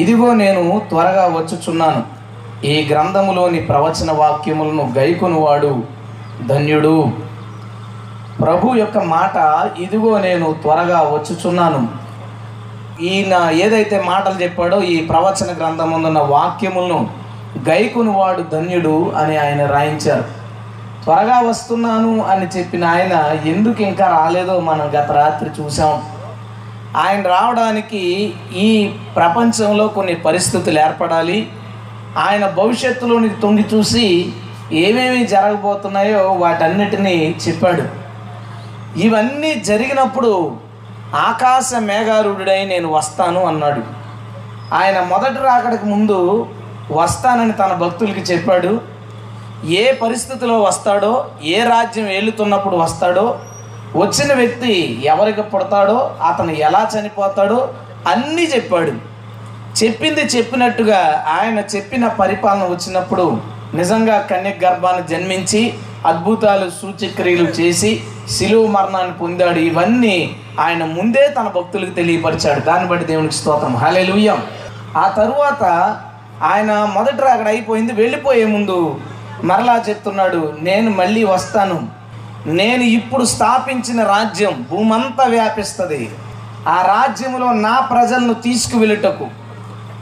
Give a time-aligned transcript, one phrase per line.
[0.00, 2.02] ఇదిగో నేను త్వరగా వచ్చుచున్నాను.
[2.72, 5.72] ఈ గ్రంథములోని ప్రవచన వాక్యములను గైకొనువాడు
[6.48, 6.96] ధన్యుడు.
[8.40, 9.36] ప్రభు యొక్క మాట
[9.84, 11.80] ఇదిగో నేను త్వరగా వచ్చుచున్నాను.
[13.10, 13.34] ఈయన
[13.64, 16.98] ఏదైతే మాటలు చెప్పాడో ఈ ప్రవచన గ్రంథమున్న వాక్యములను
[17.68, 20.26] గైకునివాడు ధన్యుడు అని ఆయన రాయించారు.
[21.04, 23.14] త్వరగా వస్తున్నాను అని చెప్పిన ఆయన
[23.52, 25.92] ఎందుకు ఇంకా రాలేదో మనం గత రాత్రి చూసాం
[26.96, 31.48] ఆయన రావడానికి ఈ ప్రపంచంలో కొన్ని పరిస్థితులు ఏర్పడాలి.
[32.18, 34.32] ఆయన భవిష్యత్తులోని తొంగి చూసి
[34.72, 37.82] ఏమేమి జరగబోతున్నాయో వాటన్నిటినీ చెప్పాడు.
[38.98, 40.56] ఇవన్నీ జరిగినప్పుడు
[41.14, 43.82] ఆకాశ మేఘారుడై నేను వస్తాను అన్నాడు.
[44.74, 46.46] ఆయన మొదటి రాకడకు ముందు
[46.92, 48.80] వస్తానని తన భక్తులకి చెప్పాడు.
[49.66, 53.38] ఏ పరిస్థితిలో వస్తాడో ఏ రాజ్యం ఏలుతున్నప్పుడు వస్తాడో
[53.96, 57.74] వచ్చిన వ్యక్తి ఎవరికి పుడతాడో అతను ఎలా చనిపోతాడో
[58.08, 59.18] అన్నీ చెప్పాడు.
[59.84, 63.40] చెప్పింది చెప్పినట్టుగా ఆయన చెప్పిన పరిపాలన వచ్చినప్పుడు
[63.74, 65.74] నిజంగా కన్య గర్భాన్ని జన్మించి
[66.06, 69.58] అద్భుతాలు సూచక్రియలు చేసి శిలువ మరణాన్ని పొందాడు.
[69.58, 72.60] ఇవన్నీ ఆయన ముందే తన భక్తులకు తెలియపరిచాడు.
[72.60, 73.76] దాన్ని బట్టి దేవునికి స్తోత్రం.
[73.76, 74.38] హల్లెలూయా.
[74.96, 75.62] ఆ తరువాత
[76.42, 77.92] ఆయన మొదట అక్కడ అయిపోయింది.
[77.92, 79.00] వెళ్ళిపోయే ముందు
[79.44, 81.97] మరలా చెప్తున్నాడు నేను మళ్ళీ వస్తాను.
[82.48, 86.10] నేను ఇప్పుడు స్థాపించిన రాజ్యం భూమంతా వ్యాపిస్తుంది.
[86.68, 89.26] ఆ రాజ్యంలో నా ప్రజలను తీసుకువెళ్ళుటకు.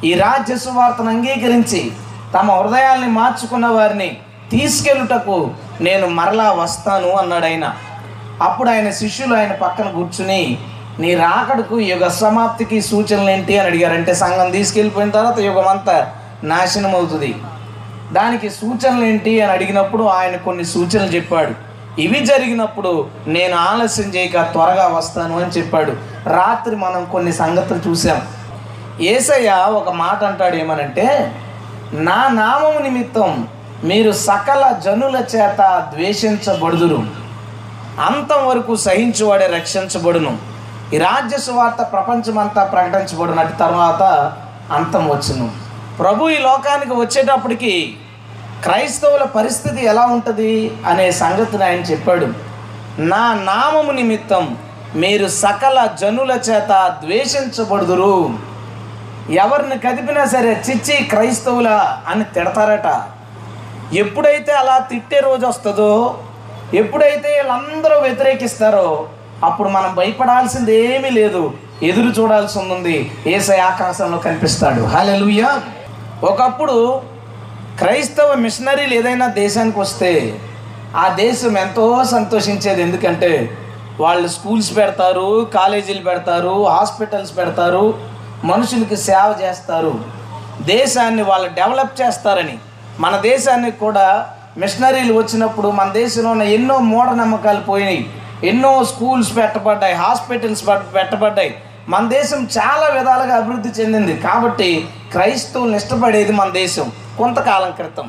[0.05, 1.93] ఈ రాజ్య సువార్తను అంగీకరించి
[2.35, 4.17] తమ హృదయాల్ని మార్చుకున్న వారిని
[4.51, 7.75] తీసుకెళ్ళుటకు నేను మరలా వస్తాను అన్నాడు ఆయన.
[8.43, 10.59] అప్పుడు ఆయన శిష్యులు ఆయన పక్కన కూర్చుని
[10.99, 13.59] నీ రాకడకు యుగ సమాప్తికి సూచనలు ఏంటి?
[13.59, 16.13] అని అడిగారంటే సంఘం తీసుకెళ్ళిపోయిన తర్వాత యుగం అంతా
[16.45, 17.35] నాశనం అవుతుంది
[18.13, 19.41] దానికి సూచనలు ఏంటి?
[19.41, 21.66] అని అడిగినప్పుడు ఆయన కొన్ని సూచనలు చెప్పాడు.
[21.99, 25.93] ఇవి జరిగినప్పుడు నేను ఆలస్యం చేయక త్వరగా వస్తాను అని చెప్పాడు.
[26.29, 28.23] రాత్రి మనం కొన్ని సంగతులు చూసాం
[29.01, 31.07] ఏసయ్య ఒక మాట అంటాడు ఏమనంటే
[31.93, 33.49] నా నామము నిమిత్తం
[33.85, 37.27] మీరు సకల జనుల చేత ద్వేషించబడుదురు.
[38.01, 40.39] అంతం వరకు సహించువాడే రక్షించబడును.
[40.95, 44.03] ఈ రాజ్య సువార్త ప్రపంచమంతా ప్రకటించబడినట్టు తర్వాత
[44.73, 45.51] అంతం వచ్చును.
[45.99, 47.97] ప్రభు ఈ లోకానికి వచ్చేటప్పటికి
[48.67, 52.27] క్రైస్తవుల పరిస్థితి ఎలా ఉంటుంది అనే సంగతిని ఆయన చెప్పాడు.
[52.99, 54.59] నా నామము నిమిత్తం
[54.97, 58.31] మీరు సకల జనుల చేత ద్వేషించబడుదురు.
[59.31, 61.69] ఎవరిని కదిపినా సరే చిచ్చి క్రైస్తవుల
[62.09, 63.03] అని తిడతారట.
[63.95, 66.19] ఎప్పుడైతే అలా తిట్టే రోజు వస్తుందో
[66.75, 69.09] ఎప్పుడైతే వీళ్ళందరూ వ్యతిరేకిస్తారో
[69.45, 71.53] అప్పుడు మనం భయపడాల్సింది ఏమీ లేదు.
[71.83, 73.11] ఎదురు చూడాల్సి ఉంది.
[73.27, 74.83] ఏసై ఆకాశంలో కనిపిస్తాడు.
[74.83, 75.61] హల్లెలూయా.
[76.23, 77.03] ఒకప్పుడు
[77.79, 80.41] క్రైస్తవ మిషనరీలు ఏదైనా దేశానికి వస్తే
[80.97, 82.83] ఆ దేశం ఎంతో సంతోషించేది.
[82.83, 83.59] ఎందుకంటే
[84.01, 87.99] వాళ్ళు స్కూల్స్ పెడతారు కాలేజీలు పెడతారు హాస్పిటల్స్ పెడతారు
[88.45, 90.05] మనుషులకి సేవ చేస్తారు.
[90.61, 92.59] దేశాన్ని వాళ్ళు డెవలప్ చేస్తారని.
[93.01, 98.11] మన దేశానికి కూడా మిషనరీలు వచ్చినప్పుడు మన దేశంలో ఉన్న ఎన్నో మూఢనమ్మకాలు పోయినాయి.
[98.45, 100.65] ఎన్నో స్కూల్స్ పెట్టబడ్డాయి హాస్పిటల్స్
[100.95, 101.55] పెట్టబడ్డాయి.
[101.93, 104.15] మన దేశం చాలా విధాలుగా అభివృద్ధి చెందింది.
[104.27, 104.71] కాబట్టి
[105.13, 106.87] క్రైస్తవులను ఇష్టపడేది మన దేశం
[107.19, 108.07] కొంతకాలం క్రితం.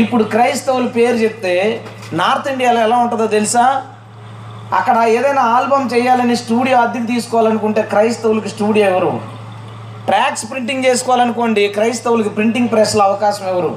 [0.00, 1.54] ఇప్పుడు క్రైస్తవులు పేరు చెప్తే
[2.20, 3.64] నార్త్ ఇండియాలో ఎలా ఉంటుందో తెలుసా?
[4.78, 9.12] అక్కడ ఏదైనా ఆల్బమ్ చేయాలని స్టూడియో అద్దెకి తీసుకోవాలనుకుంటే క్రైస్తవులకి స్టూడియో ఎవరు?
[10.06, 13.72] ట్రాక్స్ ప్రింటింగ్ చేసుకోవాలనుకోండి క్రైస్తవులకి ప్రింటింగ్ ప్రెస్లో అవకాశం ఎవరు?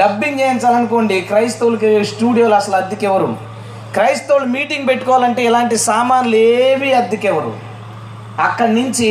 [0.00, 3.28] డబ్బింగ్ చేయించాలనుకోండి క్రైస్తవులకి స్టూడియోలు అసలు అద్దెకి ఎవరు
[3.98, 7.52] క్రైస్తవులు మీటింగ్ పెట్టుకోవాలంటే ఇలాంటి సామాన్లు ఏవి అద్దెకి ఎవరు
[8.40, 9.08] అక్కడి నుంచి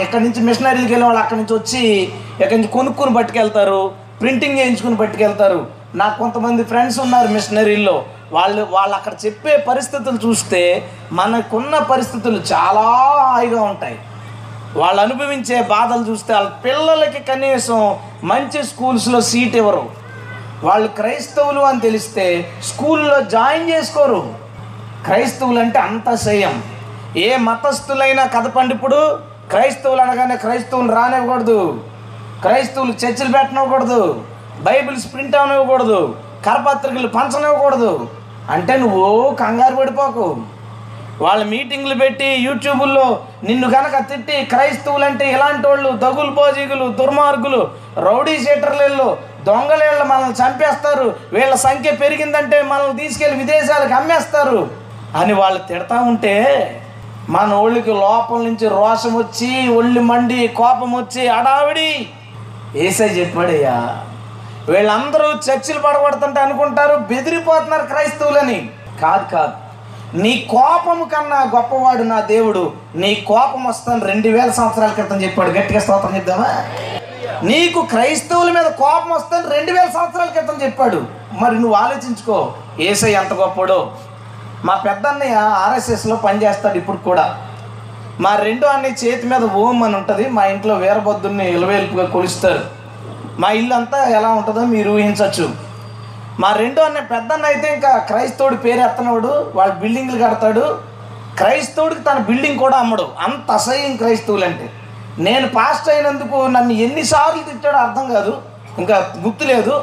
[0.00, 5.66] ఎక్కడి నుంచి మిషనరీకి వెళ్ళిన వాళ్ళు అక్కడి నుంచి వచ్చి ఎక్కడి నుంచి కొనుక్కుని పట్టుకెళ్తారు ప్రింటింగ్ చేయించుకుని పట్టుకెళ్తారు.
[5.94, 8.04] నాకు కొంతమంది ఫ్రెండ్స్ ఉన్నారు మిషనరీల్లో.
[8.32, 12.80] వాళ్ళు వాళ్ళు అక్కడ చెప్పే పరిస్థితులు చూస్తే మనకున్న పరిస్థితులు చాలా
[13.32, 13.98] హాయిగా ఉంటాయి.
[14.76, 19.90] వాళ్ళు అనుభవించే బాధలు చూస్తే వాళ్ళ పిల్లలకి కనీసం మంచి స్కూల్స్లో సీట్ ఇవ్వరు.
[20.62, 24.34] వాళ్ళు క్రైస్తవులు అని తెలిస్తే స్కూల్లో జాయిన్ చేసుకోరు.
[25.04, 26.62] క్రైస్తవులు అంటే అంత శయం.
[27.16, 29.18] ఏ మతస్థులైనా కదపండి ఇప్పుడు?
[29.50, 31.84] క్రైస్తవులు అనగానే క్రైస్తవులు రానివ్వకూడదు.
[32.42, 34.24] క్రైస్తవులు చర్చిలు పెట్టనివ్వకూడదు.
[34.60, 36.16] బైబిల్స్ ప్రింట్ అవనివ్వకూడదు
[36.46, 38.10] కరపత్రికలు పంచనివ్వకూడదు
[38.50, 40.42] అంటే నువ్వు కంగారు పడిపోకు.
[41.20, 48.38] వాళ్ళ మీటింగ్లు పెట్టి యూట్యూబుల్లో నిన్ను కనుక తిట్టి క్రైస్తవులు అంటే ఇలాంటి వాళ్ళు దగులు పోజీగులు దుర్మార్గులు రౌడీ
[48.38, 51.14] షీటర్లు దొంగలేళ్ళు మనల్ని చంపేస్తారు.
[51.32, 54.70] వీళ్ళ సంఖ్య పెరిగిందంటే మనల్ని తీసుకెళ్ళి విదేశాలకు అమ్మేస్తారు.
[55.16, 56.76] అని వాళ్ళు తిడతా ఉంటే
[57.30, 62.08] మన ఒళ్ళకి లోపల నుంచి రోషం వచ్చి ఒళ్ళు మండి కోపం వచ్చి అడావిడి
[62.76, 64.06] ఏసై చెప్పాడయ్యా
[64.68, 68.70] వీళ్ళందరూ చర్చిలు పడబడుతుంటే అనుకుంటారు బెదిరిపోతున్నారు క్రైస్తవులని.
[69.02, 69.52] కాదు కాదు.
[70.16, 72.72] నీ కోపము కన్నా గొప్పవాడు నా దేవుడు.
[72.94, 75.50] నీ కోపం వస్తాను రెండు వేల సంవత్సరాల క్రితం చెప్పాడు.
[75.50, 76.48] గట్టిగా స్తోత్రం చెప్దామా?
[77.42, 81.04] నీకు క్రైస్తవుల మీద కోపం వస్తాను రెండు వేల సంవత్సరాల క్రితం చెప్పాడు.
[81.32, 83.90] మరి నువ్వు ఆలోచించుకో ఏసై ఎంత గొప్పడో
[84.66, 87.24] మా పెద్దన్నయ్య ఆర్ఎస్ఎస్లో పనిచేస్తాడు ఇప్పుడు కూడా.
[88.24, 92.62] మా రెండో అన్నయ్య చేతి మీద ఓం అని ఉంటుంది మా ఇంట్లో వీరభద్రుని ఇలవేల్పుగా కొలుస్తారు.
[93.42, 95.46] మా ఇల్లు అంతా ఎలా ఉంటుందో మీరు ఊహించవచ్చు
[96.42, 100.64] మా రెండో అన్న పెద్దన్న అయితే ఇంకా క్రైస్తవుడు పేరు ఎత్తనవాడు వాళ్ళు బిల్డింగ్లు కడతాడు.
[101.38, 103.06] క్రైస్తవుడికి తన బిల్డింగ్ కూడా అమ్మడు.
[103.26, 104.66] అంత అసహ్యం క్రైస్తవులు అంటే
[105.26, 108.32] నేను పాస్ట్ అయినందుకు నన్ను ఎన్నిసార్లు తిట్టాడో అర్థం కాదు
[108.82, 109.74] ఇంకా గుర్తులేదు.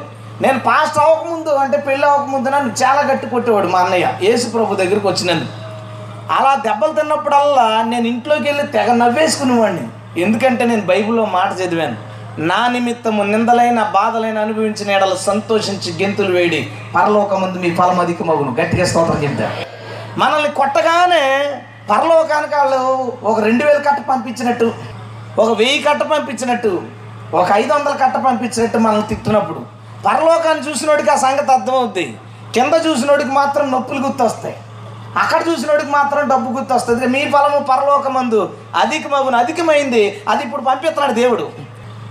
[0.43, 5.07] నేను పాస్ట్ అవ్వకముందు అంటే పెళ్ళి అవ్వకముందు నన్ను చాలా గట్టి కొట్టేవాడు మా అన్నయ్య యేసు ప్రభు దగ్గరికి
[5.07, 5.53] వచ్చినందుకు.
[6.37, 9.85] అలా దెబ్బలు తిన్నప్పుడల్లా నేను ఇంట్లోకి వెళ్ళి తెగ నవ్వేసుకునేవాడిని.
[10.23, 11.97] ఎందుకంటే నేను బైబిల్లో మాట చదివాను
[12.49, 16.59] నా నిమిత్తము నిందలైన బాధలైన అనుభవించిన ఎడలు సంతోషించి గెంతులు వేడి
[16.95, 19.47] పరలోకమందు మీ ఫలం అధికమవును గట్టిగా స్తోత్రం చెప్తా
[20.21, 21.23] మనల్ని కొట్టగానే
[21.91, 22.79] పరలోకానికి వాళ్ళు
[23.29, 24.67] ఒక రెండు వేలు కట్ట పంపించినట్టు
[25.41, 26.71] ఒక వెయ్యి కట్ట పంపించినట్టు
[27.39, 29.61] ఒక ఐదు వందల కట్ట పంపించినట్టు మనల్ని తిట్టినప్పుడు
[30.05, 32.17] పరలోకాన్ని చూసినోడికి ఆ సంగతి అర్థమవుద్ది.
[32.53, 34.57] కింద చూసినోడికి మాత్రం నొప్పులు గుర్తొస్తాయి.
[35.17, 37.07] అక్కడ చూసినోడికి మాత్రం డబ్బు గుర్తొస్తుంది.
[37.07, 40.21] మీ ఫలము పరలోకమందు అధికమగును అధికమైంది.
[40.29, 41.49] అది ఇప్పుడు పంపిస్తున్నాడు దేవుడు.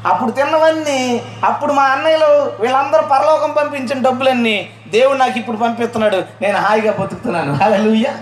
[0.06, 6.23] అప్పుడు తిన్నవన్నీ అప్పుడు మా అన్నయ్యలు వీళ్ళందరూ పరలోకం పంపించిన డబ్బులన్నీ దేవుడు నాకు ఇప్పుడు పంపిస్తున్నాడు.
[6.43, 7.55] నేను హాయిగా బతుకుతున్నాను.
[7.55, 8.15] హల్లెలూయా.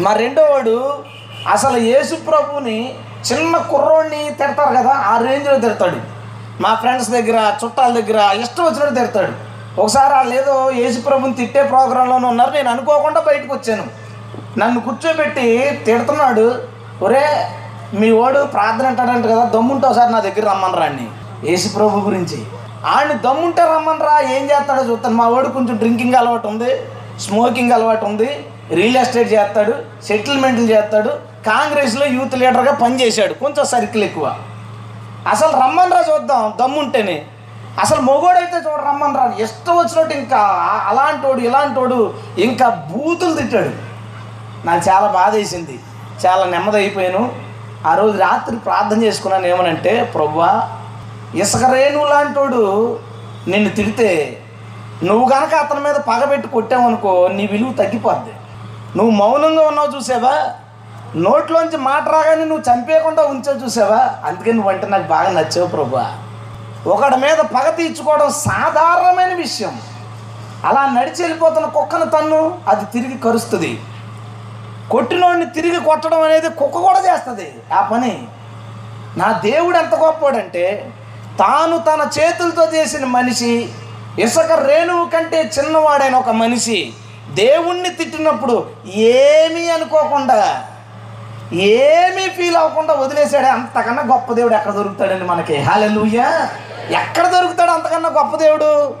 [0.00, 1.04] మా రెండో వాడు
[1.50, 2.94] అసలు యేసు ప్రభుని
[3.32, 6.15] చిన్న కుర్రోడిని తిడతారు కదా ఆ రేంజ్లో తిడతాడు.
[6.64, 9.32] మా ఫ్రెండ్స్ దగ్గర చుట్టాల దగ్గర ఇష్టం వచ్చినట్టు తిడతాడు.
[9.82, 13.84] ఒకసారి వాళ్ళు ఏదో యేసుప్రభుని తిట్టే ప్రోగ్రాంలోనే ఉన్నారు నేను అనుకోకుండా బయటకు వచ్చాను.
[14.60, 15.46] నన్ను కూర్చోబెట్టి
[15.86, 16.46] తిడుతున్నాడు
[17.06, 17.24] ఒరే
[18.00, 21.06] మీ వాడు ప్రార్థన అంటాడంట కదా దమ్ముంటే ఒకసారి నా దగ్గర రమ్మని రాండి
[21.50, 21.68] యేసు
[22.08, 22.38] గురించి.
[22.94, 25.16] ఆడిని దమ్ముంటే రమ్మని రా ఏం చేస్తాడో చూస్తాను.
[25.20, 26.72] మా వాడు కొంచెం డ్రింకింగ్ అలవాటు ఉంది
[27.26, 28.28] స్మోకింగ్ అలవాటు ఉంది
[28.78, 29.74] రియల్ ఎస్టేట్ చేస్తాడు
[30.08, 31.10] సెటిల్మెంట్లు చేస్తాడు
[31.50, 34.26] కాంగ్రెస్లో యూత్ లీడర్గా పనిచేశాడు కొంచెం సర్కిల్ ఎక్కువ.
[35.26, 37.26] అసలు రమ్మని రా చూద్దాం దమ్ముంటేనే.
[37.80, 39.32] అసలు మొగోడైతే చూడ రమ్మని రా.
[39.38, 40.38] ఇష్టం వచ్చినట్టు ఇంకా
[40.86, 43.70] అలాంటోడు ఇలాంటోడు ఇంకా బూతులు తిట్టాడు.
[44.66, 45.78] నాకు చాలా బాధ వేసింది.
[46.26, 47.32] చాలా నెమ్మది అయిపోయాను.
[47.86, 50.68] ఆ రోజు రాత్రి ప్రార్థన చేసుకున్నాను ఏమనంటే ప్రవ్వా
[51.34, 51.60] ఇసుక
[52.10, 52.98] లాంటోడు
[53.48, 54.40] నిన్ను తిడితే
[55.04, 58.32] నువ్వు కనుక అతని మీద పగబెట్టి కొట్టావనుకో నీ విలువ తగ్గిపోద్ది.
[58.96, 60.50] నువ్వు మౌనంగా ఉన్నావు చూసావా?
[61.16, 64.14] నోట్లోంచి మాట రాగానే నువ్వు చంపేయకుండా ఉంచావు చూసావా?
[64.24, 66.00] అందుకే నువ్వంటే నాకు బాగా నచ్చావు ప్రభు.
[66.88, 69.80] ఒకడి మీద పగ తీర్చుకోవడం సాధారణమైన విషయం.
[70.64, 73.80] అలా నడిచి వెళ్ళిపోతున్న కుక్కను తన్ను అది తిరిగి కరుస్తుంది.
[74.90, 77.54] కొట్టినోడిని తిరిగి కొట్టడం అనేది కుక్క కూడా చేస్తుంది.
[77.74, 78.28] ఆ పని.
[79.16, 80.92] నా దేవుడు ఎంత గొప్పవాడంటే
[81.38, 83.68] తాను తన చేతులతో చేసిన మనిషి
[84.18, 86.92] ఇసుక రేణువు కంటే చిన్నవాడైన ఒక మనిషి
[87.34, 90.64] దేవుణ్ణి తిట్టినప్పుడు ఏమీ అనుకోకుండా
[91.52, 95.56] ఏమీ ఫీల్ అవ్వకుండా వదిలేశాడే అంతకన్నా గొప్ప దేవుడు ఎక్కడ దొరుకుతాడండి మనకి?
[95.56, 96.48] హాలెలూయా
[96.90, 98.94] ఎక్కడ దొరుకుతాడు అంతకన్నా గొప్ప దేవుడు?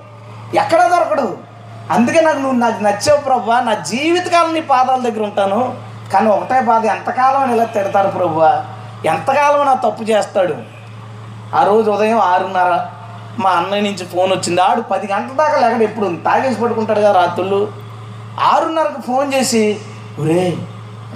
[0.56, 1.38] ఎక్కడ దొరకడు?
[1.90, 5.74] అందుకే నాకు నువ్వు నాకు నచ్చావు ప్రభు నా జీవితకాలం నీ పాదాల దగ్గర ఉంటాను.
[6.12, 8.40] కానీ ఒకటే బాధ ఎంతకాలం ఇలా తిడతారు ప్రభు?
[9.06, 10.54] ఎంతకాలం నా తప్పు చేస్తాడు?
[11.56, 12.86] ఆ రోజు ఉదయం ఆరున్నర
[13.38, 14.60] మా అన్నయ్య నుంచి ఫోన్ వచ్చింది.
[14.60, 17.68] ఆడు పది గంటల దాకా లేకడు ఎప్పుడు తాగేసి పడుకుంటాడు కదా రాత్రులు.
[18.40, 19.80] ఆరున్నరకు ఫోన్ చేసి
[20.20, 20.56] ఒరే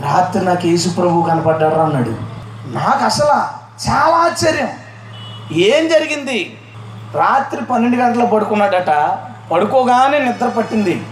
[0.00, 2.10] రాత్రి నాకు యేసు ప్రభు కనపడ్డాడు రా" అన్నాడు.
[2.66, 3.26] నాకు అసలు
[3.90, 4.68] చాలా ఆశ్చర్యం.
[5.52, 6.60] ఏం జరిగింది?
[7.14, 9.18] రాత్రి పన్నెండు గంటల పడుకున్నాడట.
[9.52, 11.02] పడుకోగానే నిద్ర పట్టింది.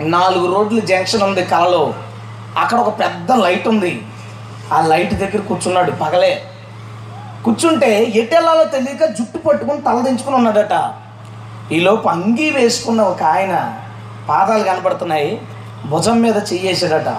[0.00, 1.94] నాలుగు రోడ్లు జంక్షన్ ఉంది కలలో.
[2.58, 4.06] అక్కడ ఒక పెద్ద లైట్ ఉంది.
[4.72, 6.42] ఆ లైట్ దగ్గర కూర్చున్నాడు పగలే.
[7.44, 10.94] కూర్చుంటే ఎటెల్లాలో తెలియక జుట్టు పట్టుకుని తలదించుకుని ఉన్నాడట.
[11.72, 13.78] ఈలోపు అంగీ వేసుకున్న ఒక ఆయన
[14.28, 15.42] పాదాలు కనపడుతున్నాయి.
[15.86, 17.16] భుజం మీద చెయ్యేసాడట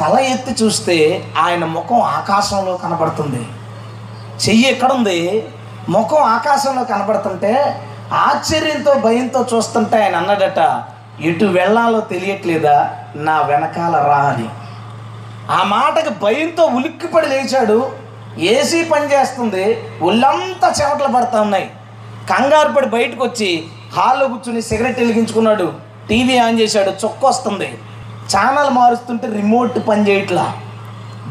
[0.00, 3.48] తల ఎత్తి చూస్తే ఆయన ముఖం ఆకాశంలో కనబడుతుంది.
[4.48, 5.48] చెయ్యి ఎక్కడుంది?
[5.88, 7.82] ముఖం ఆకాశంలో కనబడుతుంటే
[8.12, 10.82] ఆశ్చర్యంతో భయంతో చూస్తుంటే ఆయన అన్నాడట
[11.22, 12.90] ఎటు వెళ్ళాలో తెలియట్లేదా?
[13.16, 14.48] నా వెనకాల రా అని.
[15.52, 17.92] ఆ మాటకి భయంతో ఉలిక్కిపడి లేచాడు.
[18.38, 19.84] ఏసీ పని చేస్తుంది.
[20.02, 21.70] ఒళ్ళంతా చెమటలు పడతా ఉన్నాయి.
[22.30, 23.64] కంగారు పడి బయటకు వచ్చి
[23.96, 25.72] హాల్లో కూర్చుని సిగరెట్ వెలిగించుకున్నాడు.
[26.08, 26.90] టీవీ ఆన్ చేశాడు.
[26.90, 27.78] చొక్క వస్తుంది
[28.30, 30.52] ఛానల్ మారుస్తుంటే రిమోట్ పని చేయట్లా.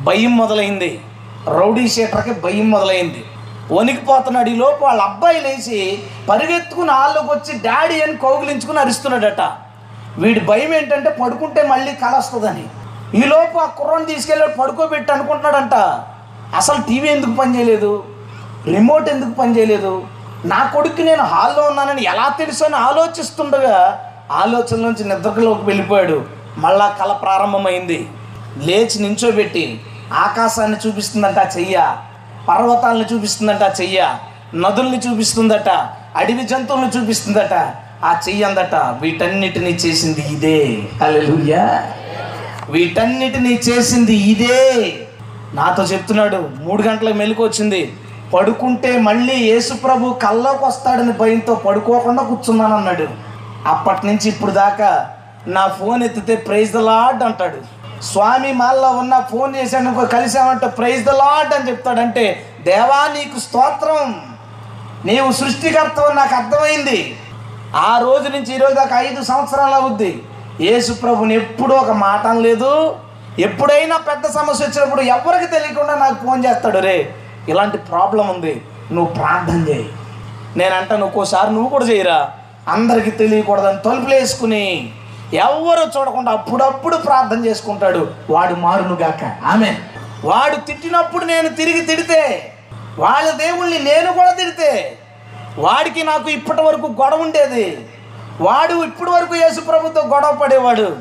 [0.03, 1.01] భయం మొదలైంది.
[1.47, 3.23] రౌడీ షీటర్కి భయం మొదలైంది.
[3.71, 9.41] వణికిపోతున్నాడు ఈ లోపు వాళ్ళ అబ్బాయి లేచి పరిగెత్తుకుని హాల్లోకి వచ్చి డాడీ అని కౌగిలించుకుని అరుస్తున్నాడట.
[10.17, 12.65] వీడి భయం ఏంటంటే పడుకుంటే మళ్ళీ కల వస్తుందని.
[13.19, 13.21] ఈ
[13.61, 15.73] ఆ కుర్రను తీసుకెళ్ళి పడుకోబెట్టి అనుకుంటున్నాడంట.
[16.55, 18.03] అసలు టీవీ ఎందుకు పనిచేయలేదు
[18.65, 20.03] రిమోట్ ఎందుకు పనిచేయలేదు
[20.45, 26.40] నా కొడుకు నేను హాల్లో ఉన్నానని ఎలా తెలుసు అని ఆలోచిస్తుండగా ఆలోచన నుంచి నిద్రలోకి వెళ్ళిపోయాడు.
[26.57, 28.07] మళ్ళా కళ ప్రారంభమైంది.
[28.57, 29.81] లేచి నించోబెట్టి
[30.13, 31.95] ఆకాశాన్ని చూపిస్తుందంట చెయ్య
[32.49, 34.15] పర్వతాలను చూపిస్తుందంట చెయ్య
[34.55, 35.69] నదుల్ని చూపిస్తుందట
[36.15, 37.53] అడవి జంతువులను చూపిస్తుందట
[38.03, 40.87] ఆ చెయ్యి అందట వీటన్నిటినీ చేసింది ఇదే.
[41.01, 41.93] హల్లెలూయా.
[42.69, 44.99] వీటన్నిటినీ చేసింది ఇదే.
[45.53, 47.93] నాతో చెప్తున్నాడు మూడు గంటల మెలకు వచ్చింది.
[48.33, 53.07] పడుకుంటే మళ్ళీ యేసుప్రభు కల్లోకి వస్తాడని భయంతో పడుకోకుండా కూర్చున్నాను అన్నాడు
[53.65, 55.09] అప్పటి నుంచి ఇప్పుడు దాకా
[55.47, 57.59] నా ఫోన్ ఎత్తితే ప్రైజ్ ద లాడ్ అంటాడు.
[58.05, 64.21] స్వామి మాల్లో ఉన్న ఫోన్ చేశాను కలిసామంటే ప్రైజ్ ద లాడ్ అని చెప్తాడంటే దేవా నీకు స్తోత్రం.
[65.05, 67.17] నీవు సృష్టికర్తవు నాకు అర్థమైంది.
[67.75, 70.21] ఆ రోజు నుంచి ఈరోజు దాకా ఐదు సంవత్సరాలు అవుద్ది.
[70.61, 72.95] యేసు ప్రభుని ఎప్పుడూ ఒక మాట లేదు
[73.39, 77.15] ఎప్పుడైనా పెద్ద సమస్య వచ్చినప్పుడు ఎవరికి తెలియకుండా నాకు ఫోన్ చేస్తాడు రే
[77.49, 78.61] ఇలాంటి ప్రాబ్లం ఉంది.
[78.91, 79.89] నువ్వు ప్రార్థన చేయి.
[80.57, 82.31] నేనంటాను ఒక్కోసారి నువ్వు కూడా చేయరా?
[82.67, 84.93] అందరికీ తెలియకూడదని తలుపులు వేసుకుని
[85.33, 88.11] ఎవరు చూడకుండా అప్పుడప్పుడు ప్రార్థన చేసుకుంటాడు.
[88.29, 89.75] వాడు మారునుగాక ఆమె
[90.23, 92.53] వాడు తిట్టినప్పుడు నేను తిరిగి తిడితే
[92.97, 94.97] వాళ్ళ దేవుణ్ణి నేను కూడా తిడితే
[95.57, 97.87] వాడికి నాకు ఇప్పటి వరకు గొడవ ఉండేది.
[98.41, 100.97] వాడు ఇప్పటి వరకు యేసు ప్రభుతో గొడవ పడేవాడు.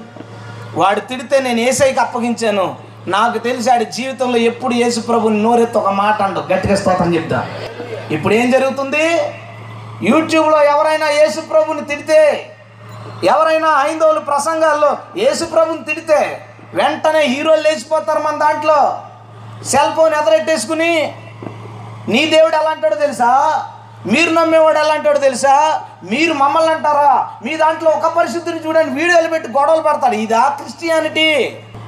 [0.75, 2.76] వాడు తిడితే నేను ఏసైకి అప్పగించాను.
[3.06, 7.46] నాకు తెలిసి ఆడి జీవితంలో ఎప్పుడు యేసు ప్రభుని నోరెత్తి ఒక మాట అండు గట్టిగా స్తోత్రం చెప్తా.
[8.10, 9.18] ఇప్పుడు ఏం జరుగుతుంది?
[10.02, 12.50] యూట్యూబ్లో ఎవరైనా యేసు ప్రభుని తిడితే
[13.25, 16.21] ఎవరైనా ఐందోళ్ళు ప్రసంగాల్లో యేసుప్రభుని తిడితే
[16.75, 19.02] వెంటనే హీరోలు లేచిపోతారు మన దాంట్లో.
[19.64, 20.92] సెల్ ఫోన్ ఎదరెట్టేసుకుని
[22.09, 23.30] నీ దేవుడు ఎలా అంటాడో తెలుసా?
[24.07, 25.83] మీరు నమ్మేవాడు ఎలా అంటాడో తెలుసా?
[26.02, 27.11] మీరు మమ్మల్ని అంటారా?
[27.45, 31.28] మీ దాంట్లో ఒక పరిస్థితిని చూడండి వీడియోలు పెట్టి గొడవలు పెడతాడు ఇదా క్రిస్టియానిటీ.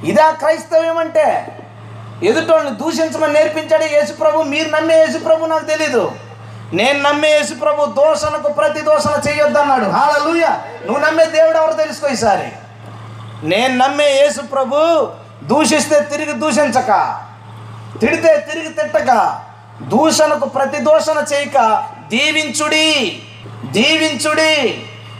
[0.03, 1.57] ఇదా క్రైస్తవ్యం అంటే
[2.23, 6.11] ఎదుటోళ్ళని దూషించమని నేర్పించాడు యేసుప్రభు మీరు నమ్మే యేసుప్రభు నాకు తెలీదు.
[6.73, 9.87] నేను నమ్మే యేసుప్రభు దోషణకు ప్రతి దోషణ చేయొద్దన్నాడు.
[9.91, 10.45] హాలూయ
[10.85, 12.47] నువ్వు నమ్మే దేవుడు ఎవరు తెలుసుకో ఈసారి?
[13.43, 14.77] నేను నమ్మే యేసు ప్రభు
[15.43, 16.91] దూషిస్తే తిరిగి దూషించక
[18.01, 19.11] తిడితే తిరిగి తిట్టక
[19.91, 21.57] దూషణకు ప్రతి దూషణ చేయక
[22.09, 22.87] దీవించుడి
[23.75, 24.53] దీవించుడి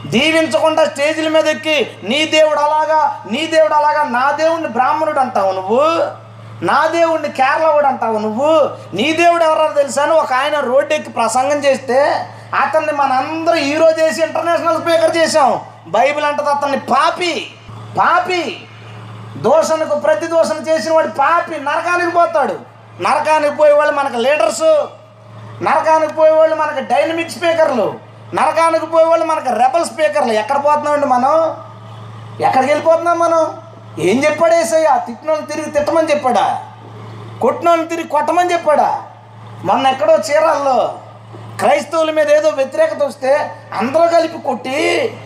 [0.06, 3.00] దీవించకుండా స్టేజీల మీద ఎక్కి నీ దేవుడు అలాగా
[3.32, 5.84] నీ దేవుడు అలాగా నా దేవుడిని బ్రాహ్మణుడు అంటావు నువ్వు?
[6.68, 8.50] నా దేవుడిని కేరళవాడు అంటావు నువ్వు?
[8.94, 11.98] నీ దేవుడు ఎవరో తెలుసాను ఒక ఆయన రోడ్డు ఎక్కి ప్రసంగం చేస్తే
[12.62, 17.32] అతన్ని మనందరూ హీరో చేసి ఇంటర్నేషనల్ స్పీకర్ చేసాం బైబిల్ అంటది అతన్ని పాపి
[17.98, 18.42] పాపి.
[19.46, 22.56] దోషణకు ప్రతి దోషణ చేసిన వాడు పాపి నరకానికి పోతాడు.
[23.02, 24.72] నరకానికి పోయేవాళ్ళు మనకు లీడర్సు
[25.62, 27.86] నరకానికి పోయేవాళ్ళు మనకు డైనమిక్ స్పీకర్లు
[28.34, 30.32] నరకానికి పోయేవాళ్ళు మనకు రెబల్ స్పీకర్లు.
[30.32, 31.34] ఎక్కడ పోతున్నామండి మనం?
[32.40, 33.42] ఎక్కడికి వెళ్ళిపోతున్నాం మనం?
[33.98, 35.00] ఏం చెప్పాడు ఏసయ్య?
[35.06, 36.64] తిట్టినోళ్ళు తిరిగి తిట్టమని చెప్పాడా?
[37.40, 39.02] కొట్టినోళ్ళు తిరిగి కొట్టమని చెప్పాడా?
[39.64, 40.98] మొన్న ఎక్కడో చీరాల్లో
[41.58, 45.18] క్రైస్తవుల మీద ఏదో వ్యతిరేకత వస్తే అందరూ కలిపి కొట్టి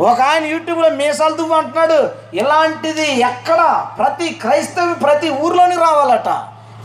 [0.00, 2.10] ఒక ఆయన యూట్యూబ్లో మీసాలు దువ్వు అంటున్నాడు.
[2.34, 3.86] ఇలాంటిది ఎక్కడ?
[3.98, 6.28] ప్రతి క్రైస్తవి ప్రతి ఊర్లోనే రావాలట.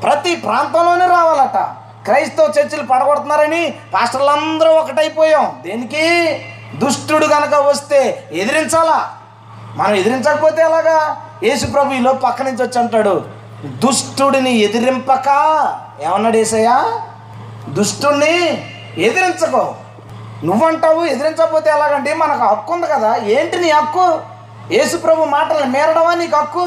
[0.03, 1.57] ప్రతి ప్రాంతంలోనే రావాలట.
[2.05, 5.59] క్రైస్తవ చర్చిలు పడగొడుతున్నారని పాస్టర్లందరూ ఒకటైపోయాం.
[5.63, 6.45] దేనికి?
[6.75, 9.17] దుష్టుడు కనుక వస్తే ఎదిరించాలా?
[9.75, 10.97] మనం ఎదిరించకపోతే ఎలాగా?
[11.43, 13.25] యేసు ప్రభు ఈలో పక్క నుంచి వచ్చి అంటాడు
[13.65, 15.29] దుష్టుడిని ఎదిరింపక
[16.01, 16.77] ఏమన్నాడు ఏసయ్యా
[17.69, 18.35] దుష్టుణ్ణి
[18.97, 19.75] ఎదిరించకో.
[20.43, 23.15] నువ్వంటావు ఎదిరించకపోతే ఎలాగంటే మనకు హక్కు ఉంది కదా.
[23.15, 24.19] ఏంటి నీ హక్కు?
[24.73, 26.65] యేసుప్రభు మాటలు మేరడమా నీకు హక్కు?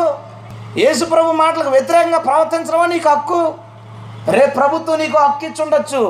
[0.78, 3.54] యేసుప్రభు మాటలకు వ్యతిరేకంగా ప్రవర్తించడమా నీకు హక్కు?
[4.30, 6.02] రే ప్రభుత్వం నీకు హక్కు ఇచ్చి ఉండొచ్చు.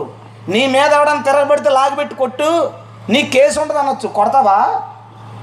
[0.49, 2.71] నీ మీద ఎవడని తిరగబడితే లాగిపెట్టి కొట్టు.
[3.09, 4.81] నీ కేసు ఉండదు అనొచ్చు కొడతావా?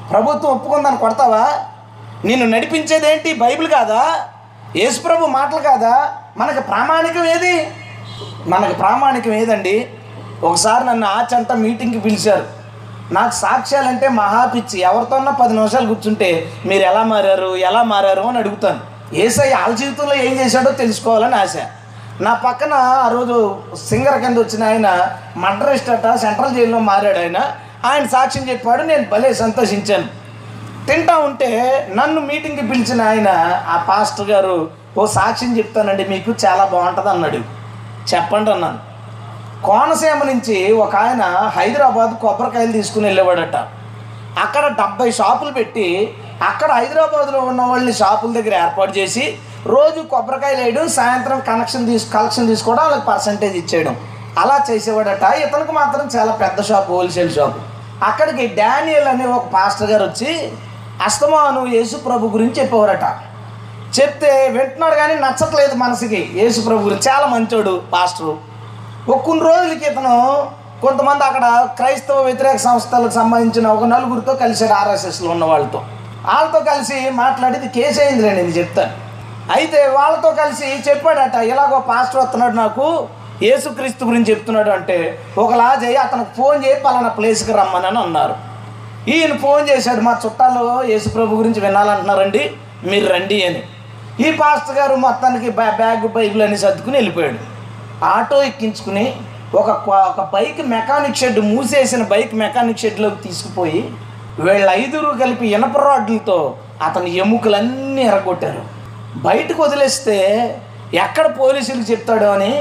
[0.10, 1.54] ప్రభుత్వం ఒప్పుకుందని కొడతావా?
[2.26, 4.16] నిన్ను నడిపించేది ఏంటి బైబిల్ కాదా?
[4.76, 6.14] యేసుప్రభు మాటలు కాదా?
[6.38, 7.72] మనకు ప్రామాణికం ఏది?
[8.48, 9.90] మనకు ప్రామాణికం ఏదండి?
[10.44, 12.46] ఒకసారి నన్ను ఆచంట మీటింగ్కి పిలిచారు.
[13.14, 14.80] నాకు సాక్ష్యాలంటే మహా పిచ్చి.
[14.80, 17.56] ఎవరితోన్నా పది నిమిషాలు కూర్చుంటే మీరు ఎలా మారారు?
[17.56, 18.80] ఎలా మారారు అని అడుగుతాను.
[19.16, 21.54] ఏసై వాళ్ళ జీవితంలో ఏం చేశాడో తెలుసుకోవాలని ఆశ.
[22.22, 27.38] నా పక్కన ఆ రోజు సింగర్ కింద వచ్చిన ఆయన మడ్రస్ట్ అట సెంట్రల్ జైల్లో మారాడు ఆయన.
[27.86, 30.22] ఆయన సాక్ష్యం చెప్పాడు నేను భలే సంతోషించాను.
[30.88, 31.50] తింటా ఉంటే
[31.96, 33.28] నన్ను మీటింగ్కి పిలిచిన ఆయన
[33.68, 37.38] ఆ పాస్టర్ గారు ఓ సాక్ష్యం చెప్తానండి మీకు చాలా బాగుంటుంది అన్నాడు.
[38.16, 38.80] చెప్పండి అన్నాను.
[39.66, 43.56] కోనసీమ నుంచి ఒక ఆయన హైదరాబాద్ కొబ్బరికాయలు తీసుకుని వెళ్ళేవాడట.
[44.40, 46.14] అక్కడ డెబ్బై షాపులు పెట్టి
[46.48, 52.48] అక్కడ హైదరాబాద్లో ఉన్న వాళ్ళని షాపుల దగ్గర ఏర్పాటు చేసి రోజు కొబ్బరికాయలు వేయడం సాయంత్రం కనెక్షన్ తీసు కలెక్షన్
[52.48, 53.96] తీసుకోవడం వాళ్ళకి పర్సంటేజ్ ఇచ్చేయడం.
[54.40, 55.24] అలా చేసేవాడట.
[55.24, 57.71] ఇతనికి మాత్రం చాలా పెద్ద షాప్ హోల్సేల్ షాపు.
[58.08, 60.32] అక్కడికి డానియల్ అనే ఒక పాస్టర్ గారు వచ్చి
[61.06, 63.06] అస్తమాను యేసు ప్రభు గురించి చెప్పేవారట.
[63.98, 66.22] చెప్తే వింటున్నాడు కానీ నచ్చట్లేదు మనసుకి.
[66.42, 68.34] యేసు ప్రభు గురించి చాలా మంచోడు పాస్టరు.
[69.12, 70.16] ఒక కొన్ని రోజుల క్రితను
[70.82, 71.46] కొంతమంది అక్కడ
[71.78, 75.80] క్రైస్తవ వ్యతిరేక సంస్థలకు సంబంధించిన ఒక నలుగురితో కలిసాడు ఆర్ఎస్ఎస్లో ఉన్న వాళ్ళతో.
[76.26, 78.94] వాళ్ళతో కలిసి మాట్లాడేది కేసు నేను చెప్తాను.
[79.58, 82.86] అయితే వాళ్ళతో కలిసి చెప్పాడట ఇలాగో పాస్టర్ వస్తున్నాడు నాకు
[83.44, 84.98] యేసుక్రీస్తు గురించి చెప్తున్నాడు అంటే
[85.44, 88.36] ఒకలా చేయి అతనికి ఫోన్ చేయి పలానా ప్లేస్కి రమ్మని అన్నారు.
[89.14, 92.44] ఈయన ఫోన్ చేశాడు మా చుట్టాలు యేసుప్రభు గురించి వినాలంటున్నారండి
[92.90, 93.62] మీరు రండి అని.
[94.26, 97.40] ఈ పాస్టర్ గారు మొత్తానికి బ్యా బ్యాగ్ బైకులు అని సర్దుకుని వెళ్ళిపోయాడు.
[98.06, 99.06] ఆటో ఎక్కించుకుని
[99.56, 103.82] ఒక ఒక బైక్ మెకానిక్ షెడ్ మూసేసిన బైక్ మెకానిక్ షెడ్లోకి తీసుకుపోయి
[104.40, 106.38] వీళ్ళ ఐదుగురు కలిపి ఇనప రాడ్లతో
[106.82, 108.62] అతని ఎముకలన్నీ ఎరగొట్టారు.
[109.28, 110.18] బయటకు వదిలేస్తే
[110.94, 112.54] ఎక్కడ పోలీసులకు చెప్తాడో అని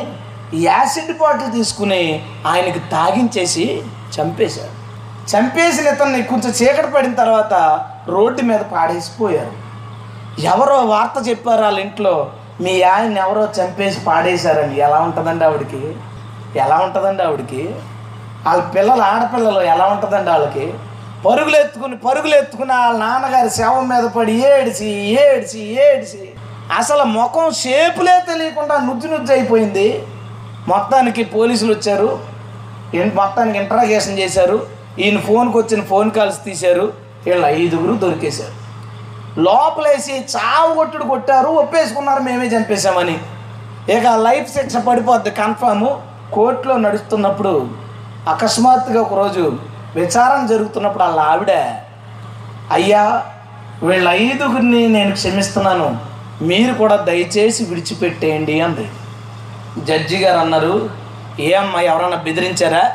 [0.54, 3.82] యాసిడ్ బాటిల్ తీసుకుని ఆయనకి తాగించేసి
[4.20, 4.80] చంపేశారు.
[5.30, 9.70] చంపేసిన ఇతన్ని కొంచెం చీకటి పడిన తర్వాత రోడ్డు మీద పాడేసిపోయారు.
[10.40, 15.96] ఎవరో వార్త చెప్పారు వాళ్ళ ఇంట్లో మీ ఆయన ఎవరో చంపేసి పాడేశారని ఎలా ఉంటుందండి ఆవిడకి?
[16.58, 17.74] ఎలా ఉంటుందండి ఆవిడకి?
[18.46, 20.74] వాళ్ళ పిల్లలు ఆడపిల్లలు ఎలా ఉంటుందండి వాళ్ళకి?
[21.26, 24.86] పరుగులు ఎత్తుకుని పరుగులు ఎత్తుకుని వాళ్ళ నాన్నగారి శవం మీద పడి ఏడిసి
[25.24, 26.30] ఏడిసి ఏడిసి.
[26.76, 30.06] అసలు ముఖం షేపులే తెలియకుండా నుజ్జు నుజ్జు అయిపోయింది.
[30.70, 32.18] మొత్తానికి పోలీసులు వచ్చారు.
[33.14, 34.66] మొత్తానికి ఇంట్రాగేషన్ చేశారు.
[34.98, 36.92] ఈయన ఫోన్కి వచ్చిన ఫోన్ కాల్స్ తీశారు.
[37.26, 38.60] వీళ్ళు ఐదుగురు దొరికేశారు.
[39.40, 41.48] లోపలేసి చావు కొట్టుడు కొట్టారు.
[41.48, 43.18] ఒప్పేసుకున్నారు మేమే చంపేశామని.
[43.92, 47.68] ఇక లైఫ్ శిక్ష పడిపోద్ది కన్ఫాము కోర్టులో నడుస్తున్నప్పుడు
[48.28, 49.58] అకస్మాత్తుగా ఒకరోజు
[49.94, 51.50] విచారణ జరుగుతున్నప్పుడు వాళ్ళ ఆవిడ
[52.72, 53.22] అయ్యా
[53.82, 55.98] వీళ్ళ ఐదుగురిని నేను క్షమిస్తున్నాను.
[56.42, 58.88] మీరు కూడా దయచేసి విడిచిపెట్టేయండి అంది.
[59.78, 60.90] జడ్జి గారు అన్నారు
[61.40, 62.92] ఏమ్మా ఎవరన్నా బెదిరించారా?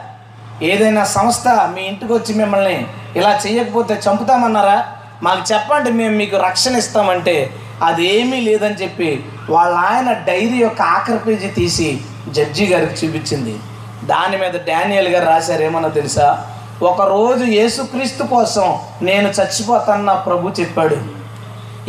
[0.62, 4.86] ఏదైనా సంస్థ మీ ఇంటికి వచ్చి మిమ్మల్ని ఇలా చేయకపోతే చంపుతామన్నారా?
[5.24, 7.53] మాకు చెప్పండి మేము మీకు రక్షణ ఇస్తామంటే.
[7.84, 13.60] అదేమీ లేదని చెప్పి వాళ్ళ ఆయన డైరీ యొక్క ఆఖరి పేజీ తీసి జడ్జి గారికి చూపించింది.
[14.03, 16.48] దాని మీద డానియల్ గారు రాశారేమన్నా తెలుసా?
[16.84, 20.98] ఒకరోజు యేసుక్రీస్తు కోసం నేను చచ్చిపోతాను నా ప్రభు చెప్పాడు.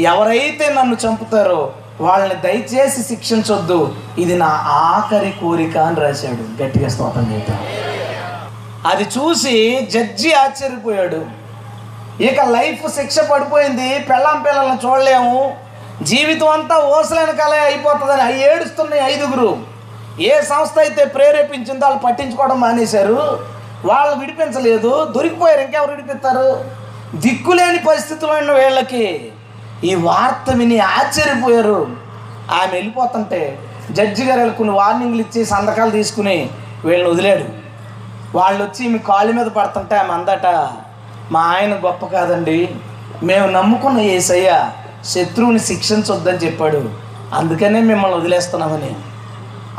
[0.00, 3.96] ఎవరైతే నన్ను చంపుతారో వాళ్ళని దయచేసి శిక్షించొద్దు.
[4.18, 6.62] ఇది నా ఆఖరి కోరిక అని రాశాడు.
[6.62, 7.58] గట్టిగా స్తోత్రం చేద్దాం
[8.86, 11.26] అది చూసి జడ్జి ఆశ్చర్యపోయాడు.
[12.22, 13.98] ఇక లైఫ్ శిక్ష పడిపోయింది.
[13.98, 15.54] పెళ్ళాం పిల్లల్ని చూడలేము.
[16.02, 19.58] జీవితం అంతా ఓసలేని కళ అయిపోతుందని అవి ఏడుస్తున్నాయి ఐదుగురు.
[20.20, 23.46] ఏ సంస్థ అయితే ప్రేరేపించిందో వాళ్ళు పట్టించుకోవడం మానేశారు.
[23.84, 25.12] వాళ్ళు విడిపించలేదు.
[25.16, 25.60] దొరికిపోయారు.
[25.60, 26.64] ఇంకెవరు విడిపిస్తారు?
[27.14, 29.32] దిక్కులేని పరిస్థితులు ఉన్న వీళ్ళకి.
[29.84, 31.86] ఈ వార్త విని ఆశ్చర్యపోయారు.
[32.50, 33.58] ఆమె వెళ్ళిపోతుంటే
[33.90, 36.50] జడ్జి గారు కొన్ని వార్నింగ్లు ఇచ్చి సంతకాలు తీసుకుని
[36.84, 37.44] వీళ్ళని వదిలాడు.
[38.38, 40.68] వాళ్ళు వచ్చి మీ కాళ్ళ మీద పడుతుంటే ఆమె అందట
[41.32, 42.74] మా ఆయన గొప్ప కాదండి.
[43.22, 44.70] మేము నమ్ముకున్న ఏసయ్య
[45.04, 46.90] శత్రువుని శిక్షించొద్దని చెప్పాడు.
[47.34, 48.96] అందుకనే మిమ్మల్ని వదిలేస్తున్నామని.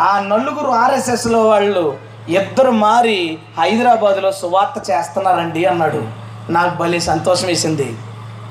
[0.02, 1.98] ఆ నలుగురు ఆర్ఎస్ఎస్లో వాళ్ళు
[2.30, 6.08] ఇద్దరు మారి హైదరాబాదులో సువార్త చేస్తున్నారండి అన్నాడు.
[6.50, 7.98] నాకు భలే సంతోషం వేసింది.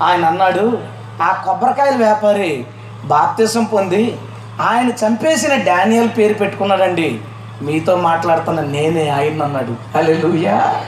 [0.03, 2.65] ఆయన అన్నాడు ఆ కొబ్బరికాయల వ్యాపారి
[3.05, 4.17] బాప్తిసం పొంది
[4.61, 7.21] ఆయన చంపేసిన డానియల్ పేరు పెట్టుకున్నాడండి.
[7.61, 9.97] మీతో మాట్లాడుతున్న నేనే ఆయన అన్నాడు.
[9.97, 10.83] హలే లూయా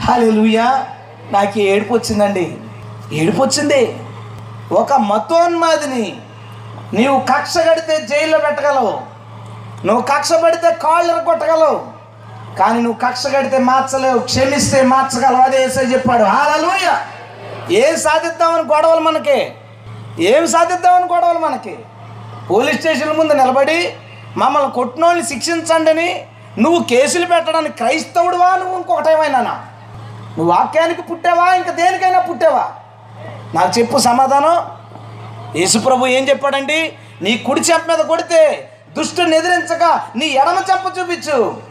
[0.00, 0.86] హలే లూయా
[1.30, 2.56] నాకు ఏడుపు వచ్చిందండి.
[3.12, 3.96] ఏడుపు వచ్చింది.
[4.72, 6.16] ఒక మతోన్మాదిని
[6.94, 9.00] నీవు కక్ష కడితే జైల్లో పెట్టగలవు.
[9.86, 11.98] నువ్వు కక్ష పడితే కాళ్ళు కొట్టగలవు.
[12.58, 14.18] కానీ నువ్వు కక్ష కడితే మార్చలేవు.
[14.18, 15.42] క్షమిస్తే మార్చగలవు.
[15.42, 16.24] అదే చెప్పాడు.
[16.24, 16.90] హాలూయ
[17.70, 19.52] ఏం సాధిద్దామని గొడవలు మనకి?
[20.20, 21.76] ఏం సాధిద్దామని గొడవలు మనకి?
[22.50, 23.94] పోలీస్ స్టేషన్ ముందు నిలబడి
[24.36, 26.26] మమ్మల్ని కొట్టినోళ్ళని శిక్షించండి అని
[26.58, 31.54] నువ్వు కేసులు పెట్టడానికి క్రైస్తవుడువా నువ్వు ఇంకొకటి నువ్వు వాక్యానికి పుట్టావా?
[31.54, 32.72] ఇంకా దేనికైనా పుట్టావా?
[33.54, 34.78] నాకు చెప్పు సమాధానం.
[35.60, 36.92] యేసుప్రభు ఏం చెప్పాడండి?
[37.22, 41.62] నీ కుడి చెంప మీద కొడితే దుష్టుని ఎదిరించక నీ ఎడమ చెంప చూపించు.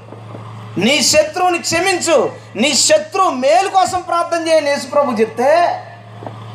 [0.77, 2.31] నీ శత్రువుని క్షమించు.
[2.55, 5.83] నీ శత్రువు మేలు కోసం ప్రార్థన చేయని యేసుప్రభు చెప్తే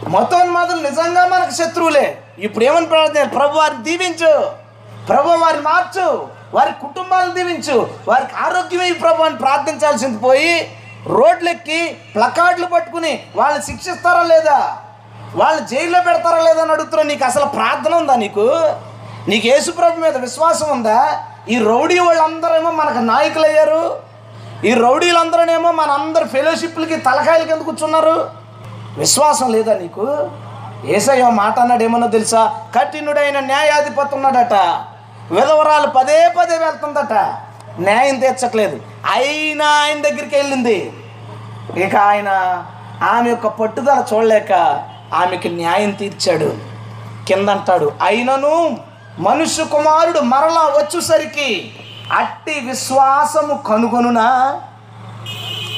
[0.08, 2.22] మతోన్మాదులు నిజంగా మనకు శత్రువులే.
[2.38, 3.22] ఇప్పుడు ఏమని ప్రార్థన?
[3.22, 4.50] ప్రభు వారిని దీవించు.
[5.08, 6.28] ప్రభు వారిని మార్చు.
[6.54, 7.90] వారి కుటుంబాలను దీవించు.
[8.08, 14.78] వారికి ఆరోగ్యమే ప్రభు అని ప్రార్థించాల్సింది పోయి రోడ్లెక్కి ప్లకార్డులు పట్టుకుని వాళ్ళని శిక్షిస్తారా లేదా?
[15.34, 17.02] వాళ్ళు జైల్లో పెడతారా లేదా అని అడుగుతున్నా.
[17.02, 18.74] నీకు అసలు ప్రార్థన ఉందా నీకు?
[19.28, 21.24] నీకు యేసుప్రభు మీద విశ్వాసం ఉందా?
[21.48, 23.98] ఈ రౌడీ వాళ్ళందరేమో మనకు నాయకులు అయ్యారు
[24.64, 28.41] ఈ రౌడీలందరూనేమో మన ఫెలోషిప్లకి తలకాయలకి ఎందుకు కూర్చున్నారు?
[28.98, 30.30] విశ్వాసం లేదా నీకు?
[30.84, 32.68] ఏసయ్య మాట అన్నాడు ఏమన్నా తెలుసా?
[32.78, 34.52] కఠినుడైన న్యాయాధిపతి ఉన్నాడట.
[35.32, 37.12] విధవరాలు పదే పదే వెళ్తుందట.
[37.78, 38.80] న్యాయం తీర్చట్లేదు.
[39.12, 40.92] అయినా ఆయన దగ్గరికి వెళ్ళింది.
[41.76, 42.28] ఇక ఆయన
[43.02, 44.52] ఆమె యొక్క పట్టుదల చూడలేక
[45.14, 46.56] ఆమెకి న్యాయం తీర్చాడు.
[47.28, 48.76] కిందంటాడు అయినను
[49.18, 51.72] మనుష్య కుమారుడు మరలా వచ్చేసరికి
[52.12, 54.60] అట్టి విశ్వాసము కనుగొనునా?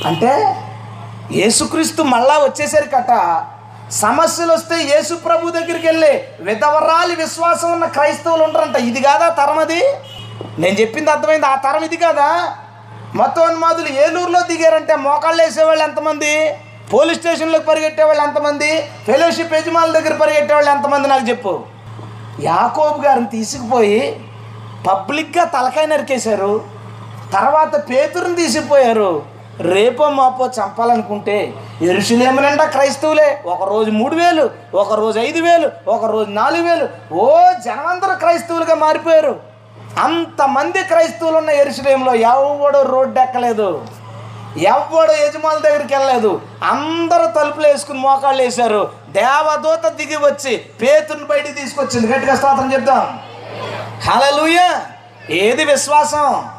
[0.07, 0.61] అంటే
[1.32, 3.44] యేసుక్రీస్తు మళ్ళా వచ్చేసరికట
[3.90, 8.76] సమస్యలు వస్తే యేసు ప్రభు దగ్గరికి వెళ్ళి విధవరాలి విశ్వాసం ఉన్న క్రైస్తవులు ఉంటారంట.
[8.76, 9.82] ఇది కాదా తరం అది?
[10.58, 11.46] నేను చెప్పింది అర్థమైంది?
[11.46, 12.56] ఆ తరం ఇది కాదా?
[13.14, 16.56] మొత్తం ఏలూరులో దిగారంటే మోకాళ్ళు వేసేవాళ్ళు ఎంతమంది?
[16.92, 18.90] పోలీస్ స్టేషన్లోకి పరిగెట్టేవాళ్ళు ఎంతమంది?
[19.06, 21.64] ఫెలోషిప్ యజమానుల దగ్గర పరిగెట్టేవాళ్ళు ఎంతమంది నాకు చెప్పు.
[22.40, 24.20] యాకోబు గారిని తీసుకుపోయి
[24.90, 26.64] పబ్లిక్గా తలకాయ నరికేశారు.
[27.32, 33.43] తర్వాత పేతురుని తీసిపోయారు రేపో మాపో చంపాలనుకుంటే ఎరుషులేము నిండా క్రైస్తవులే.
[33.47, 37.14] ఒకరోజు మూడు వేలు ఒకరోజు ఐదు వేలు ఒకరోజు నాలుగు వేలు.
[37.14, 39.40] ఓ జనమందరూ క్రైస్తవులుగా మారిపోయారు.
[39.99, 43.87] అంతమంది క్రైస్తవులు ఉన్న ఎరుషులేంలో ఎవడు రోడ్డు ఎక్కలేదు.
[44.59, 46.40] ఎవ్వడు యజమానుల దగ్గరికి వెళ్ళలేదు.
[46.62, 48.90] అందరూ తలుపులు వేసుకుని మోకాళ్ళు వేశారు.
[49.09, 52.12] దేవదూత దిగి వచ్చి పేతుని బయటికి తీసుకొచ్చింది.
[52.12, 53.21] గట్టిగా స్తోత్రం చెప్తాం
[54.11, 54.59] హలలుయ
[55.31, 56.51] ఏది విశ్వాసం?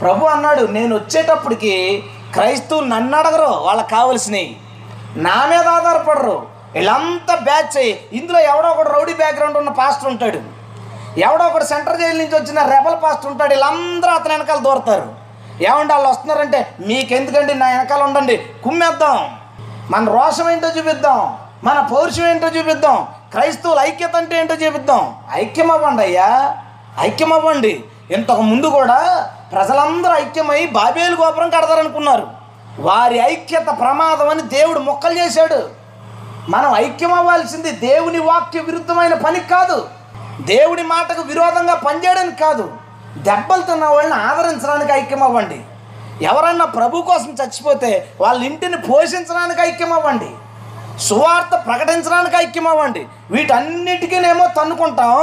[0.00, 4.56] ప్రభు అన్నాడు నేను వచ్చేటప్పటికి క్రైస్తవులు నన్ను అడగరు వాళ్ళకి కావలసినవి.
[5.16, 6.46] నా మీద ఆధారపడరు.
[6.74, 10.40] వీళ్ళంతా బ్యాచ్ అయ్యి ఇందులో ఎవడో ఒకడు రౌడీ బ్యాక్గ్రౌండ్ ఉన్న పాస్టర్ ఉంటాడు.
[11.20, 15.06] ఎవడో ఒకడు సెంటర్ జైలు నుంచి వచ్చిన రెబల్ పాస్టర్ ఉంటాడు వీళ్ళందరూ అతని వెనకాల దూరతారు.
[15.62, 19.38] ఏమంటే వాళ్ళు వస్తున్నారంటే మీకెందుకండి నా వెనకాల ఉండండి కుమ్మేద్దాం.
[19.90, 25.16] మన రోషం ఏంటో చూపిద్దాం మన పౌరుషం ఏంటో చూపిద్దాం క్రైస్తవుల ఐక్యత అంటే ఏంటో చూపిద్దాం.
[25.32, 26.56] ఐక్యమవ్వండి అయ్యా
[27.00, 27.84] ఐక్యమవ్వండి.
[28.10, 28.98] ఇంతకు ముందు కూడా
[29.54, 32.26] ప్రజలందరూ ఐక్యమై బాబేలు గోపురం కడతారనుకున్నారు.
[32.78, 35.70] వారి ఐక్యత ప్రమాదం అని దేవుడు మొక్కలు చేశాడు.
[36.48, 39.88] మనం ఐక్యం అవ్వాల్సింది దేవుని వాక్య విరుద్ధమైన పని కాదు.
[40.40, 42.72] దేవుడి మాటకు విరోధంగా పనిచేయడానికి కాదు.
[43.16, 45.60] దెబ్బలు తిన్న వాళ్ళని ఆదరించడానికి ఐక్యం అవ్వండి
[46.22, 50.30] ఎవరన్నా ప్రభు కోసం చచ్చిపోతే వాళ్ళ ఇంటిని పోషించడానికి ఐక్యం అవ్వండి
[50.98, 55.18] సువార్త ప్రకటించడానికి ఐక్యం అవ్వండి వీటన్నిటికీనేమో తన్నుకుంటాం.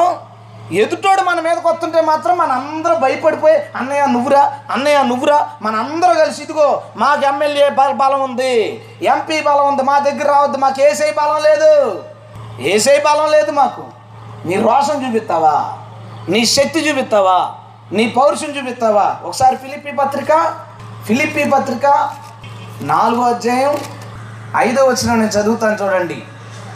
[0.72, 6.44] ఎదుటోడు మన మీదకి వస్తుంటే మాత్రం మన అందరూ భయపడిపోయి అన్నయ్య నువ్వురా అన్నయ్య నువ్వురా మన అందరూ కలిసి
[6.44, 11.42] ఇదిగో మాకు ఎమ్మెల్యే బల బలం ఉంది ఎంపీ బలం ఉంది మా దగ్గర రావద్దు మాకు ఏసై బలం
[11.42, 12.02] లేదు
[12.60, 13.84] ఏసై బలం లేదు మాకు.
[14.46, 15.74] నీ రోషం చూపిస్తావా?
[16.30, 17.52] నీ శక్తి చూపిస్తావా?
[17.92, 19.16] నీ పౌరుషం చూపిస్తావా?
[19.24, 20.32] ఒకసారి ఫిలిపి పత్రిక
[21.06, 21.86] ఫిలిపి పత్రిక
[22.82, 23.78] నాలుగో అధ్యాయం
[24.58, 26.24] ఐదో వచ్చిన నేను చదువుతాను చూడండి.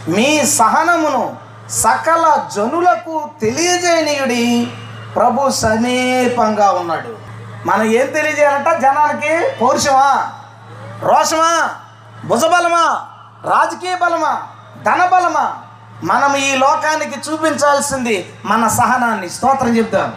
[0.07, 1.37] మీ సహనమును
[1.69, 4.73] సకల జనులకు తెలియజేయనీయుడి
[5.15, 7.15] ప్రభు సమీపంగా ఉన్నాడు.
[7.65, 8.69] మనం ఏం తెలియజేయాలంట?
[8.69, 10.33] జనానికి పౌరుషమా?
[11.01, 11.69] రోషమా?
[12.25, 13.07] భుజబలమా?
[13.45, 14.43] రాజకీయ బలమా?
[14.83, 15.55] ధనబలమా
[16.03, 19.29] మనం ఈ లోకానికి చూపించాల్సింది మన సహనాన్ని.
[19.29, 20.13] స్తోత్రం చెప్తాం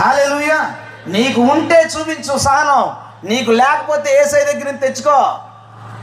[0.00, 0.64] హాలేలుయ.
[1.06, 2.96] నీకు ఉంటే చూపించు సహనం.
[3.24, 5.38] నీకు లేకపోతే ఏసై దగ్గర నుంచి తెచ్చుకో.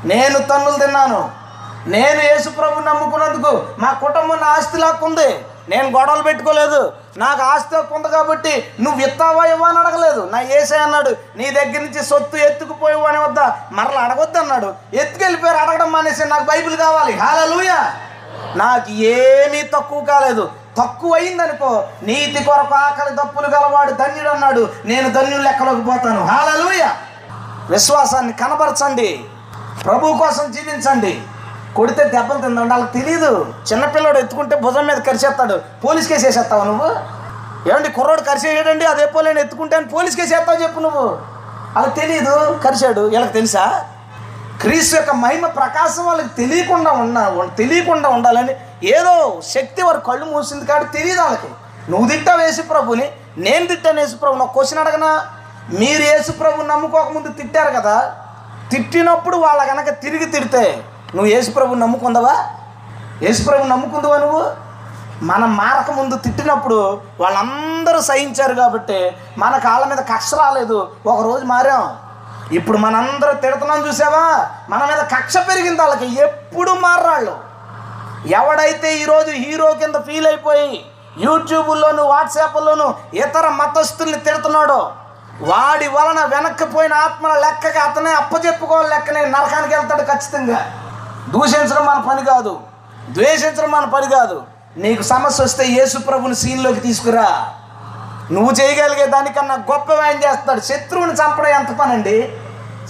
[0.05, 1.31] నేను తన్నులు తిన్నాను.
[1.87, 5.45] నేను యేసుప్రభు నమ్ముకున్నందుకు మా కుటుంబం నా ఆస్తి లాక్కుంది.
[5.69, 6.93] నేను గొడవలు పెట్టుకోలేదు.
[7.17, 10.29] నాకు ఆస్తి ఉంది కాబట్టి నువ్వు ఇస్తావా ఇవ్వా అని అడగలేదు.
[10.31, 13.39] నా ఏసే అన్నాడు నీ దగ్గర నుంచి సొత్తు ఎత్తుకుపోయి అని వద్ద
[13.71, 14.73] మరలా అడగొద్దు అన్నాడు.
[14.93, 17.17] ఎత్తుకెళ్ళిపోయారు అడగడం మానేసి నాకు బైబిల్ కావాలి.
[17.17, 17.71] హాలూయ
[18.55, 20.51] నాకు ఏమీ తక్కువ కాలేదు.
[20.77, 24.69] తక్కువ అయిందనుకో నీతి కొరకు ఆకలి తప్పులు గలవాడు ధన్యుడు అన్నాడు.
[24.85, 26.25] నేను ధన్యుడు లెక్కలోకి పోతాను.
[26.25, 26.87] హాలూయ
[27.69, 29.25] విశ్వాసాన్ని కనబరచండి.
[29.83, 31.21] ప్రభు కోసం జీవించండి.
[31.75, 35.61] కొడితే దెబ్బలు తిందండి వాళ్ళకి తెలియదు చిన్నపిల్లడు ఎత్తుకుంటే భుజం మీద కరిచేస్తాడు.
[35.85, 36.87] పోలీస్ కేసు వేసేస్తావు నువ్వు?
[37.69, 41.07] ఏమండి కుర్రోడు కరిచేయడండి అదే పోలేని ఎత్తుకుంటే అని పోలీస్ కేసు వేస్తావు చెప్పు నువ్వు.
[41.75, 43.01] వాళ్ళకి తెలియదు కరిచాడు.
[43.01, 43.85] వీళ్ళకి తెలుసా?
[44.61, 50.97] క్రీస్తు యొక్క మహిమ ప్రకాశం వాళ్ళకి తెలియకుండా ఉన్నా తెలియకుండా ఉండాలని ఏదో శక్తి వారి కళ్ళు మూసింది కాబట్టి
[50.97, 51.47] తెలియదు వాళ్ళకి.
[51.91, 55.27] నువ్వు తిట్టావు యేసుప్రభుని నేను తిట్టాను యేసు ప్రభు క్వశ్చన్ అడగనా?
[55.79, 58.15] మీరు యేసు నమ్ముకోకముందు తిట్టారు కదా?
[58.71, 60.83] తిట్టినప్పుడు వాళ్ళ కనుక తిరిగి తిడితే
[61.15, 62.35] నువ్వు యేసుప్రభు నమ్ముకుందావా?
[63.21, 64.51] యేసు నమ్ముకుందావా నువ్వు?
[65.21, 70.91] మనం మారక ముందు తిట్టినప్పుడు వాళ్ళందరూ సహించారు కాబట్టి మన కాళ్ళ మీద కక్ష రాలేదు.
[71.05, 71.97] ఒకరోజు మారాం.
[72.51, 74.47] ఇప్పుడు మనందరూ తిడుతున్నాం చూసావా?
[74.69, 76.21] మన మీద కక్ష పెరిగింది వాళ్ళకి.
[76.21, 77.37] ఎప్పుడు మారాళ్ళు?
[78.27, 80.85] ఎవడైతే ఈరోజు హీరో కింద ఫీల్ అయిపోయి
[81.17, 84.91] యూట్యూబ్లోను వాట్సాప్లోను ఇతర మతస్థుల్ని తిడుతున్నాడో
[85.41, 90.71] వాడి వలన వెనక్కిపోయిన ఆత్మల లెక్కగా అతనే అప్పచెప్పుకోవాలి లెక్కనే నరకానికి వెళ్తాడు ఖచ్చితంగా.
[91.33, 92.59] దూషించడం మన పని కాదు.
[93.09, 94.43] ద్వేషించడం మన పని కాదు.
[94.77, 97.53] నీకు సమస్య వస్తే యేసు ప్రభుని సీన్లోకి తీసుకురా.
[98.31, 102.37] నువ్వు చేయగలిగే దానికన్నా గొప్ప ఆయన చేస్తాడు శత్రువుని చంపడం ఎంత పని అండి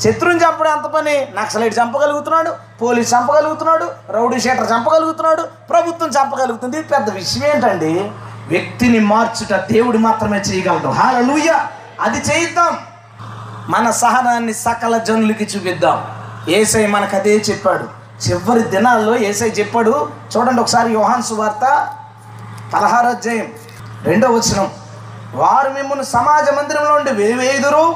[0.04, 1.28] శత్రువుని చంపడం ఎంత పని?
[1.36, 6.82] నక్సలైట్ చంపగలుగుతున్నాడు పోలీస్ చంపగలుగుతున్నాడు రౌడీ షీటర్ చంపగలుగుతున్నాడు ప్రభుత్వం చంపగలుగుతుంది.
[6.82, 8.12] పెద్ద విషయం ఏంటండి?
[8.48, 10.88] వ్యక్తిని మార్చుట దేవుడు మాత్రమే చేయగలడు.
[10.88, 11.60] హాలూయ
[12.02, 12.78] అది చేయిద్దాం.
[13.70, 16.06] మన సహనాన్ని సకల జనులకి చూపిద్దాం.
[16.50, 17.97] ఏసై మనకు అదే చెప్పాడు.
[18.26, 20.10] చివరి దినాల్లో ఏసై చెప్పాడు.
[20.38, 21.88] చూడండి ఒకసారి యోహాన్ సువార్త
[22.74, 23.48] పదహారు అధ్యాయం
[24.04, 24.72] రెండో వచనం.
[25.34, 27.96] వారు మిమ్మల్ని సమాజ మందిరంలో ఉండి వేవేదురు?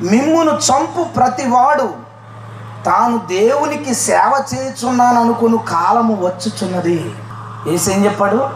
[0.00, 1.94] మిమ్మును చంపు ప్రతివాడు.
[2.86, 7.14] తాను దేవునికి సేవ చేయుచున్నాను అనుకుని కాలము వచ్చుచున్నది.
[7.68, 8.50] ఏసేం చెప్పాడు?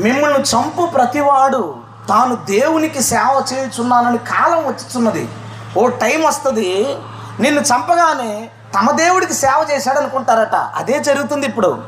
[0.00, 1.76] మిమ్మల్ని చంపు ప్రతివాడు.
[2.08, 5.28] తాను దేవునికి సేవ చేయుచున్నానని కాలం వచ్చుచున్నది.
[5.78, 6.96] ఓ టైం వస్తుంది.
[7.40, 11.82] నిన్ను చంపగానే తమ దేవుడికి సేవ చేశాడు అనుకుంటారట అదే జరుగుతుంది ఇప్పుడు.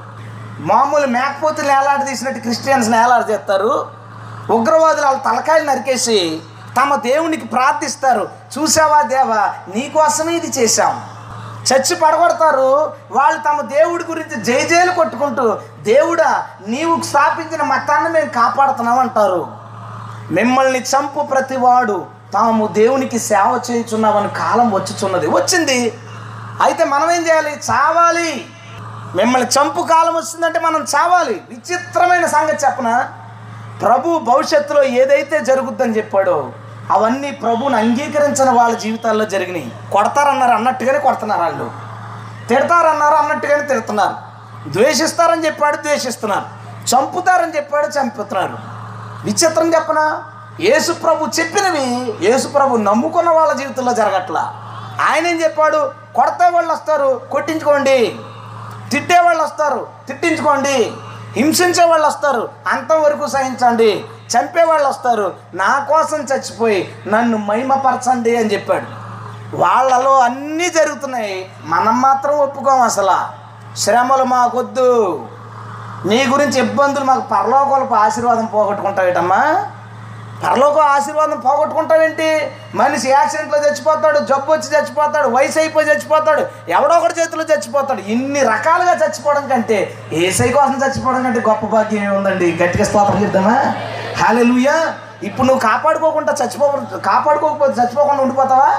[0.58, 3.86] మామూలు మేకపోతులు ఏలాడ తీసినట్టు క్రిస్టియన్స్ని ఏలాడ చేస్తారు.
[4.50, 6.40] ఉగ్రవాదులు వాళ్ళ తలకాయలు నరికేసి
[6.82, 8.28] తమ దేవునికి ప్రార్థిస్తారు.
[8.58, 11.04] చూసావా దేవా నీకోసమే ఇది చేశాం.
[11.72, 12.92] చచ్చి పడగొడతారు.
[13.10, 19.48] వాళ్ళు తమ దేవుడి గురించి జైజేలు కొట్టుకుంటూ దేవుడా నీవు స్థాపించిన మతాన్ని మేము కాపాడుతున్నాం అంటారు.
[20.30, 22.06] మిమ్మల్ని చంపు ప్రతివాడు.
[22.32, 25.26] తాము దేవునికి సేవ చేయుచున్నామని కాలం వచ్చుచున్నది.
[25.26, 25.98] వచ్చింది.
[26.62, 27.50] అయితే మనం ఏం చేయాలి?
[27.50, 28.46] చావాలి.
[29.14, 31.40] మిమ్మల్ని చంపు కాలం వస్తుందంటే మనం చావాలి.
[31.48, 33.10] విచిత్రమైన సంగతి చెప్పన?
[33.82, 36.52] ప్రభు భవిష్యత్తులో ఏదైతే జరుగుద్దని చెప్పాడో
[36.90, 39.72] అవన్నీ ప్రభువుని అంగీకరించిన వాళ్ళ జీవితాల్లో జరిగినాయి.
[39.92, 41.70] కొడతారన్నారు అన్నట్టుగానే కొడుతున్నారు వాళ్ళు.
[42.48, 44.16] తిడతారన్నారు అన్నట్టుగానే తిడుతున్నారు.
[44.70, 46.44] ద్వేషిస్తారని చెప్పాడు ద్వేషిస్తున్నారు.
[46.94, 48.58] చంపుతారని చెప్పాడు చంపుతున్నారు.
[49.24, 50.24] విచిత్రం చెప్పనా?
[50.60, 54.54] యేసు ప్రభు చెప్పినవి యేసు ప్రభు నమ్ముకున్న వాళ్ళ జీవితంలో జరగట్లా.
[55.10, 55.99] ఆయన ఏం చెప్పాడు?
[56.16, 58.18] కొడతా వాళ్ళు వస్తారు కొట్టించుకోండి.
[58.90, 60.92] తిట్టే వాళ్ళు వస్తారు తిట్టించుకోండి.
[61.32, 64.04] హింసించే వాళ్ళు వస్తారు అంతవరకు సహించండి.
[64.36, 68.86] చంపే వాళ్ళు వస్తారు నా కోసం చచ్చిపోయి నన్ను మహిమపరచండి అని చెప్పాడు.
[69.56, 71.50] వాళ్ళలో అన్నీ జరుగుతున్నాయి.
[71.64, 73.40] మనం మాత్రం ఒప్పుకోం అసలు.
[73.76, 75.28] శ్రమలు మాకొద్దు.
[76.04, 79.66] నీ గురించి ఇబ్బందులు మాకు పరలోకలకు ఆశీర్వాదం పోగొట్టుకుంటావేటమ్మా.
[80.42, 82.28] పరలోక ఆశీర్వాదం పోగొట్టుకుంటావేంటి?
[82.74, 88.00] మనిషి యాక్సిడెంట్లో చచ్చిపోతాడు జబ్బు వచ్చి చచ్చిపోతాడు వయసు అయిపోయి చచ్చిపోతాడు ఎవడో ఒకటి చేతిలో చచ్చిపోతాడు.
[88.00, 92.52] ఇన్ని రకాలుగా చచ్చిపోవడం కంటే ఏసై కోసం చచ్చిపోవడం కంటే గొప్ప భాగ్యం ఏముందండి?
[92.52, 93.56] గట్టిగా స్తోత్రం చెప్దామా?
[94.22, 96.66] హాలెలుయా ఇప్పుడు నువ్వు కాపాడుకోకుండా చచ్చిపో
[97.04, 98.70] కాపాడుకోకపోతే చచ్చిపోకుండా ఉండిపోతావా?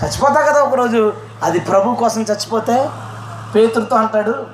[0.00, 1.12] చచ్చిపోతావు కదా ఒకరోజు.
[1.42, 2.88] అది ప్రభు కోసం చచ్చిపోతే
[3.54, 4.46] పేతుడితో అంటాడు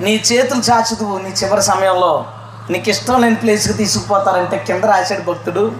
[0.00, 2.24] నీ చేతులు చాచుదువు నీ చివరి సమయంలో.
[2.70, 5.72] నీకు ఇష్టం లేని ప్లేస్కి తీసుకుపోతారంటే కింద రాశాడు భక్తుడు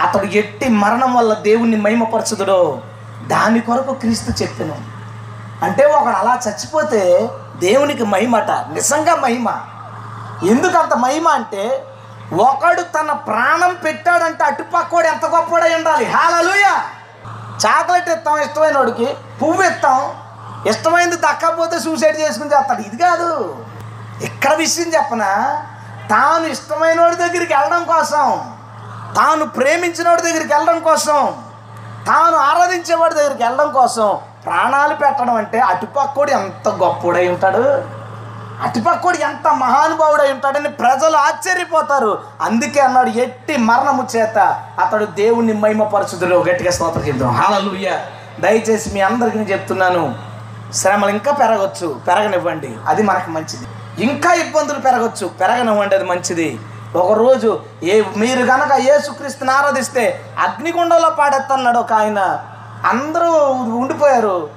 [0.00, 2.82] అతడు ఎట్టి మరణం వల్ల దేవుణ్ణి మహిమపరచుదుడో
[3.26, 4.76] దాని కొరకు క్రీస్తు చెప్పాను.
[5.64, 9.60] అంటే ఒకడు అలా చచ్చిపోతే దేవునికి మహిమట నిజంగా మహిమ.
[10.50, 11.86] ఎందుకు అంత మహిమ అంటే
[12.32, 16.04] ఒకడు తన ప్రాణం పెట్టాడంటే అటుపక్కోడు ఎంత గొప్పడై ఉండాలి?
[16.04, 16.64] హాలలుయ
[17.66, 19.04] చాక్లెట్ ఇస్తాం ఇష్టమైన వాడికి
[19.42, 20.12] పువ్వు ఇస్తాం
[20.66, 22.80] ఇష్టమైంది దక్కకపోతే సూసైడ్ చేసుకుని చేస్తాడు.
[22.80, 23.56] ఇది కాదు.
[24.22, 25.62] ఇక్కడ విషయం చెప్పనా?
[26.12, 28.54] తాను ఇష్టమైన వాడి దగ్గరికి వెళ్ళడం కోసం
[29.16, 31.34] తాను ప్రేమించిన వాడి దగ్గరికి వెళ్ళడం కోసం
[32.06, 37.62] తాను ఆరాధించేవాడి దగ్గరికి వెళ్ళడం కోసం ప్రాణాలు పెట్టడం అంటే అటుపక్కోడు ఎంత గొప్పోడై ఉంటాడు?
[38.62, 42.22] అటుపక్కోడు ఎంత మహానుభావుడై ఉంటాడని ప్రజలు ఆశ్చర్యపోతారు.
[42.40, 46.36] అందుకే అన్నాడు ఎట్టి మరణము చేత అతడు దేవుణ్ణి మహిమపరచుదురు.
[46.36, 47.98] గట్టిగా స్తోత్రం చెప్తాం హాలూయ
[48.40, 50.14] దయచేసి మీ అందరికీ నేను చెప్తున్నాను
[50.74, 52.00] శ్రమలు ఇంకా పెరగచ్చు.
[52.08, 52.76] పెరగనివ్వండి.
[52.86, 53.66] అది మనకు మంచిది.
[53.98, 55.26] ఇంకా ఇబ్బందులు పెరగచ్చు.
[55.26, 56.60] పెరగనివ్వండి అది మంచిది.
[56.96, 62.44] ఒకరోజు ఏ మీరు కనుక ఏసుక్రీస్తుని ఆరాధిస్తే అగ్నిగుండంలో పాడెత్తన్నాడు ఒక ఆయన.
[62.86, 64.50] అందరూ ఉండిపోయారు.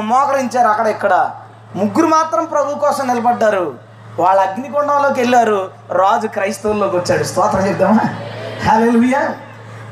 [0.00, 1.30] మోకరించారు అక్కడ ఇక్కడ.
[1.76, 3.74] ముగ్గురు మాత్రం ప్రభు కోసం నిలబడ్డారు.
[4.18, 5.70] వాళ్ళ అగ్నిగుండంలోకి వెళ్ళారు.
[5.92, 7.24] రాజు క్రైస్తవుల్లోకి వచ్చాడు.
[7.24, 8.16] స్తోత్రం చెప్దామా?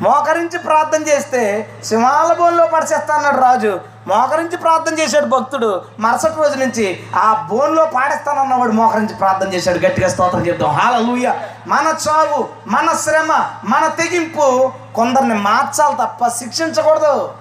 [0.02, 3.80] మోకరించి ప్రార్థన చేస్తే సింహాల బోన్లో పడిచేస్తా అన్నాడు రాజు.
[4.06, 5.82] మోకరించి ప్రార్థన చేశాడు భక్తుడు.
[5.98, 9.78] మరుసటి రోజు నుంచి ఆ బోన్లో పాడేస్తానన్నవాడు మోకరించి ప్రార్థన చేశాడు.
[9.78, 11.32] గట్టిగా స్తోత్రం చెప్తాం హాలూయ.
[11.66, 17.32] మన చావు మన శ్రమ మన తెగింపు కొందరిని మార్చాలి తప్ప శిక్షించకూడదు.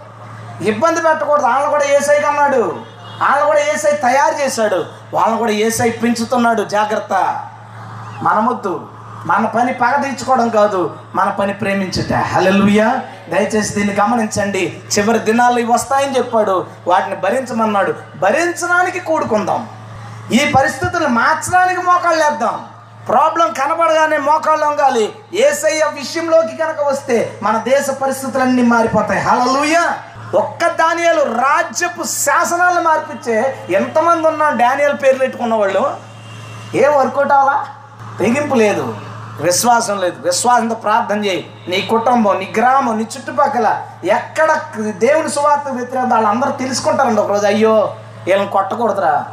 [0.61, 1.45] ఇబ్బంది పెట్టకూడదు.
[1.45, 2.75] వాళ్ళని కూడా ఏసై అన్నాడు
[3.21, 4.85] వాళ్ళని కూడా ఏసై తయారు చేశాడు.
[5.13, 6.63] వాళ్ళని కూడా ఏసై పెంచుతున్నాడు.
[6.63, 7.43] జాగ్రత్త.
[8.21, 8.87] మనమొద్దు.
[9.25, 10.95] మన పని పగ తీర్చుకోవడం కాదు.
[11.15, 12.13] మన పని ప్రేమించట.
[12.13, 14.81] హల్లెలూయా దయచేసి దీన్ని గమనించండి.
[14.97, 16.67] చివరి దినాలు ఇవి వస్తాయని చెప్పాడు.
[16.87, 17.93] వాటిని భరించమన్నాడు.
[18.17, 19.69] భరించడానికి కూడుకుందాం.
[20.31, 22.65] ఈ పరిస్థితులు మార్చడానికి మోకాళ్ళు వేద్దాం.
[23.07, 25.15] ప్రాబ్లం కనబడగానే మోకాళ్ళు వంగాలి.
[25.33, 29.19] ఏసయ్య విషయంలోకి కనుక వస్తే మన దేశ పరిస్థితులన్నీ మారిపోతాయి.
[29.19, 29.91] హలలుయ
[30.35, 35.97] ఒక్క దానియాలు రాజ్యపు శాసనాలు మార్పిచ్చే ఎంతమంది ఉన్నా డానియల్ పేర్లు పెట్టుకున్న వాళ్ళు?
[36.75, 37.67] ఏ వర్కౌట్ అవ్వాలా?
[38.19, 38.97] తెగింపు లేదు.
[39.41, 40.21] విశ్వాసం లేదు.
[40.21, 41.65] విశ్వాసంతో ప్రార్థన చేయి.
[41.67, 47.45] నీ కుటుంబం నీ గ్రామం నీ చుట్టుపక్కల ఎక్కడ దేవుని సువార్త వ్యతిరేకం వాళ్ళందరూ తెలుసుకుంటారండి ఒకరోజు.
[47.45, 47.95] అయ్యో
[48.25, 49.25] వీళ్ళని కొట్టకూడదురా.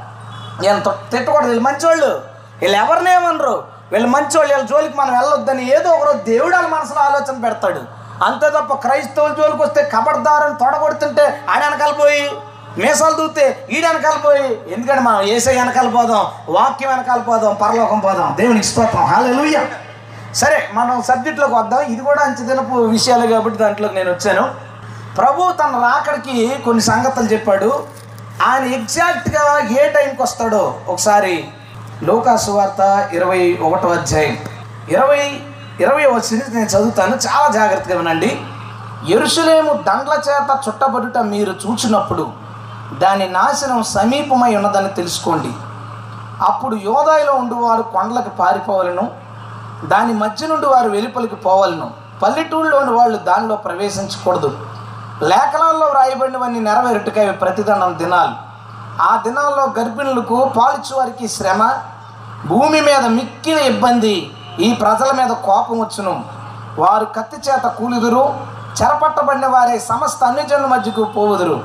[0.61, 1.47] వీళ్ళని తిట్టకూడదు.
[1.47, 2.21] వీళ్ళు మంచివాళ్ళు
[2.63, 4.55] వీళ్ళు ఎవరినేమనరు వీళ్ళు మంచోళ్ళు.
[4.55, 7.81] వీళ్ళ జోలికి మనం వెళ్ళొద్దని ఏదో ఒకరోజు దేవుడు వాళ్ళ మనసులో ఆలోచన పెడతాడు.
[8.25, 12.31] అంతే తప్ప క్రైస్తవుల జోలికి వస్తే కబడ్దారని తొడగొడుతుంటే ఆడ వెనకాలిపోయి
[12.79, 18.37] మీసాలు దూతే ఈడ వెనకాలిపోయి ఎందుకంటే మనం ఏసై వెనకాల పోదాం వాక్యం వెనకాల పోదాం పరలోకం పోదాం.
[18.41, 19.05] దేవునికి స్తోత్రం.
[19.05, 19.61] హాలెలుయ్యా
[20.35, 21.81] సరే మనం సబ్జెక్టులోకి వద్దాం.
[21.81, 24.55] ఇది కూడా అంచెదినపు విషయాలు కాబట్టి దాంట్లోకి నేను వచ్చాను.
[25.17, 27.87] ప్రభు తన రాకడికి కొన్ని సంగతులు చెప్పాడు.
[28.47, 31.49] ఆయన ఎగ్జాక్ట్గా ఏ టైంకి వస్తాడో ఒకసారి
[32.03, 34.37] లోకాసు వార్త ఇరవై ఒకటో అధ్యాయం.
[34.89, 35.41] ఇరవై
[35.81, 37.17] ఇరవై వచ్చింది నేను చదువుతాను.
[37.17, 38.41] చాలా జాగ్రత్తగా వినండి.
[39.09, 42.31] ఎరుసలేము దండ్ల చేత చుట్టబడుట మీరు చూచినప్పుడు
[42.99, 45.53] దాని నాశనం సమీపమై ఉన్నదని తెలుసుకోండి.
[46.45, 49.22] అప్పుడు యోదాయిలో ఉండువారు కొండలకు పారిపోవాలను.
[49.85, 51.91] దాని మధ్య నుండి వారు వెలుపలికి పోవలను.
[52.23, 54.59] పల్లెటూళ్ళలోని వాళ్ళు దానిలో ప్రవేశించకూడదు.
[55.23, 58.53] లేఖనాల్లో వ్రాయబడినవన్నీ నెరవేరుటకై ప్రతిదండం దినాలు.
[59.03, 61.73] ఆ దినాల్లో గర్భిణులకు పాలిచ్చువారికి శ్రమ
[62.47, 66.25] భూమి మీద మిక్కిన ఇబ్బంది ఈ ప్రజల మీద కోపం వచ్చును.
[66.79, 68.35] వారు కత్తి చేత కూలిదురు
[68.83, 71.65] చెరపట్టబడిన వారే సమస్త అన్యజనుల మధ్యకు పోవుదురు.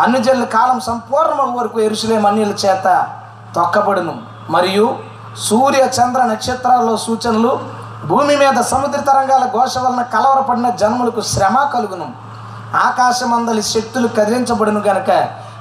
[0.00, 3.06] అన్యజనుల కాలం సంపూర్ణ వరకు ఎరుసలేం అన్యుల చేత
[3.54, 4.22] తొక్కబడును.
[4.50, 4.98] మరియు
[5.36, 7.60] సూర్య చంద్ర నక్షత్రాల్లో సూచనలు
[8.06, 12.12] భూమి మీద సముద్ర తరంగాల ఘోష వలన కలవరపడిన జన్ములకు శ్రమ కలుగును.
[12.76, 15.10] ఆకాశమందలి శక్తులు కదిలించబడును గనక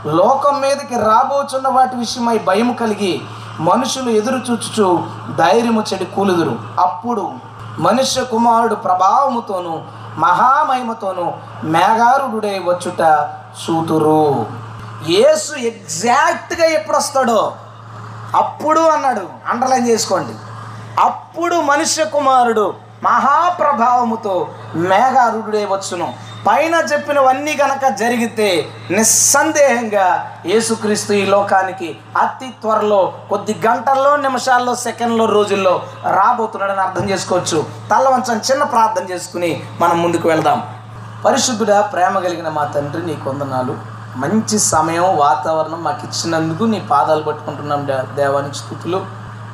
[0.06, 3.22] లోకం మీదకి రాబోచున్న వాటి విషయమై భయం కలిగి
[3.60, 5.04] మనుషులు ఎదురు చూచుచు
[5.38, 6.60] ధైర్యము చెడి కూలుదురు.
[6.80, 7.32] అప్పుడు
[7.80, 9.84] మనుష్య కుమారుడు ప్రభావముతోను
[10.18, 13.30] మహామహిమతోను మేఘారుడుడై వచ్చుట
[13.62, 14.46] చూతురు.
[15.10, 17.52] యేసు ఎగ్జాక్ట్గా ఎప్పుడు వస్తాడో
[18.36, 20.34] అప్పుడు అన్నాడు అండర్లైన్ చేసుకోండి.
[21.00, 26.14] అప్పుడు మనుష్య కుమారుడు మహాప్రభావముతో మేఘారుడే వచ్చును.
[26.48, 35.82] పైన చెప్పినవన్నీ కనుక జరిగితే నిస్సందేహంగా యేసుక్రీస్తు ఈ లోకానికి అతి త్వరలో కొద్ది గంటల్లో నిమిషాల్లో సెకండ్లో రోజుల్లో
[36.06, 37.66] రాబోతున్నాడని అర్థం చేసుకోవచ్చు.
[37.92, 40.76] తల్లవంచం చిన్న ప్రార్థన చేసుకుని మనం ముందుకు వెళ్దాం.
[41.26, 47.88] పరిశుద్ధుడా ప్రేమ కలిగిన మా తండ్రి నీ కొందనాలు మంచి సమయం వాతావరణం మాకు ఇచ్చినందుకు నీ పాదాలు పట్టుకుంటున్నాం
[48.16, 49.06] దేవానికి స్థుతులు.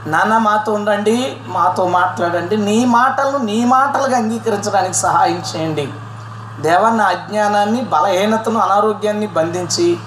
[0.08, 5.94] నాన్న మాతో ఉండండి మాతో మాట్లాడండి నీ మాటలను నీ మాటలుగా అంగీకరించడానికి సహాయం చేయండి.
[6.62, 10.00] దేవా నా అజ్ఞానాన్ని బలహీనతను అనారోగ్యాన్ని బంధించి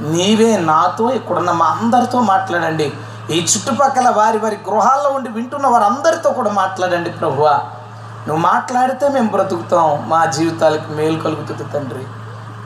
[0.00, 2.92] నీవే నాతో ఇక్కడున్న మా అందరితో మాట్లాడండి.
[3.30, 7.60] ఈ చుట్టుపక్కల వారి వారి గృహాల్లో ఉండి వింటున్న వారందరితో కూడా మాట్లాడండి ప్రభువా.
[8.26, 12.06] నువ్వు మాట్లాడితే మేము బ్రతుకుతాం మా జీవితాలకు మేలు కలుగుతుంది తండ్రి.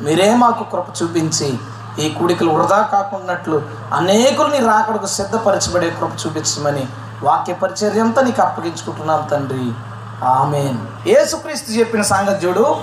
[0.03, 1.59] మీరే మాకు కృప చూపించి
[1.99, 6.89] ఈ కూడికలు వృధా కాకున్నట్లు అనేకుల్ని రాకడకు సిద్ధపరచబడే కృప చూపించమని
[7.23, 9.73] వాక్య పరిచర్యంతా నీకు అప్పగించుకుంటున్నాం తండ్రి.
[10.25, 11.09] ఆమెన్.
[11.09, 12.77] యేసుక్రీస్తు చెప్పిన సంగతి చూడు.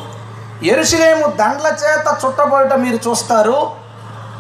[0.64, 3.72] ఎరుసలేము దండ్ల చేత చుట్టబడట మీరు చూస్తారు.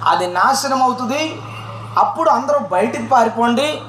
[0.07, 1.41] అది నాశనం అవుతుంది.
[1.97, 3.81] అప్పుడు అందరూ బయటికి పారిపోండి.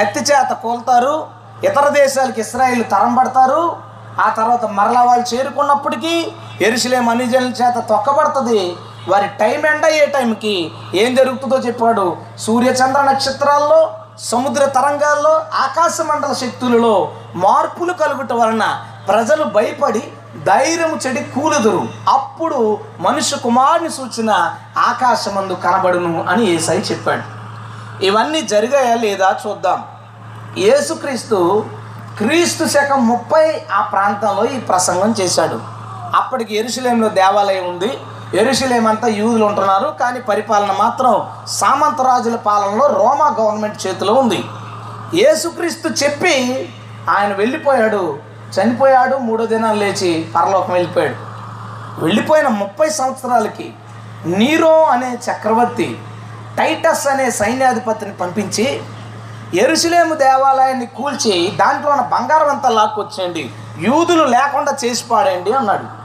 [0.00, 1.26] కత్తి చేత కోల్తారు.
[1.64, 3.89] ఇతర దేశాలకు ఇస్రాయిల్ తరం పడతారు.
[4.20, 8.76] ఆ తర్వాత మరలా వాళ్ళు చేరుకున్నప్పటికీ ఎరుసలేం అనిజనుల చేత తొక్కబడుతుంది.
[9.08, 12.16] వారి టైం ఎండ్ అయ్యే టైంకి ఏం జరుగుతుందో చెప్పాడు.
[12.38, 13.80] సూర్యచంద్ర నక్షత్రాల్లో
[14.18, 18.64] సముద్ర తరంగాల్లో ఆకాశ మండల శక్తులలో మార్పులు కలుగుట వలన
[19.08, 20.02] ప్రజలు భయపడి
[20.46, 21.82] ధైర్యము చెడి కూలుదురు.
[22.08, 24.30] అప్పుడు మనుష్య కుమారుని సూచన
[24.78, 27.24] ఆకాశమందు కనబడును అని ఏసై చెప్పాడు.
[28.04, 29.84] ఇవన్నీ జరిగాయా లేదా చూద్దాం.
[30.58, 31.64] యేసుక్రీస్తు
[32.20, 35.60] క్రీస్తు శకం ముప్పై ఆ ప్రాంతంలో ఈ ప్రసంగం చేశాడు.
[36.16, 37.98] అప్పటికి ఎరుసలేంలో దేవాలయం ఉంది.
[38.34, 39.96] ఎరుసలేం అంతా యూదులు ఉంటున్నారు.
[40.00, 44.44] కానీ పరిపాలన మాత్రం సామంతరాజుల పాలనలో రోమా గవర్నమెంట్ చేతిలో ఉంది.
[45.14, 46.34] యేసుక్రీస్తు చెప్పి
[47.10, 48.18] ఆయన వెళ్ళిపోయాడు.
[48.56, 49.16] చనిపోయాడు.
[49.16, 51.16] మూడో దినాలు లేచి పరలోకం వెళ్ళిపోయాడు.
[52.04, 53.72] వెళ్ళిపోయిన ముప్పై సంవత్సరాలకి
[54.26, 55.98] నీరో అనే చక్రవర్తి
[56.58, 58.82] టైటస్ అనే సైన్యాధిపతిని పంపించి
[59.54, 63.50] ఎరుసలేము దేవాలయాన్ని కూల్చి దాంట్లో ఉన్న బంగారం అంతా లాక్కొచ్చేయండి.
[63.78, 66.00] యూదులు లేకుండా చేసి పాడండి అన్నాడు.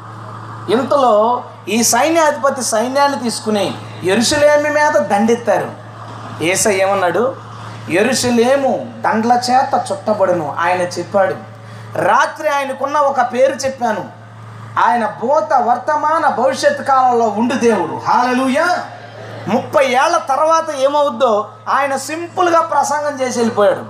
[0.71, 5.71] ఇంతలో ఈ సైన్యాధిపతి సైన్యాన్ని తీసుకుని ఎరుసలేమి మీద దండెత్తారు.
[6.43, 7.35] ఏసై ఏమన్నాడు?
[7.89, 11.35] ఎరుసలేము దండ్ల చేత చుట్టబడును ఆయన చెప్పాడు.
[11.97, 14.05] రాత్రి ఆయనకున్న ఒక పేరు చెప్పాను.
[14.79, 18.01] ఆయన భూత వర్తమాన భవిష్యత్ కాలంలో ఉండు దేవుడు.
[18.07, 18.85] హాలలుయా!
[19.47, 23.83] ముప్పై ఏళ్ళ తర్వాత ఏమవుద్దో ఆయన సింపుల్గా ప్రసంగం చేసి వెళ్ళిపోయాడు.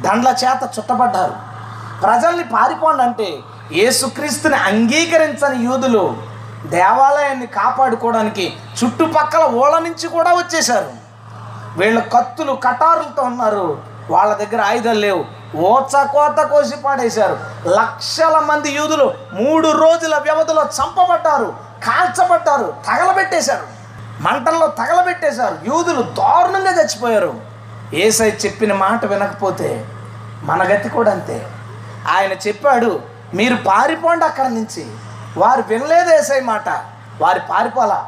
[0.00, 1.34] దండ్ల చేత చుట్టబడ్డారు.
[2.02, 3.38] ప్రజల్ని పారిపోండి అంటే
[3.72, 6.16] యేసుక్రీస్తుని అంగీకరించని యూదులు
[6.66, 10.90] దేవాలయాన్ని కాపాడుకోవడానికి చుట్టుపక్కల ఓళ్ళ నుంచి కూడా వచ్చేశారు.
[11.78, 13.82] వీళ్ళ కత్తులు కటారులతో ఉన్నారు.
[14.10, 15.24] వాళ్ళ దగ్గర ఆయుధాలు లేవు.
[15.56, 17.38] ఓచ కోత కోసి పాడేశారు.
[17.68, 21.54] లక్షల మంది యూదులు మూడు రోజుల వ్యవధిలో చంపబడ్డారు
[21.86, 23.77] కాల్చబడ్డారు తగలబెట్టేశారు.
[24.20, 25.58] మంటల్లో తగలబెట్టేశారు.
[25.64, 27.34] యూదులు దారుణంగా చచ్చిపోయారు.
[27.94, 29.88] ఏసై చెప్పిన మాట వినకపోతే
[30.42, 31.48] మన గతి కూడా అంతే.
[32.08, 33.00] ఆయన చెప్పాడు
[33.34, 34.86] మీరు పారిపోండి అక్కడి నుంచి.
[35.36, 36.68] వారు వినలేదు ఏసై మాట.
[37.20, 38.04] వారి పారిపోల.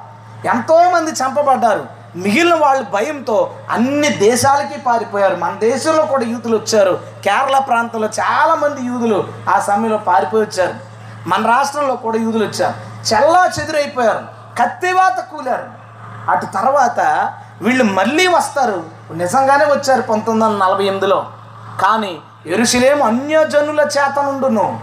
[0.46, 1.86] ఎంతోమంది చంపబడ్డారు.
[2.16, 5.36] మిగిలిన వాళ్ళు భయంతో అన్ని దేశాలకి పారిపోయారు.
[5.36, 7.00] మన దేశంలో కూడా యూదులు వచ్చారు.
[7.24, 10.74] కేరళ ప్రాంతంలో చాలామంది యూదులు ఆ సమయంలో పారిపోయి వచ్చారు.
[11.26, 12.74] మన రాష్ట్రంలో కూడా యూదులు వచ్చారు.
[13.08, 14.40] చల్లా చెదురైపోయారు.
[14.62, 15.79] కత్తివాత కూలారు.
[16.28, 18.84] అటు తర్వాత వీళ్ళు మళ్ళీ వస్తారు.
[19.14, 21.26] నిజంగానే వచ్చారు పంతొమ్మిది వందల నలభై ఎనిమిదిలో.
[21.82, 24.80] కానీ ఎరుసలేం అన్యజనుల చేత నుండును.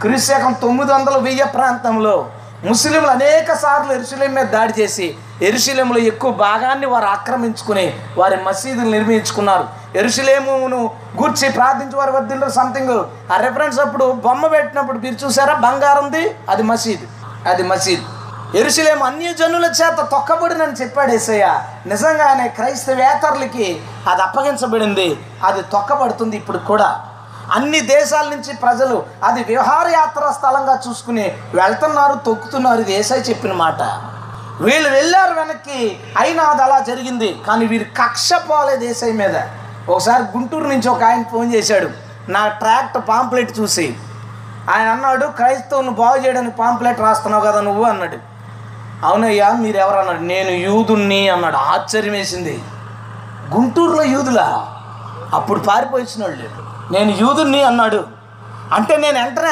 [0.00, 2.30] క్రీశకం తొమ్మిది వందల వెయ్యి ప్రాంతంలో
[2.64, 9.68] ముస్లింలు అనేక సార్లు ఎరుసలేం మీద దాడి చేసి ఎరుసలేంలో ఎక్కువ భాగాన్ని వారు ఆక్రమించుకుని వారి మసీదులు నిర్మించుకున్నారు.
[9.96, 10.90] ఎరుసలేమును
[11.22, 15.54] గూర్చి ప్రార్థించి వారి వద్ద సంథింగ్ ఆ రెఫరెన్స్ అప్పుడు బొమ్మ పెట్టినప్పుడు మీరు చూసారా?
[15.54, 17.00] బంగారంది అది మసీద్.
[17.48, 18.02] అది మసీద్.
[18.54, 21.60] ఎరుసలేం అన్యజనుల చేత తొక్కబడినని చెప్పాడు ఏసయ్య.
[21.86, 25.26] నిజంగానే క్రైస్తవేతరులకి అది అప్పగించబడింది.
[25.44, 27.00] అది తొక్కబడుతుంది ఇప్పుడు కూడా.
[27.52, 33.80] అన్ని దేశాల నుంచి ప్రజలు అది విహారయాత్ర స్థలంగా చూసుకుని వెళ్తున్నారు తొక్కుతున్నారు ఇది ఏసై చెప్పిన మాట.
[34.62, 37.40] వీళ్ళు వెళ్ళారు వెనక్కి అయినా అది అలా జరిగింది.
[37.46, 39.36] కానీ వీరు కక్ష పోలేదు ఏసై మీద.
[39.88, 41.90] ఒకసారి గుంటూరు నుంచి ఒక ఆయన ఫోన్ చేశాడు.
[42.28, 43.96] నా ట్రాక్ట్ పాంప్లెట్ చూసి.
[44.74, 48.31] ఆయన అన్నాడు క్రైస్తవుని బాగు చేయడానికి పాంప్లెట్ రాస్తున్నావు కదా నువ్వు అన్నాడు.
[49.04, 50.18] అవునయ్యా మీరు ఎవరు అన్నాడు?
[50.18, 51.56] నేను యూదుణ్ణి అన్నాడు.
[51.56, 52.64] ఆశ్చర్యం వేసింది.
[53.54, 54.66] గుంటూరులో యూదులా?
[55.34, 58.04] అప్పుడు పారిపోయిన వాళ్ళు నేను యూదుణ్ణి అన్నాడు.
[58.72, 59.48] అంటే నేను వెంటనే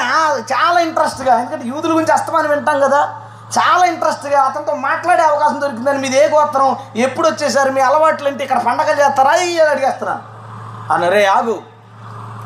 [0.52, 3.14] చాలా ఇంట్రెస్ట్గా ఎందుకంటే యూదుల గురించి అస్తమానం వింటాం కదా
[3.58, 8.58] చాలా ఇంట్రెస్ట్గా అతనితో మాట్లాడే అవకాశం దొరికిందని మీది ఏ గోత్రం ఎప్పుడు వచ్చేసారు మీ అలవాట్లు ఏంటి ఇక్కడ
[8.58, 10.20] పండగలు చేస్తారా ఇవి అడిగేస్తున్నాను
[10.92, 11.58] అన్నరే ఆగు.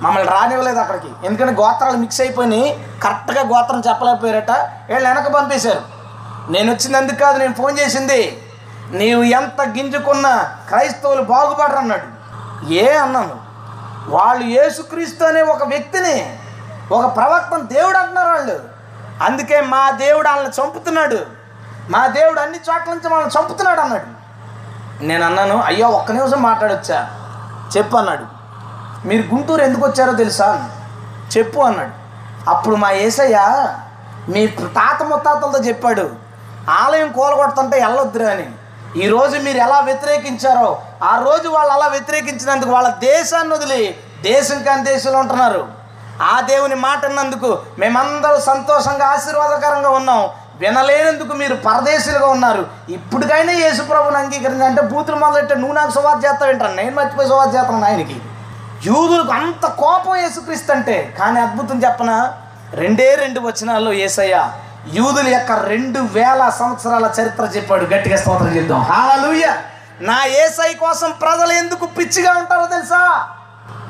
[0.03, 1.09] మమ్మల్ని రానివ్వలేదు అక్కడికి.
[1.25, 4.51] ఎందుకంటే గోత్రాలు మిక్స్ అయిపోయి కరెక్ట్గా గోత్రం చెప్పలేకపోయారట.
[4.89, 5.93] వీళ్ళు వెనక పంపేశారు.
[6.51, 8.42] నేను వచ్చినందుకు కాదు నేను ఫోన్ చేసింది.
[8.90, 12.14] నీవు ఎంత గింజుకున్నా క్రైస్తవులు బాగుపడరు అన్నాడు.
[12.72, 13.36] ఏ అన్నాను?
[14.09, 16.38] వాళ్ళు యేసుక్రీస్తు అనే ఒక వ్యక్తిని
[16.92, 18.61] ఒక ప్రవక్తను దేవుడు అంటున్నారు వాళ్ళు.
[19.22, 21.18] అందుకే మా దేవుడు వాళ్ళని చంపుతున్నాడు.
[21.90, 24.24] మా దేవుడు అన్ని చోట్ల నుంచి వాళ్ళని చంపుతున్నాడు అన్నాడు.
[25.05, 27.11] నేను అన్నాను అయ్యో ఒక్క నిమిషం మాట్లాడొచ్చా?
[27.76, 28.24] చెప్పు అన్నాడు.
[29.09, 30.70] మీరు గుంటూరు ఎందుకు వచ్చారో తెలుసా?
[31.38, 31.90] చెప్పు అన్నాడు.
[32.51, 33.68] అప్పుడు మా ఏసయ్య
[34.28, 36.24] మీ తాత ముత్తాతలతో చెప్పాడు.
[36.69, 38.47] ఆలయం కూలగొడుతుంటే వెళ్ళొద్దురా అని.
[39.01, 45.19] ఈరోజు మీరు ఎలా వ్యతిరేకించారో ఆ రోజు వాళ్ళు అలా వ్యతిరేకించినందుకు వాళ్ళ దేశాన్ని వదిలి దేశం కాని దేశంలో
[45.19, 45.69] ఉంటున్నారు.
[46.23, 50.29] ఆ దేవుని మాట అన్నందుకు మేమందరూ సంతోషంగా ఆశీర్వాదకరంగా ఉన్నాం.
[50.57, 52.67] వినలేనందుకు మీరు పరదేశులుగా ఉన్నారు.
[52.89, 57.85] ఇప్పటికైనా యేసుప్రభుని అంగీకరించి అంటే బూతులు మొదలెట్టే నువ్వు నాకు సువార్త చేస్తావు వింటాను నేను మర్చిపోయి సువార్త చేస్తాను
[57.85, 58.21] ఆయనకి.
[58.85, 62.33] యూదులకు అంత కోపం యేసుక్రీస్తు అంటే కానీ అద్భుతం చెప్పన?
[62.73, 64.53] రెండే రెండు వచనాల్లో ఏసయ్యా
[64.93, 67.85] యూదుల యొక్క రెండు వేల సంవత్సరాల చరిత్ర చెప్పాడు.
[67.85, 68.80] గట్టిగా స్తోత్రం చేద్దాం.
[68.80, 69.45] హాలూయ!
[70.01, 73.28] నా ఏసై కోసం ప్రజలు ఎందుకు పిచ్చిగా ఉంటారో తెలుసా?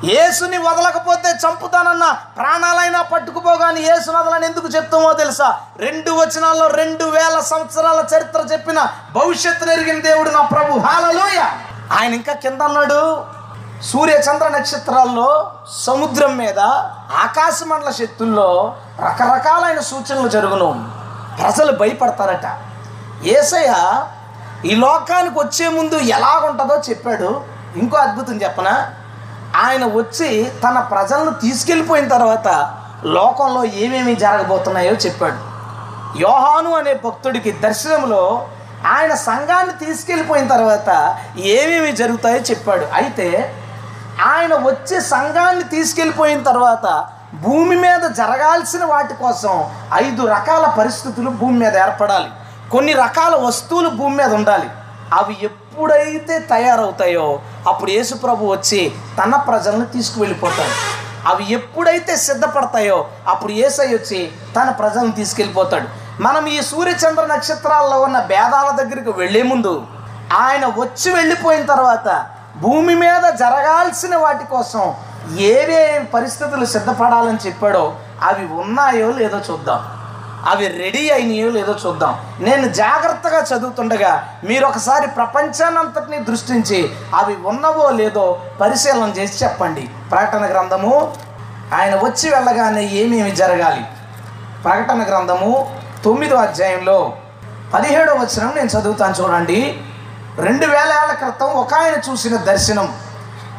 [0.05, 5.59] యేసుని వదలకపోతే చంపుతానన్న ప్రాణాలైనా పట్టుకుపోగాని యేసు వదలని ఎందుకు చెప్తామో తెలుసా?
[5.79, 10.79] రెండు వచనాల్లో రెండు వేల సంవత్సరాల చరిత్ర చెప్పిన భవిష్యత్తు ఎరిగిన దేవుడు నా ప్రభు.
[10.79, 11.39] హాలలోయ
[11.93, 13.25] ఆయన ఇంకా కింద అన్నాడు
[13.93, 16.59] సూర్య చంద్ర నక్షత్రాల్లో సముద్రం మీద
[17.23, 20.89] ఆకాశమండల శక్తుల్లో రకరకాలైన సూచనలు జరుగును.
[21.43, 22.59] ప్రజలు భయపడతారట.
[23.27, 23.75] ఏసయ్య
[24.65, 27.43] ఈ లోకానికి వచ్చే ముందు ఎలాగుంటుందో చెప్పాడు.
[27.77, 28.95] ఇంకో అద్భుతం చెప్పనా?
[29.57, 35.39] ఆయన వచ్చి తన ప్రజలను తీసుకెళ్ళిపోయిన తర్వాత లోకంలో ఏమేమి జరగబోతున్నాయో చెప్పాడు.
[36.19, 38.49] యోహాను అనే భక్తుడికి దర్శనంలో
[38.87, 42.87] ఆయన సంఘాన్ని తీసుకెళ్ళిపోయిన తర్వాత ఏమేమి జరుగుతాయో చెప్పాడు.
[42.95, 43.61] అయితే
[44.23, 51.77] ఆయన వచ్చే సంఘాన్ని తీసుకెళ్ళిపోయిన తర్వాత భూమి మీద జరగాల్సిన వాటి కోసం ఐదు రకాల పరిస్థితులు భూమి మీద
[51.77, 52.31] ఏర్పడాలి.
[52.71, 54.71] కొన్ని రకాల వస్తువులు భూమి మీద ఉండాలి.
[55.13, 61.05] అవి ఎప్పుడైతే తయారవుతాయో అప్పుడు యేసుప్రభు వచ్చి తన ప్రజలను తీసుకువెళ్ళిపోతాడు.
[61.29, 65.89] అవి ఎప్పుడైతే సిద్ధపడతాయో అప్పుడు ఏసై వచ్చి తన ప్రజలను తీసుకెళ్ళిపోతాడు.
[66.23, 69.87] మనం ఈ సూర్యచంద్ర నక్షత్రాల్లో ఉన్న భేదాల దగ్గరికి వెళ్ళే ముందు
[70.33, 74.95] ఆయన వచ్చి వెళ్ళిపోయిన తర్వాత భూమి మీద జరగాల్సిన వాటి కోసం
[75.39, 79.81] ఏవే పరిస్థితులు సిద్ధపడాలని చెప్పాడో అవి ఉన్నాయో లేదో చూద్దాం.
[80.51, 82.21] అవి రెడీ అయినాయో లేదో చూద్దాం.
[82.41, 89.91] నేను జాగ్రత్తగా చదువుతుండగా మీరు ఒకసారి ప్రపంచానంతటిని దృష్టించి అవి ఉన్నవో లేదో పరిశీలన చేసి చెప్పండి.
[90.11, 91.13] ప్రకటన గ్రంథము
[91.75, 93.85] ఆయన వచ్చి వెళ్ళగానే ఏమేమి జరగాలి?
[94.65, 97.13] ప్రకటన గ్రంథము తొమ్మిదో అధ్యాయంలో
[97.75, 99.81] పదిహేడో వచనం నేను చదువుతాను చూడండి.
[100.39, 102.95] రెండు వేల ఏళ్ళ క్రితం ఒక ఆయన చూసిన దర్శనం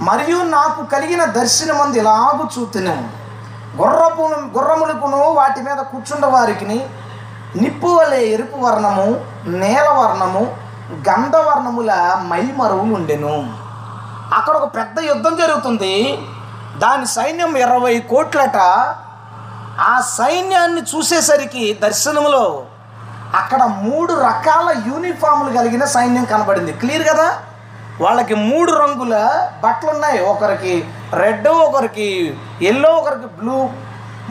[0.01, 3.09] మరియు నాకు కలిగిన దర్శనం అంది ఇలాగు చూతున్నాను
[3.81, 4.21] గుర్రపు
[4.57, 6.65] గుర్రములకును వాటి మీద కూర్చున్న వారికి
[7.55, 10.57] నిప్పు వలె ఎరుపు వర్ణము నేల వర్ణము
[11.09, 11.91] గంధవర్ణముల
[12.27, 13.53] మైమరువులు ఉండెను
[14.35, 16.19] అక్కడ ఒక పెద్ద యుద్ధం జరుగుతుంది.
[16.77, 18.57] దాని సైన్యం ఇరవై కోట్లట.
[19.79, 22.63] ఆ సైన్యాన్ని చూసేసరికి దర్శనంలో
[23.35, 26.71] అక్కడ మూడు రకాల యూనిఫామ్లు కలిగిన సైన్యం కనబడింది.
[26.73, 27.33] క్లియర్ కదా?
[28.01, 33.69] వాళ్ళకి మూడు రంగుల బట్టలు ఉన్నాయి ఒకరికి రెడ్ ఒకరికి ఎల్లో ఒకరికి బ్లూ.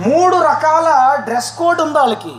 [0.09, 2.33] మూడు రకాల డ్రెస్ కోడ్ ఉంది వాళ్ళకి.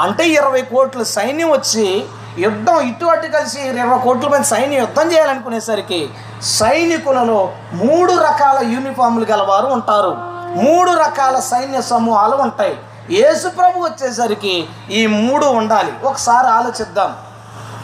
[0.00, 2.04] అంటే ఇరవై కోట్ల సైన్యం వచ్చి
[2.38, 6.10] యుద్ధం ఇటు అటు కలిసి ఇరవై కోట్ల మంది సైన్యం యుద్ధం చేయాలనుకునేసరికి
[6.42, 10.16] సైనికులలో మూడు రకాల యూనిఫామ్లు గలవారు ఉంటారు.
[10.64, 12.78] మూడు రకాల సైన్య సమూహాలు ఉంటాయి.
[13.10, 15.92] యేసు ప్రభు వచ్చేసరికి ఈ మూడు ఉండాలి.
[16.04, 17.16] ఒకసారి ఆలోచిద్దాం.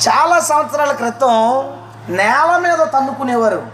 [0.08, 1.34] చాలా సంవత్సరాల క్రితం
[2.08, 3.66] నేల మీద తన్నుకునేవారు.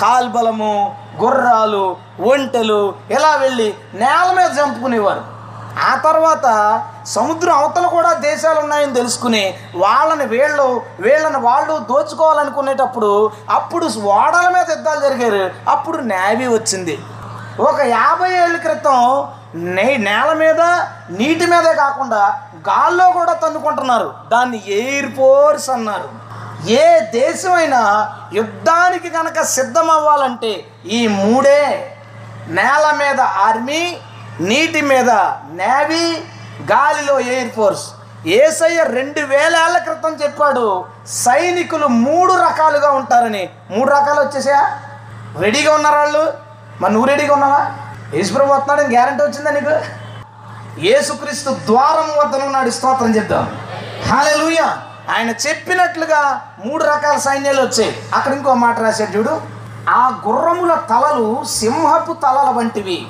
[0.00, 5.24] కాల్బలము గుర్రాలు ఒంటెలు ఇలా వెళ్ళి నేల మీద చంపుకునేవారు.
[5.78, 6.46] ఆ తర్వాత
[7.06, 15.00] సముద్రం అవతల కూడా దేశాలు ఉన్నాయని తెలుసుకుని వాళ్ళని వీళ్ళు వీళ్ళని వాళ్ళు దోచుకోవాలనుకునేటప్పుడు అప్పుడు ఓడల మీద యుద్ధాలు
[15.00, 15.70] జరిగారు.
[15.70, 16.98] అప్పుడు నేవీ వచ్చింది.
[17.60, 20.60] ఒక యాభై ఏళ్ళ క్రితం నేల మీద
[21.10, 24.14] నీటి మీదే కాకుండా గాల్లో కూడా తన్నుకుంటున్నారు.
[24.32, 26.08] దాన్ని ఎయిర్ ఫోర్స్ అన్నారు.
[26.66, 31.92] ఏ దేశమైనా యుద్ధానికి కనుక సిద్ధం అవ్వాలంటే ఈ మూడే.
[32.48, 33.96] నేల మీద ఆర్మీ
[34.40, 35.10] నీటి మీద
[35.50, 36.22] నేవీ
[36.72, 37.84] గాలిలో ఎయిర్ ఫోర్స్.
[38.26, 43.48] ఏసయ్య రెండు వేలేళ్ళ క్రితం చెప్పాడు సైనికులు మూడు రకాలుగా ఉంటారని.
[43.70, 44.78] మూడు రకాలు వచ్చేసా
[45.38, 46.32] రెడీగా ఉన్నారు వాళ్ళు?
[46.80, 47.70] మరి నువ్వు రెడీగా ఉన్నావా?
[48.14, 49.74] యేసుప్రభు వస్తున్నాడని గ్యారంటీ వచ్చిందా నీకు?
[50.80, 53.46] యేసుక్రీస్తు ద్వారం వద్దనున్నాడు స్తోత్రం చెప్తాం
[54.10, 54.60] హాలెలూయ
[55.14, 58.02] ఆయన చెప్పినట్లుగా మూడు రకాల సైన్యాలు వచ్చాయి.
[58.14, 59.40] అక్కడ ఇంకో మాట రాశాడు చూడు.
[59.88, 63.06] ఆ గుర్రముల తలలు సింహపు తలల వంటివి.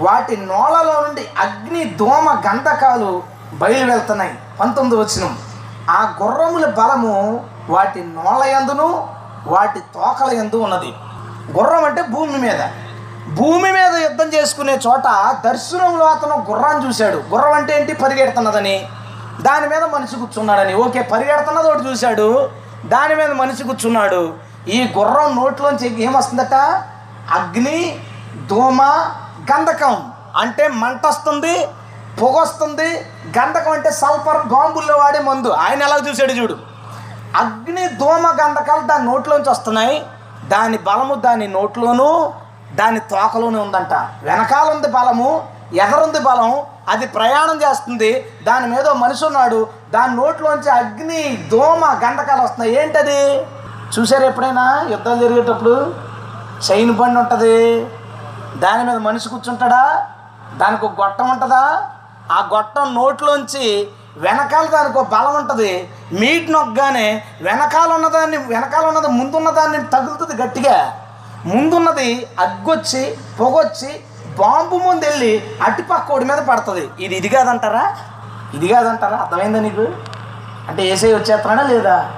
[0.00, 3.22] వాటి నోళ్ళలో నుండి అగ్ని దోమ గంధకాలు
[3.52, 5.24] బయలు వెళ్తున్నాయి పంతొమ్మిది వచ్చిన
[5.90, 9.08] ఆ గుర్రముల బలము వాటి నోళ్ళ ఎందును
[9.46, 10.92] వాటి తోకల ఎందు ఉన్నది.
[11.58, 12.60] గుర్రం అంటే భూమి మీద.
[13.28, 17.22] భూమి మీద యుద్ధం చేసుకునే చోట దర్శనంలో అతను గుర్రాన్ని చూశాడు.
[17.30, 17.92] గుర్రం అంటే ఏంటి?
[17.92, 18.88] పరిగెడుతున్నదని.
[19.40, 20.74] దాని మీద మనిషి కూర్చున్నాడని.
[20.74, 22.50] ఓకే పరిగెడుతున్నది ఒకటి చూశాడు.
[22.86, 24.34] దాని మీద మనిషి కూర్చున్నాడు.
[24.68, 26.54] ఈ గుర్రం నోట్లోంచి ఏమొస్తుందట
[27.30, 28.04] అగ్ని
[28.36, 28.82] దోమ
[29.52, 30.12] గంధకం.
[30.36, 31.66] అంటే మంట వస్తుంది
[32.22, 32.88] పొగ వస్తుంది.
[33.38, 35.48] గంధకం అంటే సల్ఫర్ బాంబుల్లో వాడే మందు.
[35.48, 36.56] ఆయన ఎలా చూశాడు చూడు.
[37.36, 40.06] అగ్ని దోమ గంధకాలు దాని నోట్లోంచి వస్తున్నాయి.
[40.48, 42.32] దాని బలము దాని నోట్లోనూ
[42.74, 43.92] దాని తోకలోనే ఉందంట.
[44.22, 48.32] వెనకాల ఉంది బలము ఎదరుంది బలం అది ప్రయాణం చేస్తుంది.
[48.42, 49.68] దాని మీద మనిషి ఉన్నాడు.
[49.92, 52.82] దాని నోట్లోంచి అగ్ని దోమ గంటకాలు వస్తున్నాయి.
[52.82, 53.46] ఏంటది?
[53.98, 54.86] చూసారు ఎప్పుడైనా?
[54.90, 55.94] యుద్ధం జరిగేటప్పుడు
[56.70, 57.84] చైన్ బండి ఉంటుంది.
[58.56, 60.06] దాని మీద మనిషి కూర్చుంటాడా?
[60.56, 61.90] దానికి ఒక గొట్టం ఉంటుందా?
[62.32, 65.90] ఆ గొట్టం నోట్లోంచి వెనకాల దానికి ఒక బలం ఉంటుంది.
[66.12, 70.96] మీట్ నొక్కగానే వెనకాల ఉన్నదాన్ని వెనకాల ఉన్నది ముందున్న దాన్ని తగులుతుంది గట్టిగా.
[71.46, 74.00] ముందున్నది అగ్గొచ్చి పొగొచ్చి
[74.38, 76.90] బాంబు ముందు వెళ్ళి అటుపక్కోడి మీద పడుతుంది.
[77.04, 77.96] ఇది ఇది కాదంటారా?
[78.54, 79.16] ఇది కాదంటారా?
[79.16, 79.86] అర్థమైందా నీకు?
[80.68, 82.12] అంటే ఏసై వచ్చేస్తున్నాడా లేదా?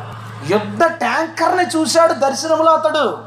[0.47, 3.25] యుద్ధ ట్యాంకర్ని చూశాడు దర్శనంలో అతడు.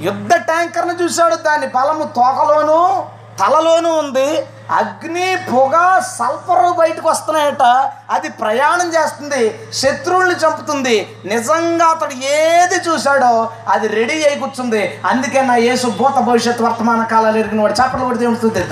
[0.00, 3.06] యుద్ధ ట్యాంకర్ని చూశాడు దాని బలము తోకలోనూ
[3.40, 4.46] తలలోనూ ఉంది.
[4.70, 7.62] అగ్ని పొగ సల్ఫర్ బయటకు వస్తున్నాయట.
[8.10, 9.60] అది ప్రయాణం చేస్తుంది.
[9.72, 11.20] శత్రువుల్ని చంపుతుంది.
[11.24, 15.02] నిజంగా అతడు ఏది చూశాడో అది రెడీ అయి కూర్చుంది.
[15.04, 17.72] అందుకే నా యేసు భూత భవిష్యత్ వర్తమాన కాలాలు ఎరిగిన వాడు.
[17.72, 18.64] చేపలు పడితే ఉంటుంది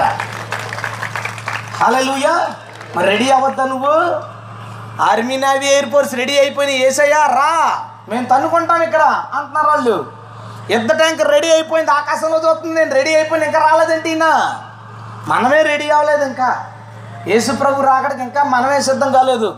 [1.83, 2.49] హలలుయా
[2.97, 3.97] మరి రెడీ అవ్వద్దా నువ్వు?
[5.03, 7.79] Army navy air force ready అయిపోయిన ఏసయ్యా రా.
[8.09, 9.03] మేము తన్నుకుంటాం ఇక్కడ.
[9.35, 10.16] అంటున్నారు వాళ్ళు.
[10.71, 11.91] యుద్ధ ట్యాంకర్ రెడీ అయిపోయింది?
[11.91, 12.95] ఆకాశంలో చూస్తుంది నేను.
[12.95, 13.47] రెడీ అయిపోయింది.
[13.47, 14.59] ఇంకా రాలేదంటే ఈయన?
[15.27, 16.67] మనమే రెడీ అవ్వలేదు ఇంకా.
[17.27, 19.55] యేసుప్రభు రాకడికి ఇంకా మనమే సిద్ధం కాలేదు.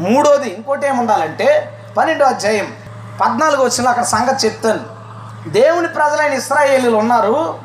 [0.00, 2.76] మూడోది ఇంకోటి ఏముండాలంటే పన్నెండో అధ్యాయం
[3.20, 4.80] పద్నాలుగు వచ్చిన అక్కడ సంగతి చెప్తాను.
[5.48, 7.58] దేవుని ప్రజలైన ఇస్రాయేలీలు ఉన్నారు.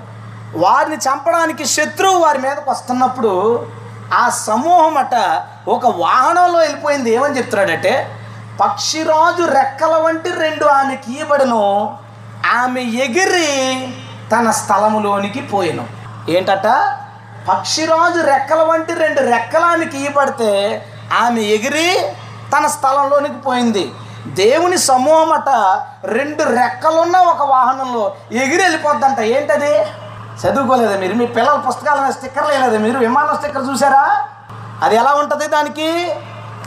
[0.55, 3.67] వారిని చంపడానికి శత్రువు వారి మీదకి వస్తున్నప్పుడు
[4.13, 7.11] ఆ సమూహం అట ఒక వాహనంలో వెళ్ళిపోయింది.
[7.11, 8.19] ఏమని చెప్తున్నాడంటే
[8.61, 11.97] పక్షిరాజు రెక్కల వంటి రెండు ఆమెకి ఇవ్వబడును
[12.53, 13.49] ఆమె ఎగిరి
[14.31, 15.87] తన స్థలములోనికి పోయిను.
[16.29, 16.67] ఏంటట?
[17.49, 20.51] పక్షిరాజు రెక్కల వంటి రెండు రెక్కలానికి ఇవ్వబడితే
[21.21, 22.05] ఆమె ఎగిరి
[22.57, 23.91] తన స్థలంలోనికి పోయింది.
[24.27, 25.49] దేవుని సమూహం అట
[26.05, 29.19] రెండు రెక్కలున్న ఒక వాహనంలో ఎగిరి వెళ్ళిపోద్దంట.
[29.19, 29.73] ఏంటది?
[30.41, 31.13] చదువుకోలేదా మీరు?
[31.13, 32.99] మీ పిల్లల పుస్తకాల స్టిక్కర్ లేదా మీరు?
[32.99, 34.21] విమానం స్టిక్కర్ చూసారా?
[34.83, 36.13] అది ఎలా ఉంటుంది దానికి?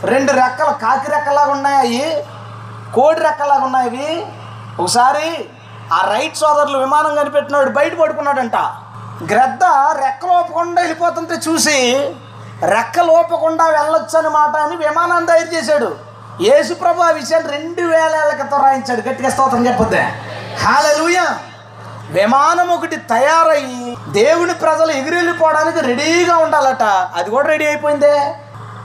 [0.05, 2.24] రెండు రెక్కలు కాకి రెక్కలాగా ఉన్నాయి.
[2.95, 4.26] కోడి రెక్కలాగా ఉన్నాయి.
[4.80, 5.49] ఒకసారి
[5.93, 8.57] ఆ రైట్ సోదరులు విమానం కనిపెట్టినాడు బయట పడుకున్నాడంట.
[9.32, 9.64] గ్రద్ద
[10.05, 12.11] రెక్కలోపకుండా వెళ్ళిపోతుంటే చూసి
[12.62, 15.97] రెక్కలోపకుండా వెళ్ళొచ్చు అనమాట అని విమానం తయారు చేశాడు.
[16.41, 19.01] యేసుప్రభు ఆ విషయాన్ని రెండు వేల ఏళ్ళ క్రితం రాయించాడు.
[19.01, 20.09] గట్టిగా స్తోత్రం చెప్పొద్దే.
[20.64, 21.18] హాలూయ
[22.11, 26.82] విమానం ఒకటి తయారయ్యి దేవుని ప్రజలు ఎగిరెళ్ళిపోవడానికి రెడీగా ఉండాలట.
[27.16, 28.43] అది కూడా రెడీ అయిపోయిందే.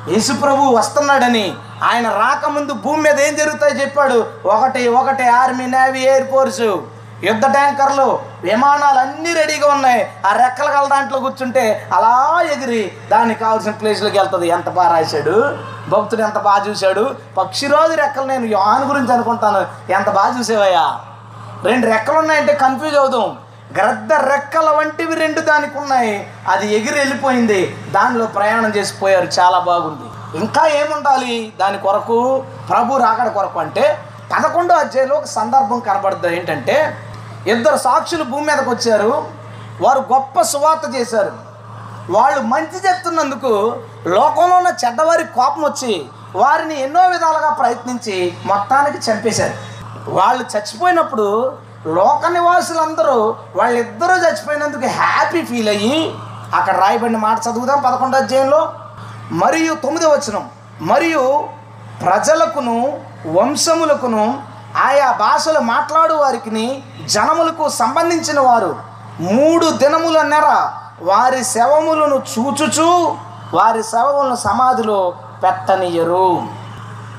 [0.10, 4.26] యేసుప్రభు వస్తున్నాడని ఆయన రాకముందు భూమి మీద ఏం జరుగుతాయో చెప్పాడు.
[4.46, 6.88] ఒకటి ఒకటి ఆర్మీ నేవీ ఎయిర్ ఫోర్సు
[7.24, 10.08] యుద్ధ ట్యాంకర్లు విమానాలు అన్నీ రెడీగా ఉన్నాయి.
[10.26, 14.48] ఆ రెక్కల గల దాంట్లో కూర్చుంటే అలా ఎగిరి దానికి కావాల్సిన ప్లేస్లోకి వెళ్తుంది.
[14.48, 15.58] ఎంత బాగా రాశాడు.
[15.90, 17.16] భక్తుడు ఎంత బాగా చూశాడు.
[17.38, 19.92] పక్షిరాజు రెక్కలు నేను యోహాను గురించి అనుకుంటాను.
[19.92, 21.00] ఎంత బాగా చూసేవయ్యా.
[21.64, 23.38] రెండు రెక్కలు ఉన్నాయంటే కన్ఫ్యూజ్ అవుదాం.
[23.78, 30.08] గ్రద్ద రెక్కల వంటివి రెండు దానికి ఉన్నాయి అది ఎగిరి వెళ్ళిపోయింది దానిలో ప్రయాణం చేసిపోయారు చాలా బాగుంది.
[30.38, 31.54] ఇంకా ఏముండాలి?
[31.60, 33.98] దాని కొరకు ప్రభు రాకడ కొరకు అంటే
[34.34, 36.38] పదకొండో అధ్యాయంలో ఒక సందర్భం కనబడుతుంది.
[36.38, 36.98] ఏంటంటే
[37.48, 39.28] ఇద్దరు సాక్షులు భూమి మీదకి వచ్చారు.
[39.82, 41.32] వారు గొప్ప సువార్త చేశారు.
[42.10, 46.06] వాళ్ళు మంచి చెప్తున్నందుకు లోకంలో ఉన్న చెడ్డవారి కోపం వచ్చి
[46.36, 49.54] వారిని ఎన్నో విధాలుగా ప్రయత్నించి మొత్తానికి చంపేశారు.
[50.10, 51.58] వాళ్ళు చచ్చిపోయినప్పుడు
[51.88, 56.16] లోక నివాసులందరూ వాళ్ళిద్దరూ చచ్చిపోయినందుకు హ్యాపీ ఫీల్ అయ్యి
[56.56, 58.74] అక్కడ రాయబడిన మాట చదువుదాం పదకొండో అధ్యాయంలో.
[59.32, 60.50] మరియు తొమ్మిదో వచనం.
[60.82, 61.48] మరియు
[62.02, 64.44] ప్రజలకును వంశములకును
[64.86, 68.76] ఆయా భాషలు మాట్లాడు వారికి జనములకు సంబంధించిన వారు
[69.20, 70.72] మూడు దినముల నెర
[71.02, 73.16] వారి శవములను చూచుచూ
[73.54, 75.14] వారి శవములను సమాధిలో
[75.44, 76.44] పెట్టనియరు.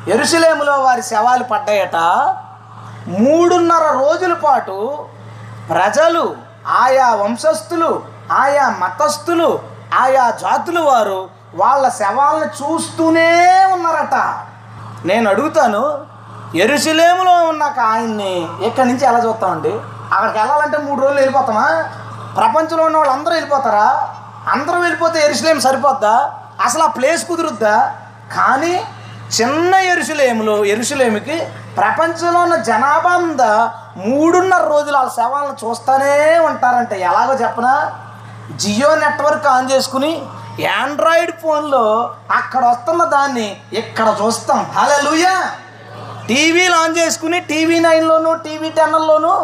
[0.08, 1.96] ఎరుసలేములో వారి శవాలు పడ్డాయట.
[3.08, 5.06] మూడున్నర రోజుల పాటు
[5.70, 6.36] ప్రజలు
[6.66, 9.58] ఆయా వంశస్థులు ఆయా మతస్థులు
[9.94, 14.14] ఆయా జాతుల వారు వాళ్ళ శవాలను చూస్తూనే ఉన్నారట.
[15.06, 16.06] నేను అడుగుతాను
[16.54, 19.80] ఎరుసలేములో ఉన్న ఆయన్ని ఇక్కడి నుంచి ఎలా చూస్తామండి?
[20.12, 21.84] అక్కడికి వెళ్ళాలంటే మూడు రోజులు వెళ్ళిపోతామా?
[22.36, 24.08] ప్రపంచంలో ఉన్న వాళ్ళు అందరూ వెళ్ళిపోతారా?
[24.52, 26.32] అందరూ వెళ్ళిపోతే ఎరుసలేం సరిపోద్దా?
[26.64, 27.94] అసలు ఆ ప్లేస్ కుదురుద్దా?
[28.36, 28.84] కానీ
[29.36, 31.36] చిన్న ఎరుసలేములో ఎరుసలేమికి
[31.78, 33.44] ప్రపంచంలో ఉన్న జనాభా మీద
[34.06, 36.12] మూడున్నర రోజులు వాళ్ళ శవాలను చూస్తూనే
[36.48, 36.96] ఉంటారంటే.
[37.08, 37.74] ఎలాగో చెప్పనా?
[38.62, 40.12] జియో నెట్వర్క్ ఆన్ చేసుకుని
[40.82, 41.84] ఆండ్రాయిడ్ ఫోన్లో
[42.38, 43.48] అక్కడ వస్తున్న దాన్ని
[43.80, 44.60] ఇక్కడ చూస్తాం.
[44.78, 45.34] హలలుయా
[46.28, 49.34] టీవీలు ఆన్ చేసుకుని టీవీ నైన్లోను టీవీ టెన్లోను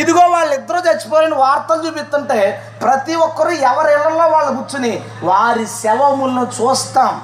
[0.00, 2.40] ఇదిగో వాళ్ళిద్దరూ చచ్చిపోయిన వార్తలు చూపిస్తుంటే
[2.82, 4.94] ప్రతి ఒక్కరు ఎవరి ఇళ్ళలో వాళ్ళు కూర్చుని
[5.30, 7.14] వారి శవములను చూస్తాం.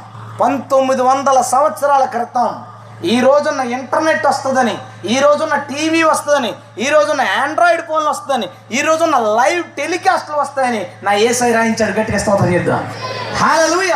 [0.41, 2.64] పంతొమ్మిది వందల సంవత్సరాల క్రితం
[3.05, 9.18] ఈ రోజున్న ఇంటర్నెట్ వస్తుందని ఈ రోజున్న టీవీ వస్తుందని ఈ రోజున్న ఆండ్రాయిడ్ ఫోన్లు వస్తుందని ఈ రోజున్న
[9.18, 12.01] లైవ్ టెలికాస్ట్లు వస్తాయని నా ఏసై రాయించాడు.
[12.01, 12.95] గట్టిగా స్తోత్రం చేద్దాం.
[13.37, 13.95] హాలూయ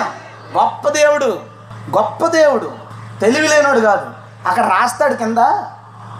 [0.58, 1.40] గొప్ప దేవుడు
[1.96, 2.72] గొప్ప దేవుడు.
[3.20, 4.06] తెలివి లేనోడు కాదు.
[4.48, 5.38] అక్కడ రాస్తాడు కింద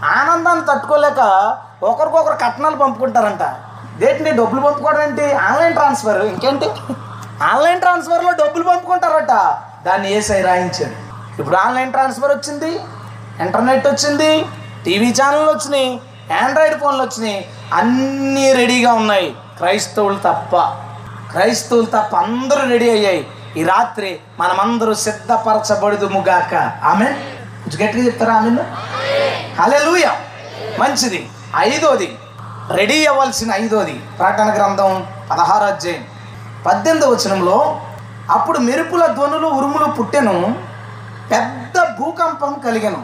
[0.05, 3.43] ఆనందాన్ని తట్టుకోలేక ఒకరికొకరు కట్నాలు పంపుకుంటారంట.
[3.99, 5.33] దేంటి డబ్బులు పంపుకోవడం ఏంటి?
[5.33, 6.23] Online transfer.
[6.23, 6.71] ఇంకేంటి?
[7.43, 9.59] ఆన్లైన్ ట్రాన్స్ఫర్లో డబ్బులు పంపుకుంటారట.
[9.89, 10.97] దాన్ని ఏసై రాయించాడు.
[11.41, 12.71] ఇప్పుడు ఆన్లైన్ ట్రాన్స్ఫర్ వచ్చింది
[13.45, 14.31] ఇంటర్నెట్ వచ్చింది
[14.85, 15.91] టీవీ ఛానళ్ళు వచ్చినాయి
[16.43, 17.39] ఆండ్రాయిడ్ ఫోన్లు వచ్చినాయి
[17.73, 19.29] అన్నీ రెడీగా ఉన్నాయి.
[19.59, 20.57] క్రైస్తవులు తప్ప
[21.33, 23.23] క్రైస్తవులు తప్ప అందరూ రెడీ అయ్యాయి.
[23.57, 24.11] ఈ రాత్రి
[24.41, 26.55] మనమందరూ సిద్ధపరచబడుదుముగాక
[26.91, 27.09] ఆమె
[27.63, 28.51] కొంచెం గట్టిగా చెప్తారా ఆమె
[29.61, 29.81] హలే
[30.81, 31.21] మంచిది.
[31.57, 32.09] ఐదోది
[32.71, 33.95] రెడీ అవ్వాల్సిన ఐదోది.
[34.19, 34.93] ప్రకటన గ్రంథం
[35.31, 36.03] పదహారు అధ్యాయం.
[36.67, 37.59] పద్దెనిమిది వచనంలో
[38.31, 40.55] అప్పుడు మెరుపుల ధ్వనులు ఉరుములు పుట్టెను
[41.31, 43.03] పెద్ద భూకంపం కలిగను.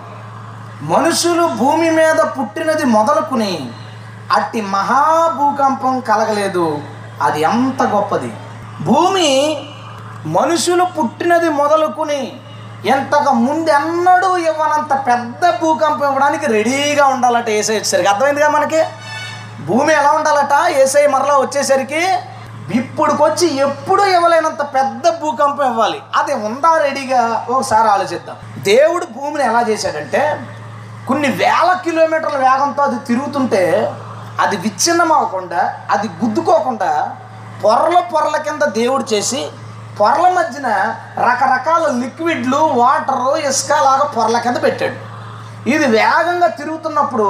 [0.82, 3.72] మనుషులు భూమి మీద పుట్టినది మొదలుకుని
[4.32, 6.82] అట్టి మహాభూకంపం కలగలేదు.
[7.22, 8.32] అది ఎంత గొప్పది.
[8.82, 9.28] భూమి
[10.26, 12.40] మనుషులు పుట్టినది మొదలుకుని
[12.86, 18.08] ఎంతగా ముందెన్నడూ ఇవ్వనంత పెద్ద భూకంపం ఇవ్వడానికి రెడీగా ఉండాలట ఏసై వచ్చేసరికి.
[18.08, 18.82] అర్థమైందిగా మనకి?
[19.66, 20.70] భూమి ఎలా ఉండాలట?
[20.70, 22.06] ఏసై మరలా వచ్చేసరికి
[22.72, 26.00] ఇప్పుడుకొచ్చి ఎప్పుడు ఇవ్వలేనంత పెద్ద భూకంపం ఇవ్వాలి.
[26.16, 27.46] అది ఉందా రెడీగా?
[27.48, 28.36] ఒకసారి ఆలోచిద్దాం.
[28.58, 30.46] దేవుడు భూమిని ఎలా చేశాడంటే
[31.08, 33.94] కొన్ని వేల కిలోమీటర్ల వేగంతో అది తిరుగుతుంటే
[34.40, 37.16] అది విచ్ఛిన్నం అవ్వకుండా అది గుద్దుకోకుండా
[37.64, 39.48] పొరల పొరల కింద దేవుడు చేసి
[40.00, 45.13] పొరల మధ్యన రకరకాల లిక్విడ్లు వాటరు ఇసుక లాగా పొరల కింద పెట్టాడు.
[45.72, 47.28] ఇది వేగంగా తిరుగుతున్నప్పుడు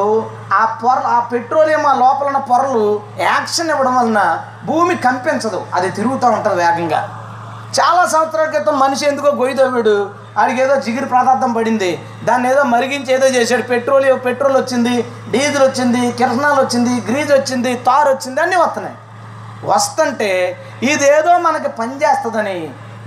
[0.52, 2.86] ఆ పొర ఆ పెట్రోలియం ఆ లోపల ఉన్న పొరలు
[3.18, 4.20] యాక్షన్ ఇవ్వడం వలన
[4.64, 5.60] భూమి కంపించదు.
[5.74, 7.00] అది తిరుగుతూ ఉంటుంది వేగంగా.
[7.78, 9.94] చాలా సంవత్సరాల క్రితం మనిషి ఎందుకో గొయ్యిదవ్వాడు
[10.38, 11.90] ఆడికి ఏదో జిగిరి పదార్థం పడింది.
[12.24, 13.62] దాన్ని ఏదో మరిగించి ఏదో చేశాడు.
[13.62, 14.94] పెట్రోల్ పెట్రోల్ వచ్చింది
[15.30, 18.96] డీజిల్ వచ్చింది కిరసనాలు వచ్చింది గ్రీజ్ వచ్చింది తార్ వచ్చింది అన్నీ వస్తున్నాయి.
[19.64, 20.30] వస్తుంటే
[20.82, 22.58] ఇదేదో మనకి పనిచేస్తుందని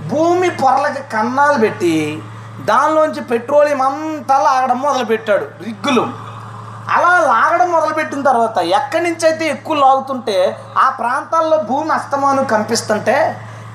[0.08, 2.22] భూమి పొరలకి కన్నాలు పెట్టి
[2.68, 5.46] దానిలోంచి పెట్రోలియం అంతా లాగడం మొదలుపెట్టాడు.
[5.64, 6.04] రిగ్గులు.
[6.90, 13.16] అలా లాగడం మొదలుపెట్టిన తర్వాత ఎక్కడి నుంచి అయితే ఎక్కువ లాగుతుంటే ఆ ప్రాంతాల్లో భూమి అస్తమానం కనిపిస్తుంటే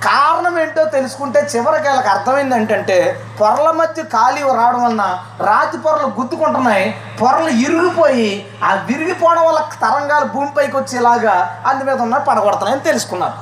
[0.04, 2.98] కారణం ఏంటో తెలుసుకుంటే చివరికి వాళ్ళకి అర్థమైంది ఏంటంటే
[3.42, 5.04] పొరల మధ్య ఖాళీ రావడం వలన
[5.40, 6.86] రాతి పొరలు గుద్దుకుంటున్నాయి.
[7.22, 8.30] పొరలు ఇరిగిపోయి
[8.64, 13.38] ఆ విరిగిపోవడం వల్ల తరంగాలు భూమిపైకి వచ్చేలాగా అందు మీద ఉన్న పడగొడుతున్నాయని తెలుసుకున్నారు.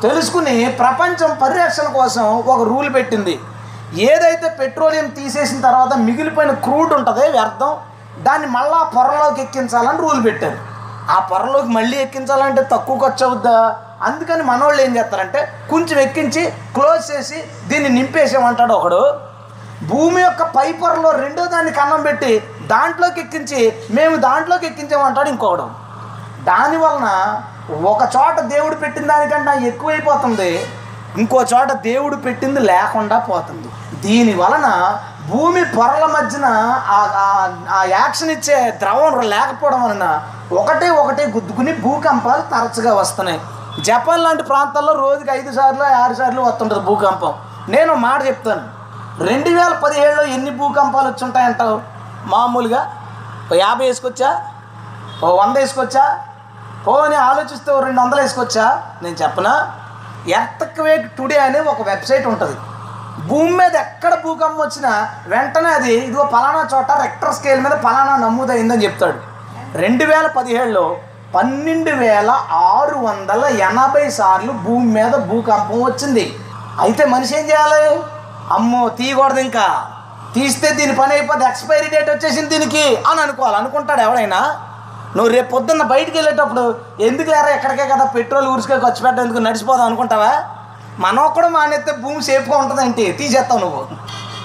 [0.00, 3.40] తెలుసుకుని ప్రపంచం పరిరక్షణ కోసం ఒక రూల్ పెట్టింది.
[3.94, 7.76] ఏదైతే పెట్రోలియం తీసేసిన తర్వాత మిగిలిపోయిన క్రూడ్ ఉంటుంది వ్యర్థం.
[8.18, 10.58] దాన్ని మళ్ళీ ఆ పొరలోకి ఎక్కించాలని రూల్ పెట్టారు.
[11.10, 13.76] ఆ పొరలోకి మళ్ళీ ఎక్కించాలంటే తక్కువ ఖర్చు అవుద్దా?
[14.02, 19.20] అందుకని మనోళ్ళు ఏం చేస్తారంటే కొంచెం ఎక్కించి క్లోజ్ చేసి దీన్ని నింపేసామంటాడు ఒకడు.
[19.82, 25.70] భూమి యొక్క పై పొరలో రెండో దాన్ని కన్నం పెట్టి దాంట్లోకి ఎక్కించి మేము దాంట్లోకి ఎక్కించామంటాడు ఇంకొకడు.
[26.44, 27.42] దాని వలన
[27.74, 30.66] ఒక చోట దేవుడు పెట్టిన దానికన్నా ఎక్కువైపోతుంది
[31.18, 33.69] ఇంకో చోట దేవుడు పెట్టింది లేకుండా పోతుంది.
[34.00, 34.98] దీని వలన
[35.28, 36.44] భూమి పొరల మధ్యన
[36.88, 40.22] ఆ- యాక్షన్ ఇచ్చే ద్రవం లేకపోవడం వలన
[40.52, 43.40] ఒకటే ఒకటే గుద్దుకుని భూకంపాలు తరచుగా వస్తున్నాయి.
[43.80, 47.34] జపాన్ లాంటి ప్రాంతాల్లో రోజుకి ఐదు సార్లు ఆరు సార్లు వస్తుంటుంది భూకంపం.
[47.68, 48.68] నేను మాట చెప్తాను.
[49.24, 51.80] రెండు వేల పదిహేడులో ఎన్ని భూకంపాలు వచ్చుంటాయంటావు?
[52.24, 52.92] మామూలుగా
[53.52, 54.40] ఓ యాభై వేసుకొచ్చా?
[55.24, 56.18] ఓ వంద వేసుకొచ్చా?
[56.86, 58.82] పోని ఆలోచిస్తే ఓ రెండు వందలు వేసుకొచ్చా?
[59.02, 59.72] నేను చెప్పనా?
[60.28, 62.56] ఎర్త్ క్వేక్ టుడే అనే ఒక వెబ్సైట్ ఉంటుంది.
[63.28, 68.84] భూమి మీద ఎక్కడ భూకంపం వచ్చినా వెంటనే అది ఇదిగో పలానా చోట రెక్టర్ స్కేల్ మీద పలానా నమోదైందని
[68.84, 69.18] చెప్తాడు.
[69.78, 70.96] రెండు వేల పదిహేడులో
[71.34, 76.36] పన్నెండు వేల ఆరు వందల ఎనభై సార్లు భూమి మీద భూకంపం వచ్చింది.
[76.80, 78.00] అయితే మనిషి ఏం చేయాలి?
[78.52, 79.86] అమ్మో తీయకూడదు ఇంకా.
[80.34, 83.56] తీస్తే దీని పని అయిపోతే ఎక్స్పైరీ డేట్ వచ్చేసింది దీనికి అని అనుకోవాలి.
[83.56, 84.60] అనుకుంటాడు ఎవడైనా.
[85.16, 89.86] నువ్వు రేపు పొద్దున్న బయటికి వెళ్ళేటప్పుడు ఎందుకు లేరా ఎక్కడికే కదా పెట్రోల్ ఊరికే ఖర్చు పెట్టడం ఎందుకు నడిచిపోదాం
[89.86, 90.32] అనుకుంటావా?
[91.00, 93.12] మనం కూడా మానేస్తే భూమి సేఫ్గా ఉంటుందంటే?
[93.12, 93.86] తీసేస్తావు నువ్వు.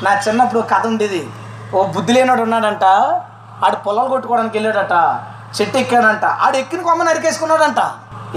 [0.04, 1.30] నా చిన్నప్పుడు కథ ఉండేది.
[1.76, 2.84] ఓ బుద్ధి లేనాడు ఉన్నాడంట.
[3.66, 5.24] ఆడు పొలాలు కొట్టుకోవడానికి వెళ్ళాడట.
[5.62, 6.26] చెట్టు ఎక్కాడంట.
[6.26, 7.78] ఆడు ఎక్కిన కొమ్మ నరికేసుకున్నాడంట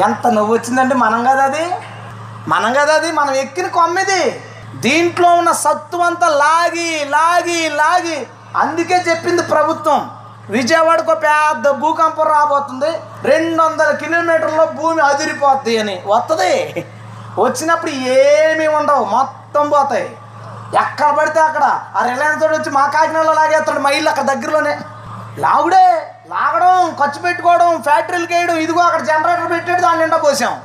[0.01, 1.71] ఎంత నవ్వు వచ్చిందంటే మనం కదా అది?
[2.49, 3.12] మనం కదా అది?
[3.12, 4.45] మనం ఎక్కిన కొమ్మిది.
[4.75, 8.27] దీంట్లో ఉన్న సత్తు అంతా లాగి లాగి లాగి.
[8.57, 10.11] అందుకే చెప్పింది ప్రభుత్వం.
[10.51, 12.91] విజయవాడకు ఒక పెద్ద భూకంపం రాబోతుంది.
[13.23, 16.03] రెండు వందల కిలోమీటర్లో భూమి అదిరిపోద్ది అని.
[16.07, 16.85] వస్తుంది
[17.39, 20.16] వచ్చినప్పుడు ఏమీ ఉండవు మొత్తం పోతాయి.
[20.82, 21.80] ఎక్కడ పడితే అక్కడ.
[21.97, 24.78] ఆ రిలయన్స్ తోడు వచ్చి మా కాకినాడలో లాగేస్తాడు మా ఇల్లు అక్కడ దగ్గరలోనే.
[25.39, 30.61] లాగుడే లాగడం ఖర్చు పెట్టుకోవడం ఫ్యాక్టరీలు వేయడం ఇదిగో అక్కడ జనరేటర్ పెట్టాడు దాని నిండా పోసాం.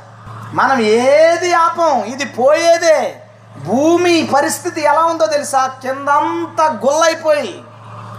[0.54, 3.20] మనం ఏది ఆపం ఇది పోయేదే.
[3.64, 5.66] భూమి పరిస్థితి ఎలా ఉందో తెలుసా?
[5.82, 7.64] కిందంతా గుల్లైపోయి.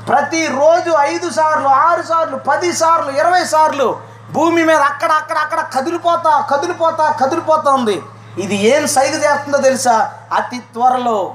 [0.09, 3.99] ప్రతిరోజు ఐదు సార్లు ఆరు సార్లు పది సార్లు ఇరవై సార్లు
[4.31, 8.01] భూమి మీద అక్కడ అక్కడ అక్కడ కదిలిపోతా కదిలిపోతా కదిలిపోతా ఉంది.
[8.38, 10.11] ఇది ఏం సైగ చేస్తుందో తెలుసా?
[10.33, 11.33] అతి త్వరలో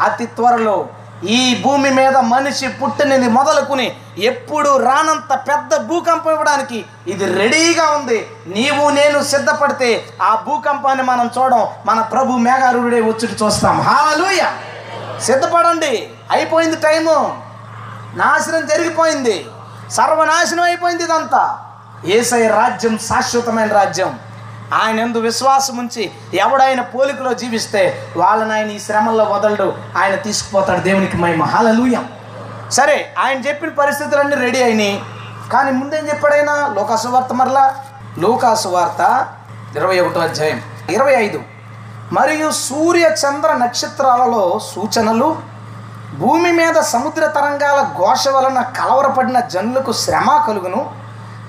[0.00, 0.88] అతి త్వరలో
[1.24, 8.26] ఈ భూమి మీద మనిషి పుట్టినది మొదలుకుని ఎప్పుడు రానంత పెద్ద భూకంపం ఇవ్వడానికి ఇది రెడీగా ఉంది.
[8.46, 11.66] నీవు నేను సిద్ధపడితే ఆ భూకంపాన్ని మనం చూడం.
[11.86, 13.80] మన ప్రభు మేఘారుడే వచ్చి చూస్తాం.
[13.80, 14.40] హాలూయ!
[15.20, 16.10] సిద్ధపడండి.
[16.30, 17.42] అయిపోయింది టైము.
[18.14, 19.46] నాశనం జరిగిపోయింది.
[19.90, 21.58] సర్వనాశనం అయిపోయింది ఇదంతా.
[22.06, 24.18] ఏసై రాజ్యం శాశ్వతమైన రాజ్యం.
[24.74, 29.74] ఆయన ఎందు విశ్వాసం ఉంచి ఎవడైన పోలికలో జీవిస్తే వాళ్ళని ఆయన ఈ శ్రమల్లో వదలడు.
[29.98, 32.04] ఆయన తీసుకుపోతాడు దేవునికి మై హల్లెలూయా.
[32.70, 35.02] సరే ఆయన చెప్పిన పరిస్థితులన్నీ రెడీ అయినాయి.
[35.52, 36.72] కానీ ముందేం చెప్పాడైనా?
[36.76, 37.76] లోకాసు వార్త మరలా?
[38.18, 39.28] లోకాసు వార్త
[39.76, 40.62] ఇరవై ఒకటో అధ్యాయం.
[40.90, 41.42] ఇరవై ఐదు.
[42.12, 45.36] మరియు సూర్య చంద్ర నక్షత్రాలలో సూచనలు
[46.18, 50.90] భూమి మీద సముద్ర తరంగాల ఘోష వలన కలవరపడిన జనులకు శ్రమ కలుగును.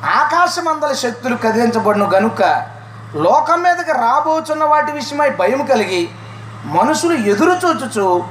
[0.06, 2.77] ఆకాశమందల శక్తులు కదిలించబడును గనుక
[3.16, 6.10] లోకం మీదకి రాబోచున్న వాటి విషయమై భయం కలిగి
[6.66, 8.24] మనుషులు ఎదురు చూచుచు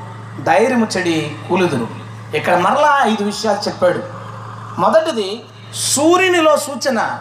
[0.43, 1.87] ధైర్యము చెడి కూలుదురు.
[2.37, 4.03] ఇక్కడ మరలా ఐదు విషయాలు చెప్పాడు.
[4.81, 7.19] మొదటిది సూర్యునిలో సూచన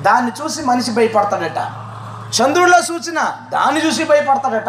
[0.00, 1.58] దాన్ని చూసి మనిషి భయపడతాడట.
[2.40, 4.68] చంద్రుడిలో సూచన దాన్ని చూసి భయపడతాడట.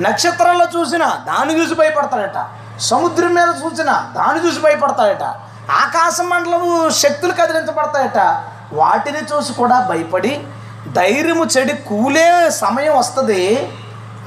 [0.00, 2.46] నక్షత్రాల్లో చూసిన దాన్ని చూసి భయపడతాడట.
[2.80, 5.22] సముద్రం మీద సూచన దాన్ని చూసి భయపడతాడట.
[5.70, 8.44] ఆకాశ మండలము శక్తులు కదిలించబడతాయట.
[8.72, 10.46] వాటిని చూసి కూడా భయపడి
[10.92, 13.72] ధైర్యము చెడి కూలే సమయం వస్తుంది.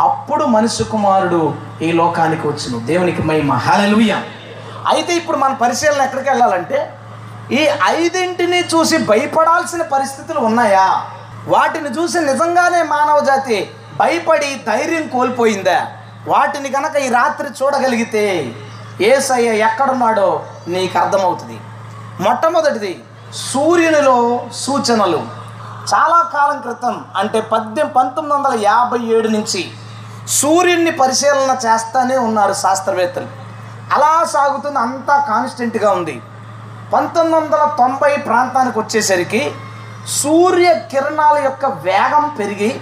[0.02, 2.80] అప్పుడు మనిషి కుమారుడు ఈ లోకానికి వచ్చును.
[2.80, 3.54] దేవునికి మహిమ.
[3.54, 4.24] హల్లెలూయా.
[4.88, 6.94] అయితే ఇప్పుడు మన పరిశీలన ఎక్కడికి వెళ్ళాలంటే
[7.52, 11.06] ఈ ఐదింటిని చూసి భయపడాల్సిన పరిస్థితులు ఉన్నాయా?
[11.48, 15.88] వాటిని చూసి నిజంగానే మానవ జాతి భయపడి ధైర్యం కోల్పోయిందా?
[16.28, 18.54] వాటిని కనుక ఈ రాత్రి చూడగలిగితే
[19.02, 21.60] ఏసయ్య ఎక్కడున్నాడో నీకు అర్థమవుతుంది.
[22.20, 23.04] మొట్టమొదటిది
[23.34, 25.45] సూర్యునిలో సూచనలు.
[25.94, 29.72] చాలా కాలం క్రితం అంటే పద్దెం పంతొమ్మిది వందల యాభై ఏడు నుంచి
[30.28, 33.28] సూర్యుడిని పరిశీలన చేస్తూనే ఉన్నారు శాస్త్రవేత్తలు.
[33.94, 36.22] అలా సాగుతుంది అంతా కాన్స్టెంట్గా ఉంది.
[36.94, 39.52] పంతొమ్మిది వందల తొంభై ప్రాంతానికి వచ్చేసరికి
[40.08, 42.82] సూర్య కిరణాల యొక్క వేగం పెరిగి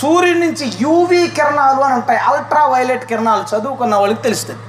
[0.00, 4.60] సూర్యుడి నుంచి యూవీ కిరణాలు అని ఉంటాయి అల్ట్రా వైలెట్ కిరణాలు చదువుకున్న వాళ్ళకి తెలుస్తుంది.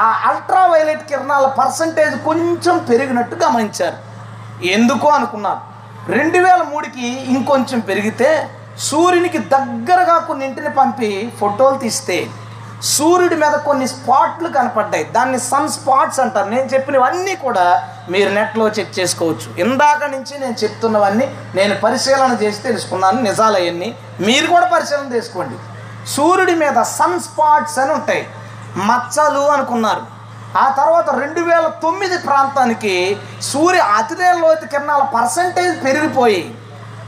[0.00, 3.98] ఆ అల్ట్రా వైలెట్ కిరణాల పర్సంటేజ్ కొంచెం పెరిగినట్టు గమనించారు.
[4.64, 5.75] ఎందుకు అనుకున్నారు?
[6.08, 8.48] రెండు వేల మూడుకి ఇంకొంచెం పెరిగితే
[8.78, 12.26] సూర్యునికి దగ్గరగా కొన్నింటిని పంపి ఫోటోలు తీస్తే
[12.82, 15.04] సూర్యుడి మీద కొన్ని స్పాట్లు కనపడ్డాయి.
[15.04, 16.48] దాన్ని సన్ స్పాట్స్ అంటారు.
[16.48, 19.60] నేను చెప్పినవన్నీ కూడా మీరు నెట్లో చెక్ చేసుకోవచ్చు.
[19.60, 23.22] ఇందాక నుంచి నేను చెప్తున్నవన్నీ నేను పరిశీలన చేసి తెలుసుకున్నాను.
[23.22, 25.56] నిజాలు అవన్నీ మీరు కూడా పరిశీలన చేసుకోండి.
[26.10, 28.26] సూర్యుడి మీద సన్ స్పాట్స్ అని ఉంటాయి.
[28.76, 30.15] మచ్చలు అనుకున్నారు.
[30.54, 36.54] ఆ తర్వాత రెండు వేల తొమ్మిది ప్రాంతానికి సూర్య అతిథేయ లోతు కిరణాల పర్సంటేజ్ పెరిగిపోయి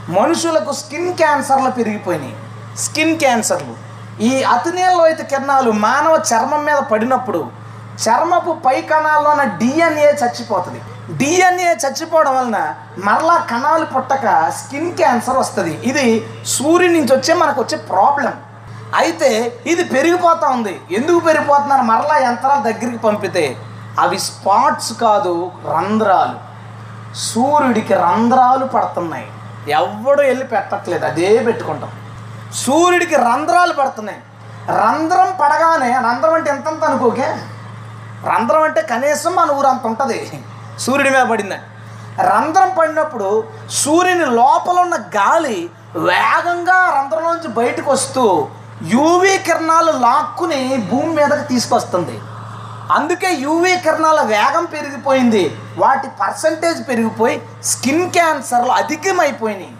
[0.09, 2.35] మనుషులకు స్కిన్ క్యాన్సర్లు పెరిగిపోయినాయి.
[2.77, 3.75] స్కిన్ క్యాన్సర్లు
[4.21, 7.47] ఈ అతినీల కిరణాలు మానవ చర్మం మీద పడినప్పుడు
[8.03, 10.81] చర్మపు పై కణాల్లోన డిఎన్ఏ చచ్చిపోతుంది.
[11.17, 15.79] డిఎన్ఏ చచ్చిపోవడం వలన మరలా కణాలు పుట్టక స్కిన్ క్యాన్సర్ వస్తుంది.
[15.83, 18.33] ఇది సూర్యుని నుంచి వచ్చే మనకు వచ్చే ప్రాబ్లం
[18.95, 20.81] అయితే ఇది పెరిగిపోతూ ఉంది.
[20.91, 21.81] ఎందుకు పెరిగిపోతున్నారు?
[21.81, 23.57] మరలా యంత్రాలు దగ్గరికి పంపితే.
[23.99, 26.49] అవి స్పాట్స్ కాదు రంధ్రాలు.
[27.15, 29.27] సూర్యుడికి రంధ్రాలు పడుతున్నాయి.
[29.69, 31.89] ఎవడు వెళ్ళి పెట్టట్లేదు అదే పెట్టుకుంటాం.
[32.53, 34.19] సూర్యుడికి రంధ్రాలు పడుతున్నాయి.
[34.69, 37.35] రంధ్రం పడగానే రంధ్రం అంటే ఎంతంత అనుకోకే?
[38.29, 40.31] రంధ్రం అంటే కనీసం మన ఊరంత ఉంటుంది.
[40.79, 41.61] సూర్యుడి మీద పడిందని
[42.21, 48.47] రంధ్రం పడినప్పుడు సూర్యుని లోపల ఉన్న గాలి వేగంగా రంధ్రంలోంచి బయటకు వస్తూ
[48.83, 52.21] యూవీ కిరణాలు లాక్కుని భూమి మీదకి తీసుకొస్తుంది.
[52.93, 55.57] అందుకే యూవీ కిరణాల వేగం పెరిగిపోయింది.
[55.77, 59.75] వాటి పర్సంటేజ్ పెరిగిపోయి స్కిన్ క్యాన్సర్లు అధికమైపోయినాయి.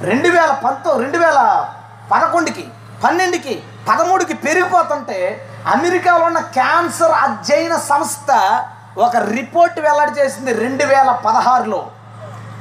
[0.00, 1.68] రెండు వేల పంతో రెండు వేల
[2.12, 2.68] పదకొండుకి
[3.04, 8.30] పన్నెండుకి పదమూడుకి పెరిగిపోతుంటే అమెరికాలో ఉన్న క్యాన్సర్ అధ్యయన సంస్థ
[8.98, 11.86] ఒక రిపోర్ట్ వెల్లడి చేసింది రెండు వేల పదహారులో.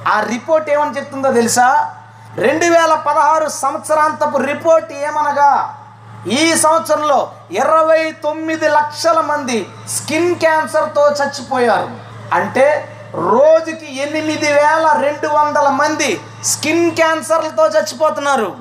[0.07, 1.95] ఆ రిపోర్ట్ ఏమని చెప్తుందో తెలుసా?
[2.37, 5.75] రెండు వేల పదహారు సంవత్సరాంతపు రిపోర్ట్ ఏమనగా
[6.27, 11.89] ఈ సంవత్సరంలో ఇరవై తొమ్మిది లక్షల మంది స్కిన్ క్యాన్సర్తో చచ్చిపోయారు.
[12.33, 18.55] అంటే రోజుకి ఎనిమిది వేల రెండు వందల మంది స్కిన్ క్యాన్సర్లతో చచ్చిపోతున్నారు.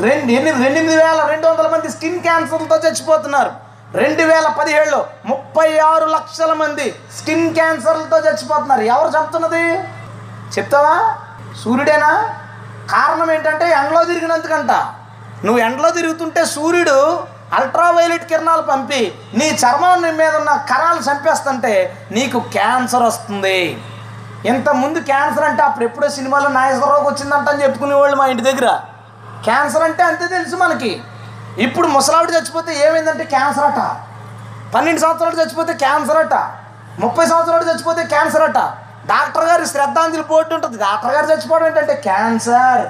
[0.00, 3.50] రెండు ఎనిమిది ఎనిమిది వేల రెండు వందల మంది స్కిన్ క్యాన్సర్లతో చచ్చిపోతున్నారు.
[3.94, 8.80] రెండు వేల పదిహేడులో ముప్పై ఆరు లక్షల మంది స్కిన్ క్యాన్సర్లతో చచ్చిపోతున్నారు.
[8.80, 9.66] ఎవరు చెప్తున్నది?
[10.58, 11.14] చెప్తావా?
[11.64, 12.40] సూర్యుడేనా?
[12.90, 14.70] కారణం ఏంటంటే ఎండలో తిరిగినందుకంట.
[15.44, 17.24] నువ్వు ఎండలో తిరుగుతుంటే సూర్యుడు
[17.54, 23.84] అల్ట్రావైలెట్ కిరణాలు పంపి నీ చర్మం మీద ఉన్న కరాలు చంపేస్తుంటే నీకు క్యాన్సర్ వస్తుంది.
[24.46, 28.80] ఇంత ముందు క్యాన్సర్ అంటే అప్పుడు ఎప్పుడో సినిమాలో నాగేశ్వరరావుకి వచ్చిందంట అని చెప్పుకునేవాళ్ళు మా ఇంటి దగ్గర.
[29.44, 31.02] క్యాన్సర్ అంటే అంతే తెలుసు మనకి.
[31.58, 33.96] ఇప్పుడు ముసలావిడ చచ్చిపోతే ఏమైందంటే క్యాన్సర్ అట.
[34.74, 36.34] పన్నెండు సంవత్సరాలు చచ్చిపోతే క్యాన్సర్ అట.
[36.98, 38.83] ముప్పై సంవత్సరాలు చచ్చిపోతే క్యాన్సర్ అట.
[39.12, 40.76] డాక్టర్ గారి శ్రద్ధాంజలి బోర్డు ఉంటుంది.
[40.78, 42.84] డాక్టర్ గారు చచ్చిపోవడం ఏంటంటే క్యాన్సర్.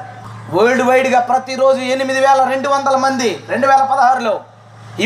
[0.55, 4.41] వరల్డ్ వైడ్గా ప్రతిరోజు ఎనిమిది వేల రెండు వందల మంది రెండు వేల పదహారులో.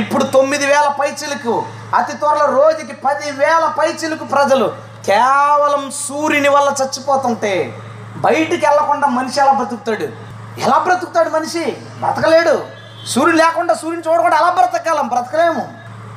[0.01, 4.67] ఇప్పుడు తొమ్మిది వేల పైచిలకు అతి త్వరలో రోజుకి పది వేల పైచిలుకు ప్రజలు
[5.07, 7.53] కేవలం సూర్యుని వల్ల చచ్చిపోతుంటే
[8.17, 10.09] బయటికి వెళ్ళకుండా మనిషి ఎలా బ్రతుకుతాడు?
[10.65, 11.65] ఎలా బ్రతుకుతాడు మనిషి?
[12.01, 12.55] బ్రతకలేడు.
[13.07, 15.09] సూర్యుడు లేకుండా సూర్యుని చూడకుండా ఎలా బ్రతకాలం?
[15.09, 15.69] బ్రతకలేము.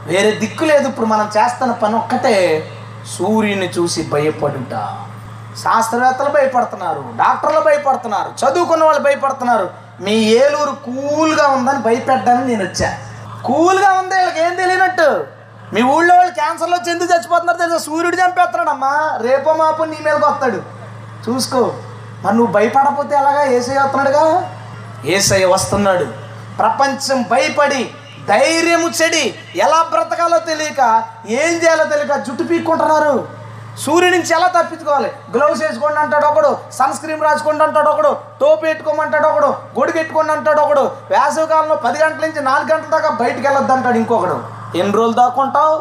[0.05, 0.87] వేరే దిక్కు లేదు.
[0.87, 2.35] ఇప్పుడు మనం చేస్తున్న పని ఒక్కటే
[3.07, 4.97] సూర్యుని చూసి భయపడుట.
[5.63, 9.69] శాస్త్రవేత్తలు భయపడుతున్నారు డాక్టర్లు భయపడుతున్నారు చదువుకున్న వాళ్ళు భయపడుతున్నారు.
[10.01, 12.97] మీ ఏలూరు కూల్గా ఉందని భయపెట్టడానికి నేను వచ్చా.
[13.45, 15.23] కూల్గా ఉంది వీళ్ళకి ఏం తెలియనట్టు?
[15.73, 17.77] మీ ఊళ్ళో వాళ్ళు క్యాన్సర్లో వచ్చి చచ్చిపోతున్నారు తెలుసా?
[17.77, 19.19] సూర్యుడు చంపేస్తున్నాడమ్మా.
[19.21, 20.61] రేపో మాపు నీ మీదకి వస్తాడు.
[21.29, 21.73] చూసుకో.
[22.23, 23.43] మరి నువ్వు భయపడకపోతే ఎలాగా?
[23.43, 24.55] ఏసై వస్తున్నాడుగా?
[25.05, 26.05] ఏసై వస్తున్నాడు.
[26.57, 27.91] ప్రపంచం భయపడి
[28.29, 29.23] ధైర్యము చెడి.
[29.55, 30.81] ఎలా బ్రతకాలో తెలియక
[31.27, 33.41] ఏం చేయాలో తెలియక జుట్టు పీక్కుంటున్నారు.
[33.83, 35.11] సూర్యుడి నుంచి ఎలా తప్పించుకోవాలి?
[35.35, 38.11] గ్లౌస్ వేసుకోండి అంటాడు ఒకడు సన్ స్క్రీన్ రాసుకోండి అంటాడు ఒకడు
[38.41, 43.09] టోపీ పెట్టుకోమంటాడు ఒకడు గొడుగు పెట్టుకోండి అంటాడు ఒకడు వేసవి కాలంలో పది గంటల నుంచి నాలుగు గంటల దాకా
[43.21, 44.37] బయటికి వెళ్ళొద్దు అంటాడు ఇంకొకడు.
[44.77, 45.75] ఎన్ని రోజులు దాక్కుంటావు?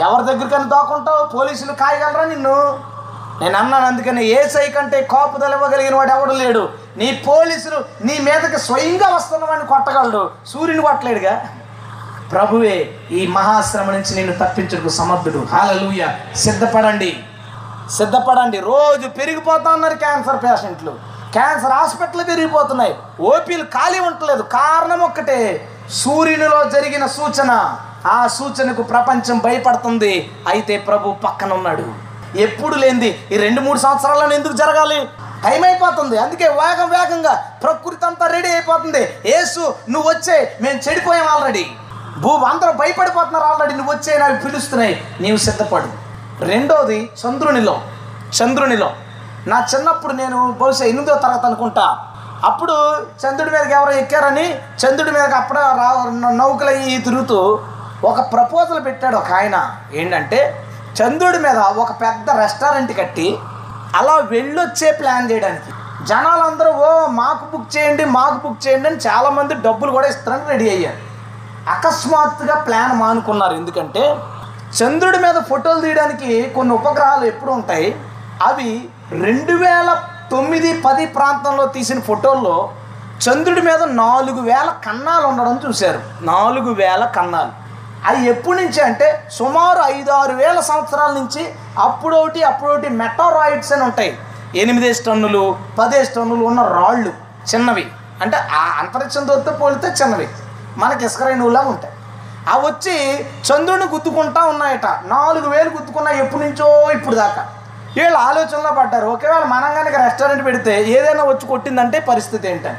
[0.00, 1.24] ఎవరి దగ్గరికైనా దాక్కుంటావు?
[1.36, 2.56] పోలీసులు కాయగలరా నిన్ను?
[3.40, 6.68] నేను అన్నాను అందుకని ఏసై కంటే కాపుదల ఇవ్వగలిగిన వాడు ఎవడు లేడు.
[6.96, 10.30] నీ పోలీసులు నీ మీదకి స్వయంగా వస్తున్న వాడిని కొట్టగలడు.
[10.46, 11.48] సూర్యుని కొట్టలేడుగా?
[12.32, 15.46] ప్రభువే ఈ మహాశ్రమ నుంచి నిన్ను తప్పించడుకు సమర్థుడు.
[15.52, 16.08] హాలలుయ.
[16.36, 17.24] సిద్ధపడండి.
[17.90, 18.60] సిద్ధపడండి.
[18.60, 20.90] రోజు పెరిగిపోతా ఉన్నారు క్యాన్సర్ పేషెంట్లు.
[21.32, 22.96] క్యాన్సర్ హాస్పిటల్ పెరిగిపోతున్నాయి.
[23.20, 24.42] ఓపీలు ఖాళీ ఉండలేదు.
[24.42, 27.76] కారణం ఒక్కటే సూర్యునిలో జరిగిన సూచన.
[28.06, 30.32] ఆ సూచనకు ప్రపంచం భయపడుతుంది.
[30.48, 32.01] అయితే ప్రభు పక్కన ఉన్నాడు
[32.36, 33.28] ఎప్పుడు లేనిది.
[33.32, 35.08] ఈ రెండు మూడు సంవత్సరాలను ఎందుకు జరగాలి?
[35.44, 36.18] టైం అయిపోతుంది.
[36.18, 39.16] అందుకే వేగం వేగంగా ప్రకృతి అంతా రెడీ అయిపోతుంది.
[39.26, 40.56] ఏసు నువ్వు వచ్చే.
[40.62, 41.66] మేము చెడిపోయాం ఆల్రెడీ
[42.18, 45.04] భూ అందరూ భయపడిపోతున్నారు ఆల్రెడీ నువ్వు వచ్చే నాకు పిలుస్తున్నాయి.
[45.20, 45.88] నీవు సిద్ధపడు.
[46.44, 47.82] రెండోది చంద్రునిలో
[48.42, 48.92] చంద్రునిలో
[49.46, 51.98] నా చిన్నప్పుడు నేను బహుశా ఎనిమిదో తరగతి అనుకుంటా.
[52.44, 57.60] అప్పుడు చంద్రుడి మీదకి ఎవరో ఎక్కారని చంద్రుడి మీదకి అప్పుడే రా నౌకలు అయ్యి తిరుగుతూ
[58.04, 59.76] ఒక ప్రపోజల్ పెట్టాడు ఒక ఆయన.
[59.94, 60.66] ఏంటంటే
[61.00, 63.38] చంద్రుడి మీద ఒక పెద్ద రెస్టారెంట్ కట్టి
[63.96, 65.70] అలా వెళ్ళొచ్చే ప్లాన్ చేయడానికి.
[66.06, 71.00] జనాలందరూ ఓ మాకు బుక్ చేయండి మాకు బుక్ చేయండి అని చాలామంది డబ్బులు కూడా ఇస్తారని రెడీ అయ్యారు.
[71.70, 73.54] అకస్మాత్తుగా ప్లాన్ మానుకున్నారు.
[73.54, 74.16] ఎందుకంటే
[74.78, 78.00] చంద్రుడి మీద ఫోటోలు తీయడానికి కొన్ని ఉపగ్రహాలు ఎప్పుడు ఉంటాయి.
[78.42, 82.70] అవి రెండు వేల తొమ్మిది పది ప్రాంతంలో తీసిన ఫోటోల్లో
[83.24, 86.00] చంద్రుడి మీద నాలుగు వేల కన్నాలు ఉండడం చూశారు.
[86.22, 87.61] నాలుగు వేల కన్నాలు.
[88.06, 94.18] అవి ఎప్పటి నుంచి అంటే సుమారు ఐదు ఆరు వేల సంవత్సరాల నుంచి అప్పుడొకటి అప్పుడొకటి మెటారాయిడ్స్ అని ఉంటాయి.
[94.56, 97.12] ఎనిమిదేసి టన్నులు పదేసి టన్నులు ఉన్న రాళ్ళు
[97.54, 97.90] చిన్నవి.
[98.22, 100.28] అంటే ఆ అంతరిక్షంతో పోలితే చిన్నవి.
[100.76, 101.94] మనకి ఇసుక ఉంటాయి.
[102.48, 104.86] అవి వచ్చి చంద్రుని గుద్దుకుంటా ఉన్నాయట.
[104.86, 107.48] నాలుగు వేలు గుద్దుకున్నా ఎప్పటి నుంచో ఇప్పుడు దాకా.
[107.96, 109.06] వీళ్ళు ఆలోచనలో పడ్డారు.
[109.06, 112.76] ఒకవేళ మనం కనుక రెస్టారెంట్ పెడితే ఏదైనా వచ్చి కొట్టిందంటే పరిస్థితి ఏంటని.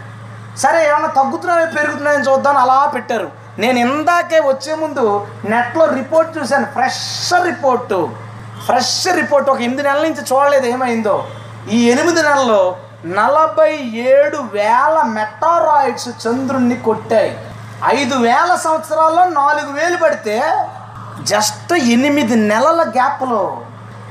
[0.60, 3.43] సరే ఏమన్నా తగ్గుతున్నాయో పెరుగుతున్నాయని చూద్దాం అలా పెట్టారు.
[3.60, 6.66] నేను ఇందాకే వచ్చే ముందు నెట్లో రిపోర్ట్ చూశాను.
[6.66, 8.10] Fresh report.
[8.66, 11.28] ఫ్రెష్ రిపోర్ట్ ఒక ఎనిమిది నెలల నుంచి చూడలేదు ఏమైందో.
[11.72, 12.76] ఈ ఎనిమిది నెలల్లో
[13.06, 17.38] నలభై ఏడు వేల మెటారాయిడ్స్ చంద్రుణ్ణి కొట్టాయి.
[17.86, 20.66] ఐదు వేల సంవత్సరాల్లో నాలుగు వేలు పడితే
[21.22, 23.62] జస్ట్ ఎనిమిది నెలల గ్యాప్లో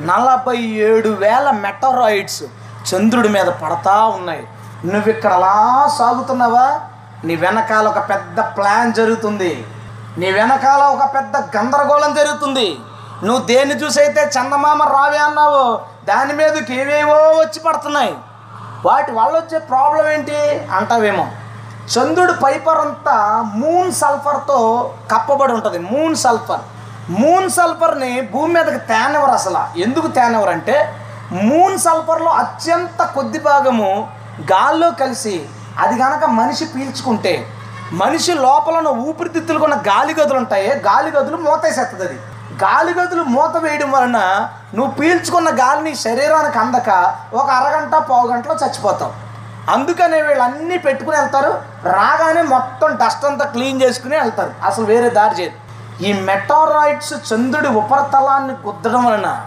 [0.01, 2.43] నలభై ఏడు వేల మెటారాయిడ్స్
[2.91, 4.47] చంద్రుడి మీద పడతా ఉన్నాయి.
[4.85, 6.81] నువ్వు ఇక్కడ అలా సాగుతున్నావా?
[7.25, 9.67] నీ వెనకాల ఒక పెద్ద ప్లాన్ జరుగుతుంది.
[10.19, 12.79] నీ వెనకాల ఒక పెద్ద గందరగోళం జరుగుతుంది.
[13.25, 18.15] నువ్వు దేన్ని చూసైతే చందమామ రావే అన్నావో దాని మీదకి ఏవేవో వచ్చి పడుతున్నాయి.
[18.85, 20.37] వాటి వల్ల వచ్చే ప్రాబ్లం ఏంటి
[20.73, 21.29] అంటావేమో.
[21.97, 25.79] చంద్రుడి పైపర్ అంతా మూన్ సల్ఫర్తో కప్పబడి ఉంటుంది.
[25.79, 26.61] Moon sulphur.
[27.11, 29.79] మూన్ సల్ఫర్ని భూమి మీదకి తేనివ్వరు అసలు.
[29.79, 30.97] ఎందుకు తేనివ్వరు అంటే
[31.33, 34.09] మూన్ సల్ఫర్లో అత్యంత కొద్ది భాగము
[34.53, 35.49] గాల్లో కలిసి
[35.79, 37.49] అది కనుక మనిషి పీల్చుకుంటే
[37.93, 42.19] మనిషి లోపల ఉన్న ఊపిరితిత్తులకు ఉన్న గాలి గదులు ఉంటాయి గాలి గదులు మూతేసేస్తుంది అది
[42.65, 44.19] గాలి గదులు మూత వేయడం వలన
[44.75, 49.13] నువ్వు పీల్చుకున్న గాలిని శరీరానికి అందక ఒక అరగంట పావు గంటలో చచ్చిపోతావు.
[49.71, 51.63] అందుకనే వీళ్ళు అన్నీ పెట్టుకుని వెళ్తారు.
[51.85, 54.53] రాగానే మొత్తం డస్ట్ అంతా క్లీన్ చేసుకుని వెళ్తారు.
[54.65, 55.59] అసలు వేరే దారి చేయదు.
[56.05, 59.47] ఈ మెటారాయిడ్స్ చంద్రుడి ఉపరితలాన్ని గుద్దడం వలన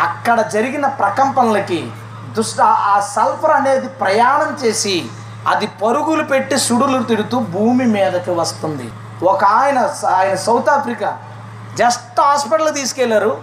[0.00, 1.92] అక్కడ జరిగిన ప్రకంపనలకి
[2.32, 5.10] దుష్ట ఆ సల్ఫర్ అనేది ప్రయాణం చేసి
[5.46, 8.92] అది పరుగులు పెట్టి సుడులు తిడుతూ భూమి మీదకి వస్తుంది.
[9.22, 11.18] ఒక ఆయన ఆయన సౌత్ ఆఫ్రికా
[11.78, 13.38] జస్ట్ హాస్పిటల్ తీసుకెళ్ళారు.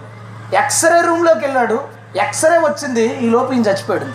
[0.54, 1.80] ఎక్స్రే రూమ్లోకి వెళ్ళాడు.
[2.16, 4.06] ఎక్స్రే వచ్చింది ఈ లోపు ఈయన చచ్చిపోయాడు.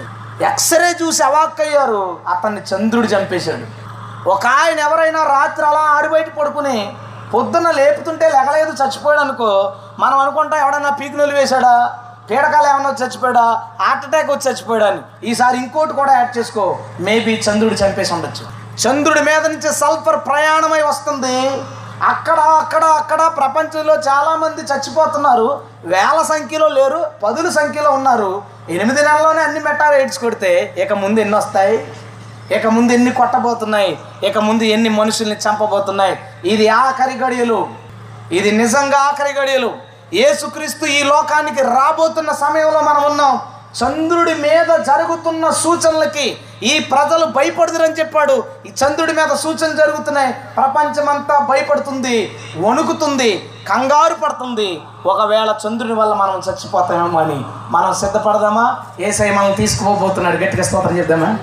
[0.44, 3.86] ఎక్స్రే చూసి అవాక్కయ్యారు అతన్ని చంద్రుడు చంపేశాడు.
[4.30, 6.94] ఒక ఆయన ఎవరైనా రాత్రి అలా ఆడిబయట పడుకుని
[7.34, 12.00] పొద్దున్న లేపుతుంటే లెగలేదు చచ్చిపోయాడు అనుకో మనం అనుకుంటాం ఎవడన్నా పీకునొలి వేశాడా?
[12.30, 13.62] పీడకాలు ఏమన్నా వచ్చి చచ్చిపోయాడా?
[13.82, 15.02] హార్ట్ అటాక్ వచ్చి చచ్చిపోయాడా అని.
[15.24, 16.78] ఈసారి ఇంకోటి కూడా యాడ్ చేసుకో.
[17.00, 18.66] మేబీ చంద్రుడు చంపేసి ఉండొచ్చు.
[18.78, 21.62] చంద్రుడి మీద నుంచి సల్ఫర్ ప్రయాణమై వస్తుంది.
[22.04, 25.62] అక్కడ అక్కడ అక్కడ ప్రపంచంలో చాలామంది చచ్చిపోతున్నారు.
[25.86, 28.44] వేల సంఖ్యలో లేరు పదుల సంఖ్యలో ఉన్నారు.
[28.70, 31.94] ఎనిమిది నెలల్లోనే అన్ని మెటారైడ్స్ కొడితే ఇక ముందు ఎన్ని వస్తాయి?
[32.52, 34.00] ఇక ముందు ఎన్ని కొట్టబోతున్నాయి?
[34.24, 36.20] ఇక ముందు ఎన్ని మనుషుల్ని చంపబోతున్నాయి?
[36.46, 37.68] ఇది ఆఖరి గడియలు.
[38.32, 39.85] ఇది నిజంగా ఆఖరి గడియలు.
[40.14, 43.40] యేసుక్రీస్తు ఈ లోకానికి రాబోతున్న సమయంలో మనం ఉన్నాం.
[43.84, 48.44] చంద్రుడి మీద జరుగుతున్న సూచనలకి ఈ ప్రజలు భయపడుతురని చెప్పాడు.
[48.66, 50.34] ఈ చంద్రుడి మీద సూచన జరుగుతున్నాయి.
[50.34, 54.82] ప్రపంచమంతా భయపడుతుంది వణుకుతుంది కంగారు పడుతుంది.
[55.06, 58.80] ఒకవేళ చంద్రుని వల్ల మనం చచ్చిపోతామేమో అని మనం సిద్ధపడదామా?
[59.00, 60.38] ఏసై మనం తీసుకుపోబోతున్నాడు.
[60.38, 61.38] గట్టిగా స్తోత్రం చేద్దామా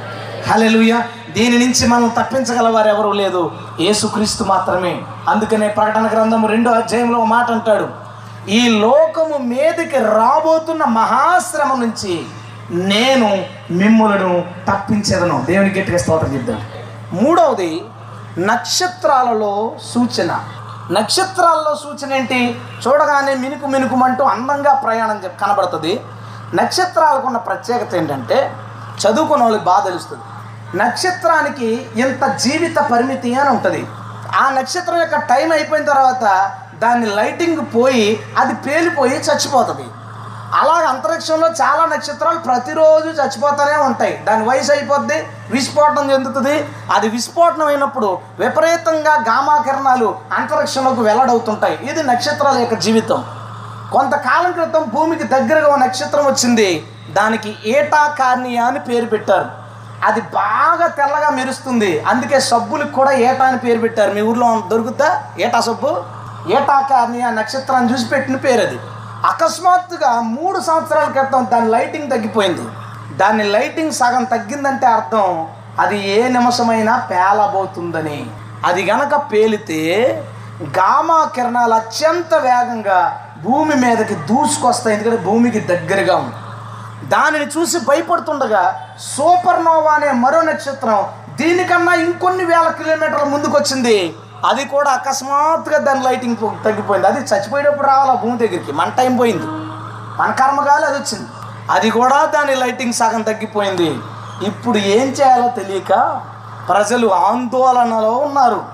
[0.53, 1.05] హల్లెలూయా.
[1.31, 3.51] దీని నుంచి మనం తప్పించగలవారు ఎవరూ లేదు.
[3.81, 5.03] యేసుక్రీస్తు మాత్రమే.
[5.29, 8.02] అందుకనే ప్రకటన గ్రంథం రెండో అధ్యాయంలో మాట అంటాడు.
[8.49, 12.27] ఈ లోకము మీదకి రాబోతున్న మహాశ్రమ నుంచి
[12.71, 15.45] నేను మిమ్ములను తప్పించేదను.
[15.47, 16.61] దేవుని గట్టిగా స్తోత్రం చెప్దాం.
[17.13, 17.85] మూడవది
[18.39, 20.45] నక్షత్రాలలో సూచన.
[20.91, 22.61] నక్షత్రాలలో సూచన ఏంటి?
[22.89, 26.01] చూడగానే మినుకు మినుకుమంటూ అందంగా ప్రయాణం కనబడుతుంది.
[26.55, 28.53] నక్షత్రాలకు ఉన్న ప్రత్యేకత ఏంటంటే
[29.07, 30.23] చదువుకున్న వాళ్ళకి బాగా తెలుస్తుంది.
[30.79, 33.87] నక్షత్రానికి ఇంత జీవిత పరిమితి అని ఉంటుంది.
[34.37, 36.53] ఆ నక్షత్రం యొక్క టైం అయిపోయిన తర్వాత
[36.83, 39.85] దాని లైటింగ్ పోయి అది పేలిపోయి చచ్చిపోతుంది.
[40.55, 44.17] అలాగ అంతరిక్షంలో చాలా నక్షత్రాలు ప్రతిరోజు చచ్చిపోతూనే ఉంటాయి.
[44.17, 46.69] దాని వయసు అయిపోద్ది విస్ఫోటనం చెందుతుంది.
[46.93, 51.79] అది విస్ఫోటనం అయినప్పుడు విపరీతంగా గామా కిరణాలు అంతరిక్షంలోకి వెల్లడవుతుంటాయి.
[51.91, 53.25] ఇది నక్షత్రాల యొక్క జీవితం.
[53.93, 56.87] కొంతకాలం క్రితం భూమికి దగ్గరగా ఒక నక్షత్రం వచ్చింది.
[57.11, 59.51] దానికి ఏటా కార్నియా అని పేరు పెట్టారు.
[60.05, 62.01] అది బాగా తెల్లగా మెరుస్తుంది.
[62.01, 64.13] అందుకే సబ్బులకు కూడా ఏటా అని పేరు పెట్టారు.
[64.13, 65.23] మీ ఊర్లో దొరుకుతా?
[65.41, 66.22] ఏటా సబ్బు?
[66.51, 68.79] ఏటా ఆ నక్షత్రాన్ని చూసి పెట్టిన పేరు అది
[69.27, 72.63] అకస్మాత్తుగా మూడు సంవత్సరాల క్రితం దాని లైటింగ్ తగ్గిపోయింది.
[73.17, 75.49] దాని లైటింగ్ సగం తగ్గిందంటే అర్థం
[75.81, 78.31] అది ఏ నిమిషమైనా పేలబోతుందని.
[78.65, 79.81] అది గనక పేలితే
[80.63, 84.97] గామా కిరణాలు అత్యంత వేగంగా భూమి మీదకి దూసుకొస్తాయి.
[84.97, 86.35] ఎందుకంటే భూమికి దగ్గరగా ఉంది.
[87.09, 91.05] దానిని చూసి భయపడుతుండగా సూపర్ నోవా అనే మరో నక్షత్రం
[91.37, 94.15] దీనికన్నా ఇంకొన్ని వేల కిలోమీటర్ల ముందుకు వచ్చింది
[94.47, 97.07] అది కూడా అకస్మాత్తుగా దాని లైటింగ్ తగ్గిపోయింది.
[97.07, 98.73] అది చచ్చిపోయేటప్పుడు రావాలి ఆ భూమి దగ్గరికి?
[98.73, 99.47] మన టైం పోయింది.
[100.23, 101.29] మన కర్మగాలి అది వచ్చింది.
[101.71, 103.99] అది కూడా దాని లైటింగ్ సగం తగ్గిపోయింది.
[104.47, 106.21] ఇప్పుడు ఏం చేయాలో తెలియక
[106.69, 108.65] ప్రజలు ఆందోళనలో ఉన్నారు.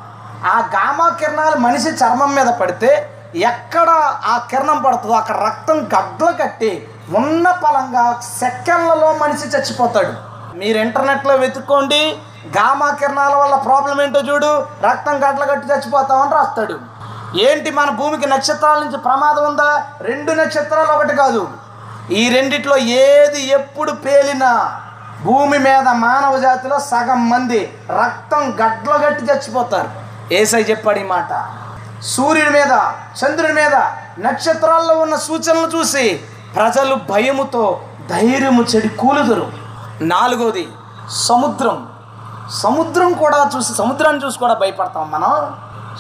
[0.45, 3.89] ఆ గామా కిరణాలు మనిషి చర్మం మీద పడితే ఎక్కడ
[4.27, 10.13] ఆ కిరణం పడుతుందో అక్కడ రక్తం గడ్డలు కట్టి ఉన్న పలంగా సెకండ్లలో మనిషి చచ్చిపోతాడు.
[10.59, 12.19] మీరు ఇంటర్నెట్లో వెతుక్కోండి.
[12.47, 14.67] గామా కిరణాల వల్ల ప్రాబ్లం ఏంటో చూడు.
[14.83, 16.79] రక్తం గడ్ల కట్టి చచ్చిపోతామని రాస్తాడు.
[17.39, 19.87] ఏంటి మన భూమికి నక్షత్రాల నుంచి ప్రమాదం ఉందా?
[20.01, 21.49] రెండు నక్షత్రాలు ఒకటి కాదు.
[22.11, 24.81] ఈ రెండిట్లో ఏది ఎప్పుడు పేలినా
[25.23, 29.89] భూమి మీద మానవ జాతిలో సగం మంది రక్తం గడ్ల గట్టి చచ్చిపోతారు.
[30.35, 31.47] ఏసై చెప్పాడు ఈ మాట.
[32.03, 32.81] సూర్యుడి మీద
[33.25, 33.75] చంద్రుడి మీద
[34.19, 36.21] నక్షత్రాల్లో ఉన్న సూచనలు చూసి
[36.55, 37.81] ప్రజలు భయముతో
[38.11, 39.53] ధైర్యము చెడి కూలుదురు.
[40.01, 40.69] నాలుగోది
[41.11, 41.88] సముద్రం.
[42.51, 45.57] సముద్రం కూడా చూసి సముద్రాన్ని చూసి కూడా భయపడతాం మనం.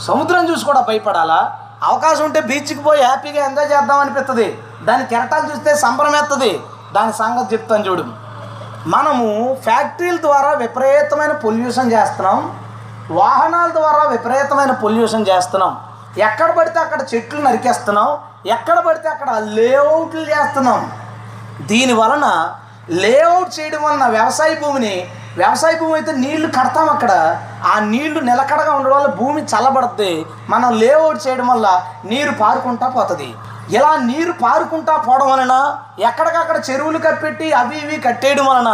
[0.06, 1.56] సముద్రం చూసి కూడా భయపడాలా?
[1.82, 6.12] అవకాశం ఉంటే బీచ్కి పోయి హ్యాపీగా ఎంజాయ్ చేద్దాం అనిపిస్తుంది దాని కెరటాలు చూస్తే సంబరం
[6.92, 8.04] దాని సంగతి చెప్తాను చూడు.
[8.86, 12.58] మనము ఫ్యాక్టరీల ద్వారా విపరీతమైన పొల్యూషన్ చేస్తున్నాం.
[13.10, 15.80] వాహనాల ద్వారా విపరీతమైన పొల్యూషన్ చేస్తున్నాం.
[16.18, 18.18] ఎక్కడ పడితే అక్కడ చెట్లు నరికేస్తున్నాం.
[18.46, 20.92] ఎక్కడ పడితే అక్కడ లేఅవుట్లు చేస్తున్నాం.
[21.60, 22.54] దీని వలన
[22.90, 27.12] లేఅవుట్ చేయడం వలన వ్యవసాయ భూమిని వ్యవసాయ భూమి అయితే నీళ్ళు కడతాం అక్కడ.
[27.72, 30.12] ఆ నీళ్ళు నిలకడగా ఉండడం వల్ల భూమి చల్లబడుతుంది
[30.52, 31.66] మనం లేఅవుట్ చేయడం వల్ల
[32.12, 33.28] నీరు పారుకుంటా పోతుంది.
[33.76, 35.54] ఇలా నీరు పారుకుంటా పోవడం వలన
[36.08, 38.70] ఎక్కడికక్కడ చెరువులు కప్పెట్టి అవి ఇవి కట్టేయడం వలన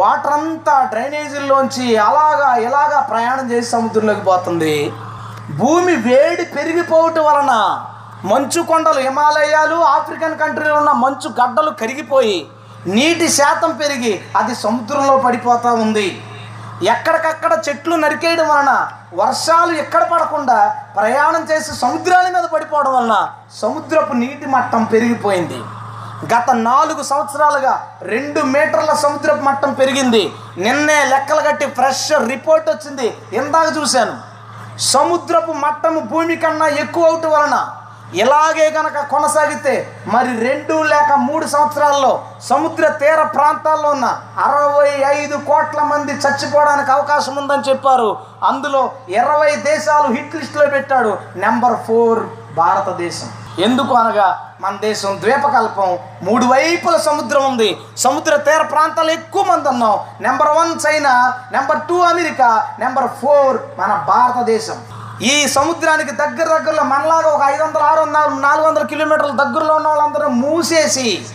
[0.00, 4.76] వాటర్ అంతా డ్రైనేజీల్లోంచి అలాగా ఇలాగా ప్రయాణం చేసి సముద్రంలోకి పోతుంది.
[5.60, 7.52] భూమి వేడి పెరిగిపోవటం వలన
[8.30, 12.36] మంచు కొండలు హిమాలయాలు ఆఫ్రికన్ కంట్రీలో ఉన్న మంచు గడ్డలు కరిగిపోయి
[12.86, 16.24] నీటి శాతం పెరిగి అది సముద్రంలో పడిపోతూ ఉంది.
[16.82, 23.28] ఎక్కడికక్కడ చెట్లు నరికేయడం వలన వర్షాలు ఎక్కడ పడకుండా ప్రయాణం చేసి సముద్రాల మీద పడిపోవడం వలన
[23.62, 25.60] సముద్రపు నీటి మట్టం పెరిగిపోయింది.
[26.34, 30.32] గత నాలుగు సంవత్సరాలుగా రెండు మీటర్ల సముద్రపు మట్టం పెరిగింది.
[30.58, 33.16] నిన్నే లెక్కలు కట్టి ఫ్రెష్ రిపోర్ట్ వచ్చింది.
[33.32, 34.32] ఇందాక చూశాను.
[34.78, 37.68] సముద్రపు మట్టము భూమి కన్నా ఎక్కువ అవటం వలన
[38.20, 39.74] ఇలాగే గనక కొనసాగితే
[40.14, 42.12] మరి రెండు లేక మూడు సంవత్సరాల్లో
[42.50, 44.08] సముద్ర తీర ప్రాంతాల్లో ఉన్న
[44.46, 48.10] అరవై ఐదు కోట్ల మంది చచ్చిపోవడానికి అవకాశం ఉందని చెప్పారు.
[48.50, 48.82] అందులో
[49.18, 51.12] ఇరవై దేశాలు హిట్ లిస్ట్లో పెట్టాడు
[51.44, 52.22] నెంబర్ ఫోర్
[52.60, 53.30] భారతదేశం.
[53.66, 54.26] ఎందుకు అనగా
[54.60, 55.90] మన దేశం ద్వీపకల్పం
[56.26, 57.70] మూడు వైపుల సముద్రం ఉంది.
[58.04, 59.96] సముద్ర తీర ప్రాంతాలు ఎక్కువ మంది ఉన్నాం
[60.26, 61.12] number one China
[61.54, 62.50] number two America
[62.82, 64.78] number four మన భారతదేశం.
[65.22, 69.88] ఈ సముద్రానికి దగ్గర దగ్గరలో మనలాగా ఒక ఐదు వందల ఆరు వందల నాలుగు వందల కిలోమీటర్ల దగ్గరలో ఉన్న
[69.88, 71.26] వాళ్ళందరూ మూసేసి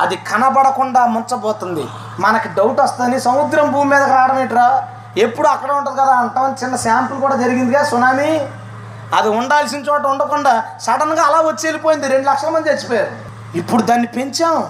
[0.00, 1.84] అది కనబడకుండా ముంచబోతుంది.
[2.20, 3.20] మనకి డౌట్ వస్తుంది.
[3.20, 4.88] సముద్రం భూమి మీదకి రావడం ఏంట్రా?
[5.16, 6.56] ఎప్పుడు అక్కడ ఉంటుంది కదా అంటాం.
[6.62, 8.40] చిన్న శాంపుల్ కూడా జరిగిందిగా సునామీ.
[9.14, 12.08] అది ఉండాల్సిన చోట ఉండకుండా సడన్గా అలా వచ్చి వెళ్ళిపోయింది.
[12.08, 13.10] రెండు లక్షల మంది చచ్చిపోయారు.
[13.56, 14.68] ఇప్పుడు దాన్ని పెంచాం.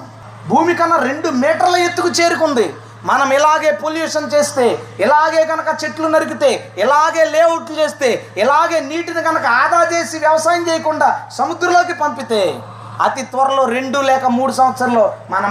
[0.49, 2.75] భూమి కన్నా రెండు మీటర్ల ఎత్తుకు చేరుకుంది.
[3.05, 9.81] మనం ఇలాగే పొల్యూషన్ చేస్తే ఇలాగే కనుక చెట్లు నరికితే ఇలాగే లేఅవుట్లు చేస్తే ఇలాగే నీటిని కనుక ఆదా
[9.93, 12.61] చేసి వ్యవసాయం చేయకుండా సముద్రంలోకి పంపితే
[13.03, 15.51] అతి త్వరలో రెండు లేక మూడు సంవత్సరాల్లో మనం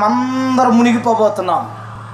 [0.78, 1.64] మునిగిపోబోతున్నాం.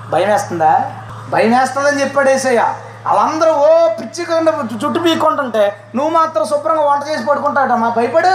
[0.10, 0.92] భయం వేస్తుందా
[1.30, 2.62] భయం వేస్తుందని చెప్పాడు ఏసయ్య.
[3.08, 4.24] వాళ్ళందరూ ఓ పిచ్చి
[4.86, 5.64] చుట్టు పీక్కుంటుంటే
[5.96, 8.34] నువ్వు మాత్రం శుభ్రంగా వంట చేసి పడుకుంటాడమ్మా భయపడు.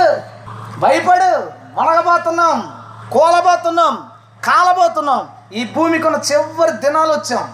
[0.81, 1.31] భయపడు.
[1.81, 2.73] వనగబోతున్నాం
[3.13, 3.95] కూలబోతున్నాం.
[4.45, 5.29] కాలబోతున్నాం.
[5.53, 7.49] ఈ భూమికి ఉన్న చివరి దినాలు వచ్చాం.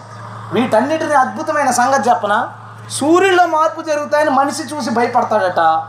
[0.53, 2.49] వీటన్నిటిని అద్భుతమైన సంగతి చెప్పన?
[2.89, 5.83] సూర్యుల్లో మార్పు జరుగుతాయని మనిషి చూసి భయపడతాడట.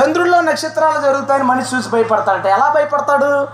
[0.00, 2.46] చంద్రుల్లో నక్షత్రాలు జరుగుతాయని మనిషి చూసి భయపడతాడట.
[2.46, 3.48] ఎలా భయపడతాడు?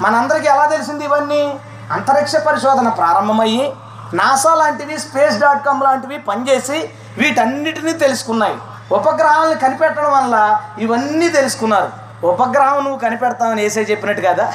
[0.00, 1.60] మనందరికీ ఎలా తెలిసింది ఇవన్నీ?
[1.92, 3.76] అంతరిక్ష పరిశోధన ప్రారంభమయ్యి
[4.14, 8.56] నాసా లాంటివి స్పేస్ డాట్ కామ్ లాంటివి పనిచేసి వీటన్నిటినీ తెలుసుకున్నాయి.
[8.92, 11.88] ఉపగ్రహాలను కనిపెట్టడం వల్ల ఇవన్నీ తెలుసుకున్నారు.
[12.26, 14.52] ఉపగ్రహం నువ్వు కనిపెడతావని ఏసే చెప్పినట్టు కదా?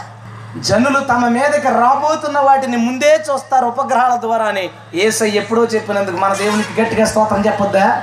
[0.57, 4.69] జనులు తమ మీదకి రాబోతున్న వాటిని ముందే చూస్తారు ఉపగ్రహాల ద్వారానే.
[4.93, 8.01] ఏసై ఎప్పుడో చెప్పినందుకు మన దేవునికి గట్టిగా స్తోత్రం చెప్పొద్దా?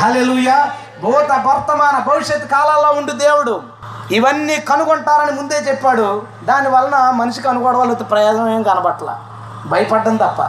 [0.00, 0.70] హలెలుయా
[1.02, 3.62] భూత వర్తమాన భవిష్యత్ కాలాల్లో ఉండు దేవుడు.
[4.10, 6.22] ఇవన్నీ కనుగొంటారని ముందే చెప్పాడు.
[6.44, 9.20] దాని వలన మనిషి కనుగోవడం వల్ల ప్రయోజనం ఏం కనబట్టలా
[9.66, 10.40] భయపడ్డం తప్ప.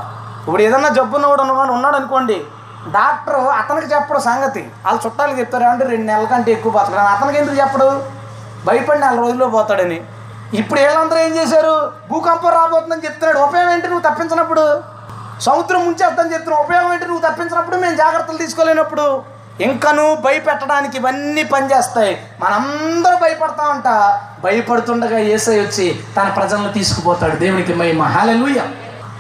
[0.47, 2.41] ఇప్పుడు ఏదన్నా జబ్బున్నవాడు ఉన్నవాడు ఉన్నాడు అనుకోండి
[2.87, 4.71] డాక్టర్ అతనికి చెప్పడు సంగతి.
[4.85, 7.05] వాళ్ళు చుట్టాలు చెప్తారు అంటే రెండు నెలల కంటే ఎక్కువ బతకడం.
[7.05, 8.03] అతనికి ఎందుకు చెప్పడు?
[8.65, 10.01] భయపడి నెల రోజుల్లో పోతాడని.
[10.53, 11.91] ఇప్పుడు వీళ్ళందరూ ఏం చేశారు?
[12.11, 13.39] భూకంపం రాబోతుందని చెప్తున్నాడు.
[13.39, 13.87] ఉపయోగం ఏంటి?
[13.87, 14.83] నువ్వు తప్పించినప్పుడు
[15.39, 16.63] సముద్రం ముంచేద్దని చెప్తున్నావు.
[16.63, 17.05] ఉపయోగం ఏంటి?
[17.05, 19.23] నువ్వు తప్పించినప్పుడు మేము జాగ్రత్తలు తీసుకోలేనప్పుడు
[19.61, 22.27] ఇంకనూ భయపెట్టడానికి ఇవన్నీ పనిచేస్తాయి.
[22.39, 27.35] మనందరూ భయపడతామంట భయపడుతుండగా ఏసై వచ్చి తన ప్రజలను తీసుకుపోతాడు.
[27.35, 28.59] దేవునికి మై మహాలూయ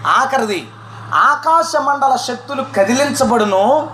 [0.07, 0.67] ఆఖరిది
[1.13, 3.89] ఆకాశ మండల శక్తులు కదిలించబడును.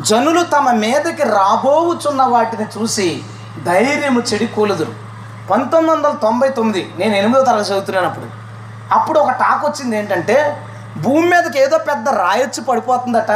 [0.00, 3.22] జనులు తమ మీదకి రాబోవుచున్న వాటిని చూసి
[3.64, 5.07] ధైర్యము చెడికూలదురు
[5.50, 8.26] పంతొమ్మిది వందల తొంభై తొమ్మిది నేను ఎనిమిదో తరగతి చదువుతున్నాను అప్పుడు
[8.92, 10.36] అప్పుడు ఒక టాక్ వచ్చింది ఏంటంటే
[10.96, 13.32] భూమి మీదకి ఏదో పెద్ద రాయొచ్చి పడిపోతుందట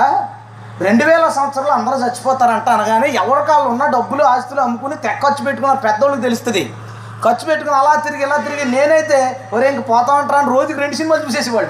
[0.86, 5.74] రెండు వేల సంవత్సరాలు అందరూ చచ్చిపోతారంట అనగానే ఎవరి కాళ్ళు ఉన్న డబ్బులు ఆస్తులు అమ్ముకుని తెగ ఖర్చు పెట్టుకున్న
[5.86, 6.62] పెద్దోళ్ళకి తెలుస్తుంది.
[7.24, 9.18] ఖర్చు పెట్టుకుని అలా తిరిగి ఇలా తిరిగి నేనైతే
[9.52, 11.68] ఒరే ఇంక పోతా ఉంటారా అని రోజుకి రెండు సినిమాలు చూసేసేవాడు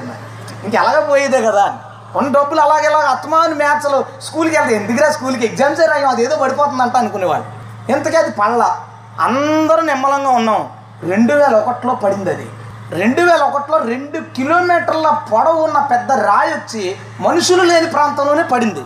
[0.64, 2.30] ఇంక ఎలాగ పోయేదే కదా అని.
[2.36, 5.44] డబ్బులు అలాగే ఇలాగ అత్మాను మ్యాథ్స్లో స్కూల్కి వెళ్తే ఎందుకురా స్కూల్కి?
[5.46, 7.44] ఎగ్జామ్స్ రాయం అదేదో పడిపోతుందంట అనుకునేవాడు
[7.92, 8.60] ఇంతకీ అది పళ్ళ
[9.22, 10.68] అందరూ నిమ్మలంగా ఉన్నాం.
[11.02, 12.50] రెండు వేల ఒకటిలో పడింది అది
[12.92, 18.82] రెండు వేల ఒకటిలో రెండు కిలోమీటర్ల పొడవు ఉన్న పెద్ద రాయి వచ్చి మనుషులు లేని ప్రాంతంలోనే పడింది.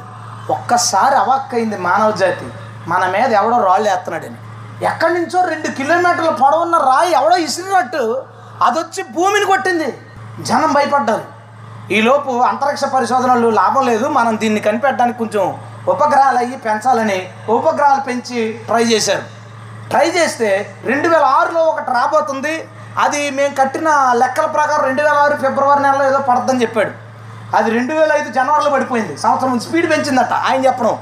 [0.50, 2.46] ఒక్కసారి అవాక్కైంది మానవ జాతి.
[2.88, 4.36] మన మీద ఎవడో రాళ్ళు వేస్తున్నాడని.
[4.84, 8.22] ఎక్కడి నుంచో రెండు కిలోమీటర్ల పొడవున్న రాయి ఎవడో ఇసిరినట్టు
[8.62, 9.98] అది వచ్చి భూమిని కొట్టింది.
[10.40, 11.24] జనం భయపడ్డారు.
[11.92, 14.08] ఈలోపు అంతరిక్ష పరిశోధనలు లాభం లేదు.
[14.08, 15.58] మనం దీన్ని కనిపెట్టడానికి కొంచెం
[15.88, 19.35] ఉపగ్రహాలు అయ్యి పెంచాలని ఉపగ్రహాలు పెంచి ట్రై చేశారు.
[19.90, 22.68] ట్రై చేస్తే రెండు వేల ఆరులో ఒకటి రాబోతుంది.
[22.98, 26.90] అది మేము కట్టిన లెక్కల ప్రకారం రెండు వేల ఆరు ఫిబ్రవరి నెలలో ఏదో పడుతుందని చెప్పాడు.
[27.56, 29.16] అది రెండు వేల ఐదు జనవరిలో పడిపోయింది.
[29.16, 30.32] సంవత్సరం స్పీడ్ పెంచిందట.
[30.32, 30.98] ఆయన చెప్పడం.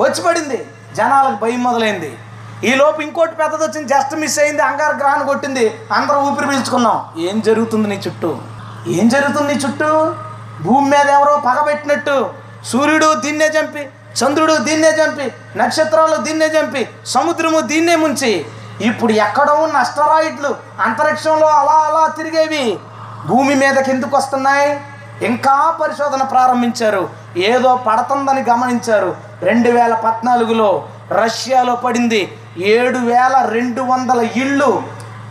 [0.00, 0.66] వచ్చి పడింది.
[0.96, 2.18] జనాలకు భయం మొదలైంది.
[2.64, 3.88] ఈ లోపు ఇంకోటి పెద్దది వచ్చింది.
[3.88, 4.62] జస్ట్ మిస్ అయింది.
[4.62, 5.80] అంగార గ్రహణం కొట్టింది.
[5.92, 7.04] అందరం ఊపిరి పీల్చుకున్నాం.
[7.18, 8.38] ఏం జరుగుతుంది నీ చుట్టూ?
[8.86, 10.14] ఏం జరుగుతుంది నీ చుట్టూ?
[10.62, 12.30] భూమి మీద ఎవరో పగబెట్టినట్టు.
[12.64, 13.88] సూర్యుడు దీన్నే చంపి
[14.18, 18.46] చంద్రుడు దీన్నే చంపి నక్షత్రాలు దీన్నే చంపి సముద్రము దీన్నే ముంచి.
[18.80, 22.78] ఇప్పుడు ఎక్కడో ఉన్న అస్టరాయిడ్లు అంతరిక్షంలో అలా అలా తిరిగేవి.
[23.26, 24.80] భూమి మీదకి ఎందుకు వస్తున్నాయి?
[25.22, 27.08] ఇంకా పరిశోధన ప్రారంభించారు.
[27.36, 29.16] ఏదో పడుతుందని గమనించారు.
[29.42, 32.38] రెండు వేల పద్నాలుగులో రష్యాలో పడింది.
[32.58, 34.82] ఏడు వేల రెండు వందల ఇళ్ళు.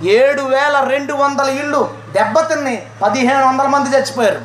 [0.04, 4.42] ఏడు వేల రెండు వందల ఇళ్ళు దెబ్బతిన్ని పదిహేను వందల మంది చచ్చిపోయారు.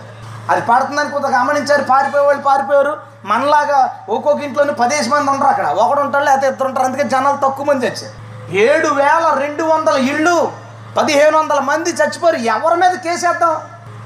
[0.51, 1.85] అది పడుతుందని కొంత గమనించారు.
[1.85, 3.10] పారిపోయే వాళ్ళు పారిపోయారు.
[3.25, 5.67] మనలాగా ఒక్కొక్క ఇంట్లోని పదేసి మంది ఉంటారు అక్కడ.
[5.67, 6.87] ఒకడు ఉంటారు లేకపోతే ఇద్దరు ఉంటారు.
[6.87, 10.53] అందుకే జనాలు తక్కువ మంది చచ్చారు ఏడు వేల రెండు వందల ఇళ్ళు
[10.97, 13.57] పదిహేను వందల మంది చచ్చిపోయి ఎవరి మీద కేసేద్దాం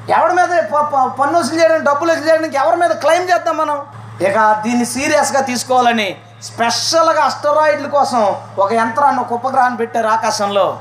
[0.09, 3.83] ఎవరి మీద ప- ప- పన్ను వసూలు చేయడానికి డబ్బులు వసూలు చేయడానికి ఎవరి మీద క్లెయిమ్ చేద్దాం మనం?
[4.21, 10.79] ఇక దీన్ని సీరియస్గా తీసుకోవాలని స్పెషల్గా అస్టరాయిడ్ల కోసం ఒక యంత్రాన్ని ఒక ఉపగ్రహాన్ని పెట్టారు ఆకాశంలో.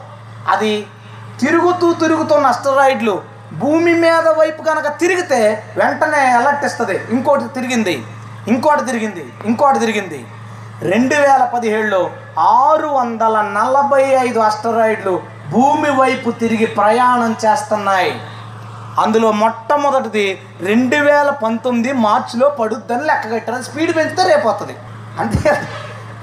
[0.48, 0.88] అది
[1.40, 3.22] తిరుగుతూ తిరుగుతున్న అస్టరాయిడ్లు
[3.54, 7.06] భూమి మీద వైపు కనుక తిరిగితే వెంటనే అలర్ట్ ఇస్తుంది.
[7.10, 8.06] ఇంకోటి తిరిగింది.
[8.52, 10.20] ఇంకోటి తిరిగింది ఇంకోటి తిరిగింది.
[10.92, 12.00] రెండు వేల పదిహేడులో
[12.64, 15.14] ఆరు వందల నలభై ఐదు అస్టరాయిడ్లు
[15.54, 18.14] భూమి వైపు తిరిగి ప్రయాణం చేస్తున్నాయి.
[19.04, 20.26] అందులో మొట్టమొదటిది
[20.70, 24.76] రెండు వేల పంతొమ్మిది మార్చిలో పడుద్దని లెక్క కట్టారు స్పీడ్ పెంచితే రేపు వస్తుంది
[25.22, 25.54] అంతే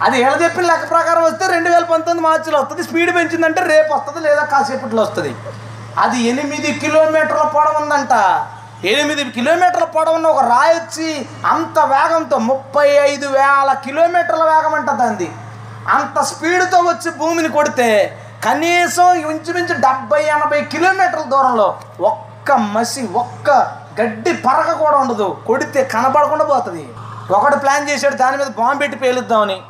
[0.07, 4.21] అది ఎలా చెప్పిన లెక్క ప్రకారం వస్తే రెండు వేల పంతొమ్మిది మార్చిలో వస్తుంది స్పీడ్ పెంచిందంటే రేపు వస్తుంది
[4.29, 5.33] లేదా కాసేపట్లో వస్తుంది
[6.05, 8.15] అది ఎనిమిది కిలోమీటర్ల పొడవు ఉందంట
[8.85, 14.91] ఎనిమిది కిలోమీటర్ల పొడవున్న ఒక రాయి వచ్చి అంత వేగంతో ముప్పై ఐదు వేల కిలోమీటర్ల వేగం అంట
[15.89, 23.51] అంత స్పీడ్తో వచ్చి భూమిని కొడితే కనీసం ఇంచుమించు డెబ్బై ఎనభై కిలోమీటర్ల దూరంలో ఒక్క మసి ఒక్క
[24.01, 25.37] గడ్డి పరక కూడా ఉండదు.
[25.47, 26.89] కొడితే కనబడకుండా పోతుంది.
[27.31, 29.63] ఒకడు ప్లాన్ చేశాడు దాని మీద బాంబు పెట్టి పేలుద్దామని.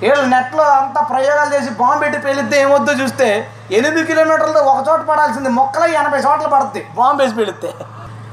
[0.00, 5.48] వీళ్ళు నెట్లో అంతా ప్రయోగాలు చేసి బాంబు పెట్టి పేలిస్తే ఏమొద్దో చూస్తే ఎనిమిది కిలోమీటర్లు ఒక చోట పడాల్సింది.
[5.48, 7.72] మొక్కలై ఎనభై చోట్ల పడుతుంది బాంబు వేసి పేలిస్తే.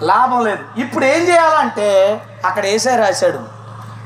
[0.01, 0.79] లాభం లేదు.
[0.79, 3.39] ఇప్పుడు ఏం చేయాలంటే అక్కడ ఏసే రాశాడు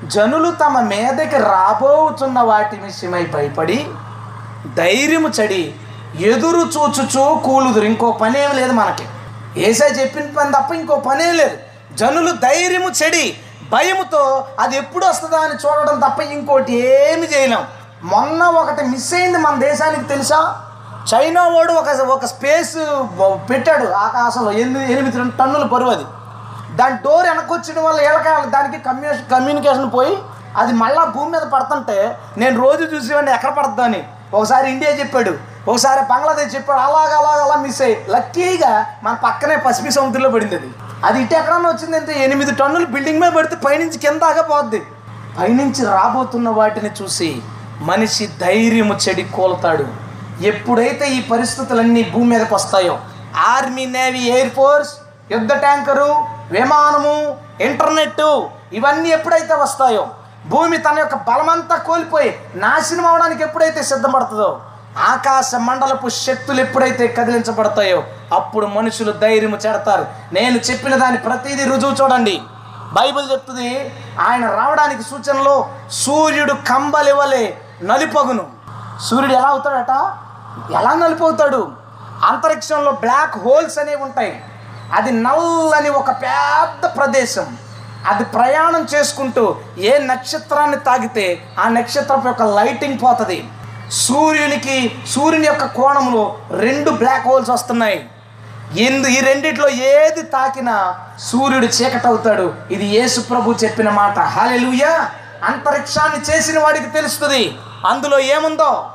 [0.05, 3.87] జనులు తమ మీదకి రాబోతున్న వాటి విషయమై భయపడి
[4.75, 5.75] ధైర్యము చడి
[6.19, 7.85] ఎదురు చూచుచూ కూలుదురు.
[7.85, 9.03] ఇంకో పనేం లేదు మనకి.
[9.61, 11.57] ఏసే చెప్పిన పని తప్ప ఇంకో పనేం లేదు.
[11.93, 13.37] జనులు ధైర్యము చెడి
[13.71, 17.67] భయముతో అది ఎప్పుడు వస్తుందా అని చూడడం తప్ప ఇంకోటి ఏమి చేయలేం.
[18.03, 20.61] మొన్న ఒకటి మిస్ అయింది మన దేశానికి తెలుసా?
[21.13, 22.75] చైనా వాడు ఒక ఒక స్పేస్
[23.49, 26.05] పెట్టాడు ఆకాశంలో ఎనిమిది ఎనిమిది టన్నుల బరువు అది.
[26.75, 30.17] దాని డోర్ వెనకొచ్చడం వల్ల ఏళ్ళకి దానికి కమ్యూనికేషన్ కమ్యూనికేషన్ పోయి
[30.57, 34.03] అది మళ్ళా భూమి మీద పడుతుంటే నేను రోజు చూసేవాడిని ఎక్కడ పడుతుందని
[34.33, 35.33] ఒకసారి ఇండియా చెప్పాడు
[35.67, 38.05] ఒకసారి బంగ్లాదేశ్ చెప్పాడు అలాగ అలాగ అలా మిస్ అయ్యి.
[38.09, 40.69] లక్కీగా మన పక్కనే పసిపి సముద్రంలో పడింది అది.
[41.05, 44.81] అది ఇటు ఎక్కడన్నా వచ్చిందంటే ఎనిమిది టన్నులు బిల్డింగ్ మీద పడితే పైనుంచి కింద పోద్ది.
[45.39, 47.41] పైనుంచి రాబోతున్న వాటిని చూసి
[47.81, 50.06] మనిషి ధైర్యము చెడి కోలుతాడు.
[50.41, 52.99] ఎప్పుడైతే ఈ పరిస్థితులన్నీ భూమి మీదకి వస్తాయో
[53.37, 54.93] ఆర్మీ నేవీ ఎయిర్ ఫోర్స్
[55.31, 56.09] యుద్ధ ట్యాంకరు
[56.51, 58.21] విమానము ఇంటర్నెట్
[58.73, 60.07] ఇవన్నీ ఎప్పుడైతే వస్తాయో
[60.47, 64.61] భూమి తన యొక్క బలమంతా కోల్పోయి నాశనం అవడానికి ఎప్పుడైతే సిద్ధపడుతుందో
[64.97, 68.03] ఆకాశ మండలపు శక్తులు ఎప్పుడైతే కదిలించబడతాయో
[68.33, 72.41] అప్పుడు మనుషులు ధైర్యము చెడతారు నేను చెప్పిన దాని ప్రతిదీ రుజువు చూడండి.
[72.93, 78.45] బైబిల్ చెప్తుంది ఆయన రావడానికి సూచనలో సూర్యుడు కంబలివ్వలే నలిపగును.
[79.09, 80.17] సూర్యుడు ఎలా అవుతాడట?
[80.73, 81.71] ఎలా నలిపోతాడు?
[82.23, 84.43] అంతరిక్షంలో బ్లాక్ హోల్స్ అనేవి ఉంటాయి.
[84.93, 87.57] అది నల్లని ఒక పెద్ద ప్రదేశం.
[88.07, 93.49] అది ప్రయాణం చేసుకుంటూ ఏ నక్షత్రాన్ని తాగితే ఆ నక్షత్రం యొక్క లైటింగ్ పోతుంది.
[93.91, 98.09] సూర్యునికి సూర్యుని యొక్క కోణంలో రెండు బ్లాక్ హోల్స్ వస్తున్నాయి.
[98.77, 102.55] ఎందు ఈ రెండిట్లో ఏది తాకినా సూర్యుడు చీకటవుతాడు.
[102.71, 104.19] ఇది యేసు ప్రభు చెప్పిన మాట.
[104.19, 105.09] హాలెలుయా
[105.43, 107.57] అంతరిక్షాన్ని చేసిన వాడికి తెలుస్తుంది.
[107.87, 108.85] అందులో ఏముందో?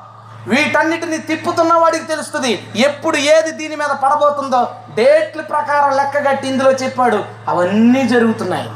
[0.46, 2.72] వీటన్నిటిని తిప్పుతున్న వాడికి తెలుస్తుంది.
[2.76, 7.24] ఎప్పుడు ఏది దీని మీద పడబోతుందో డేట్ల ప్రకారం లెక్కగట్టి ఇందులో చెప్పాడు.
[7.48, 8.70] అవన్నీ జరుగుతున్నాయి.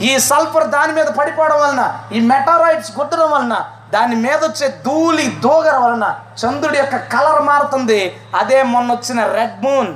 [0.00, 5.76] ఈ సల్ఫర్ దాని మీద పడిపోవడం వలన ఈ మెటారాయిడ్స్ కొట్టడం వలన దాని మీద వచ్చే ధూళి దోగర
[5.76, 6.14] వలన
[6.44, 8.16] చంద్రుడి యొక్క కలర్ మారుతుంది.
[8.36, 9.94] అదే మొన్న వచ్చిన రెడ్ మూన్.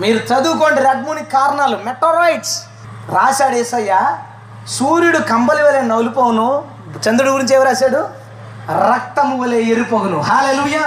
[0.00, 1.78] మీరు చదువుకోండి రెడ్ మూన్ కారణాలు.
[1.84, 2.62] మెటారాయిడ్స్.
[3.08, 4.16] రాశాడు ఏసయ్య
[4.68, 6.64] సూర్యుడు కంబలి వలె నలుపోను.
[7.08, 8.21] చంద్రుడి గురించి ఏమి రాశాడు?
[8.70, 10.18] రక్తము వలె ఎరుపగును.
[10.20, 10.78] హాలెలుయ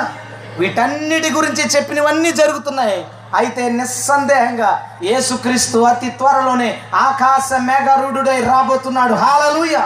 [0.60, 3.06] వీటన్నిటి గురించి చెప్పినవన్నీ జరుగుతున్నాయి.
[3.36, 9.14] అయితే నిస్సందేహంగా యేసుక్రీస్తు అతి త్వరలోనే ఆకాశ మేఘరుడుడై రాబోతున్నాడు.
[9.14, 9.78] హాలలుయ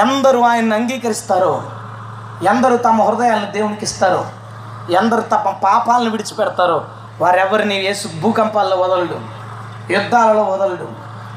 [0.00, 1.62] ఎందరూ ఆయన్ని అంగీకరిస్తారో
[2.50, 4.22] ఎందరూ తమ హృదయాలను దేవునికి ఇస్తారో
[4.90, 6.84] ఎందరు తమ పాపాలను విడిచిపెడతారో
[7.20, 9.18] వారెవరిని యేసు భూకంపాల్లో వదలడు
[9.92, 10.88] యుద్ధాలలో వదలడు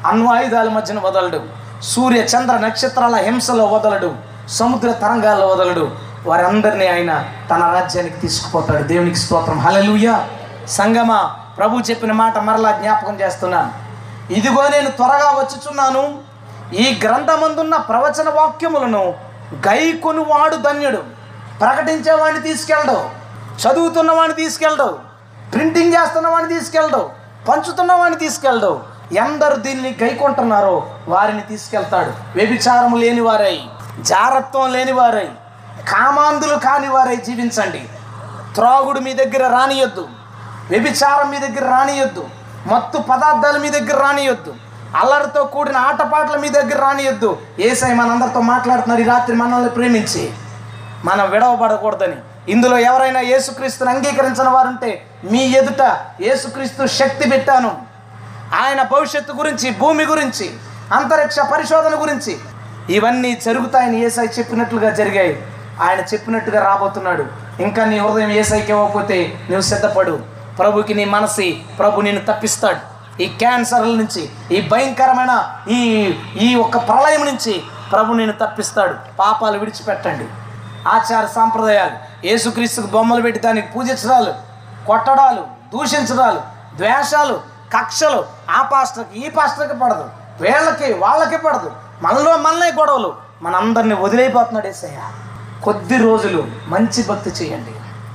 [0.07, 1.39] అణ్వాయుధాల మధ్యన వదలడు
[1.81, 4.15] సూర్య చంద్ర నక్షత్రాల హింసలో వదలడు
[4.49, 5.91] సముద్ర తరంగాల్లో వదలడు.
[6.25, 8.83] వారందరినీ ఆయన తన రాజ్యానికి తీసుకుపోతాడు.
[8.83, 9.59] దేవునికి స్తోత్రం.
[9.59, 10.19] హలలుయ
[10.67, 13.73] సంగమా ప్రభు చెప్పిన మాట మరలా జ్ఞాపకం చేస్తున్నాను
[14.33, 16.19] ఇదిగో నేను త్వరగా వచ్చుచున్నాను.
[16.73, 19.13] ఈ గ్రంథమందున్న ప్రవచన వాక్యములను
[19.67, 21.03] గైకొనువాడు ధన్యుడు.
[21.59, 23.09] ప్రకటించేవాడిని తీసుకెళ్ళడు.
[23.61, 24.97] చదువుతున్నవాడిని తీసుకెళ్ళడు.
[25.53, 27.09] ప్రింటింగ్ చేస్తున్నవాడిని తీసుకెళ్ళడు.
[27.49, 28.79] పంచుతున్నవాడిని తీసుకెళ్ళడు.
[29.11, 32.11] ఎందరు దీన్ని గైకొంటున్నారో వారిని తీసుకెళ్తాడు.
[32.35, 33.59] వ్యభిచారం లేని వారై.
[33.99, 35.29] జారత్వం లేనివారై
[35.89, 37.89] కామాంధులు కాని వారై జీవించండి.
[38.55, 40.07] త్రాగుడు మీ దగ్గర రానియొద్దు.
[40.69, 42.29] వ్యభిచారం మీ దగ్గర రానియొద్దు.
[42.67, 44.55] మత్తు పదార్థాలు మీ దగ్గర రానియొద్దు.
[44.95, 47.37] అల్లరితో కూడిన ఆటపాటల మీ దగ్గర రానియొద్దు.
[47.59, 50.33] ఏసై మనందరితో మాట్లాడుతున్నారు ఈ రాత్రి మనల్ని ప్రేమించి.
[51.05, 52.15] మనం విడవబడకూడదని.
[52.49, 55.81] ఇందులో ఎవరైనా యేసుక్రీస్తుని అంగీకరించిన వారుంటే మీ ఎదుట
[56.21, 57.77] యేసుక్రీస్తు శక్తి పెట్టాను.
[58.61, 60.57] ఆయన భవిష్యత్తు గురించి భూమి గురించి
[60.93, 62.39] అంతరిక్ష పరిశోధన గురించి
[62.89, 65.45] ఇవన్నీ జరుగుతాయని ఏసై చెప్పినట్లుగా జరిగాయి.
[65.81, 67.25] ఆయన చెప్పినట్టుగా రాబోతున్నాడు.
[67.61, 70.19] ఇంకా నీ హృదయం ఏసైకి ఇవ్వకపోతే నువ్వు సిద్ధపడు.
[70.59, 72.97] ప్రభుకి నీ మనసి ప్రభు నిన్ను తప్పిస్తాడు.
[73.21, 75.79] ఈ క్యాన్సర్ల నుంచి ఈ భయంకరమైన ఈ
[76.41, 78.95] ఈ ఒక్క ప్రళయం నుంచి ప్రభు నిన్ను తప్పిస్తాడు.
[79.19, 80.27] పాపాలు విడిచిపెట్టండి.
[80.89, 84.33] ఆచార సాంప్రదాయాలు యేసుక్రీస్తుకు బొమ్మలు పెట్టి దానికి పూజించడాలు
[84.87, 85.41] కొట్టడాలు
[85.73, 86.41] దూషించడాలు
[86.77, 87.33] ద్వేషాలు
[87.77, 90.09] కక్షలు ఆ పాస్టర్కి ఈ పాస్టర్కి పడదు.
[90.41, 91.71] వీళ్ళకి వాళ్ళకి పడదు.
[92.01, 93.15] మనలో మనలే గొడవలు.
[93.41, 94.97] మనందరినీ వదిలేపోతున్నాడు ఏసయ్య.
[95.63, 97.71] కొద్ది రోజులు మంచి భక్తి చేయండి.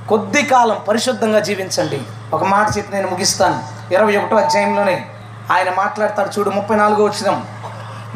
[0.07, 2.01] కొద్ది కాలం పరిశుద్ధంగా జీవించండి.
[2.33, 3.63] ఒక మాట చెప్పి నేను ముగిస్తాను.
[3.93, 5.09] ఇరవై ఒకటో అధ్యాయంలోనే
[5.51, 7.41] ఆయన మాట్లాడతాడు చూడు ముప్పై నాలుగో వచ్చిన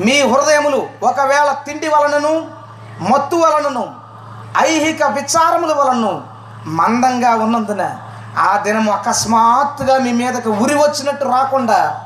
[0.05, 2.47] మీ హృదయములు ఒకవేళ తిండి వలనను
[2.99, 3.95] మత్తు వలనను
[4.59, 6.23] ఐహిక విచారముల వలనను
[6.65, 7.95] మందంగా ఉన్నందున
[8.37, 12.01] ఆ దినము అకస్మాత్తుగా మీ మీదకు ఉరి వచ్చినట్టు రాకుండా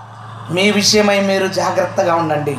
[0.52, 2.58] మీ విషయమై మీరు జాగ్రత్తగా ఉండండి.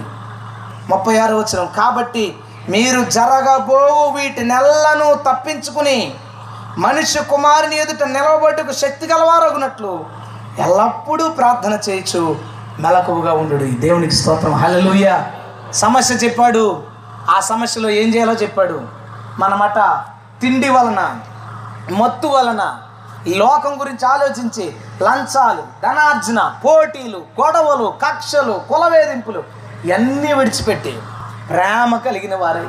[0.89, 2.37] ముప్పై ఆరు వచ్చిన కాబట్టి
[2.69, 6.15] మీరు జరగబోవు వీటి నెల్లను తప్పించుకుని
[6.79, 10.05] మనిషి కుమారుని ఎదుట నిలవబట్టుకు శక్తి గలవారగునట్లు
[10.59, 12.37] ఎల్లప్పుడూ ప్రార్థన చేయొచ్చు
[12.79, 14.53] మెలకువగా ఉండు దేవునికి స్తోత్రం.
[14.53, 15.13] హల్లెలూయ.
[15.73, 16.83] సమస్య చెప్పాడు.
[17.31, 18.81] ఆ సమస్యలో ఏం చేయాలో చెప్పాడు.
[19.39, 20.05] మనమట
[20.41, 21.19] తిండి వలన
[21.91, 22.79] మత్తు వలన
[23.27, 29.43] ఈ లోకం గురించి ఆలోచించి లంచాలు ధనార్జన పోటీలు గొడవలు కక్షలు కులవేధింపులు
[29.85, 30.99] ఇవన్నీ విడిచిపెట్టి
[31.49, 32.69] ప్రేమ కలిగిన వారై.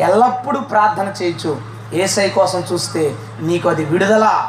[0.00, 1.60] ఎల్లప్పుడూ ప్రార్థన చేయొచ్చు
[1.92, 4.48] ఏసై కోసం చూస్తే నీకు అది విడుదల.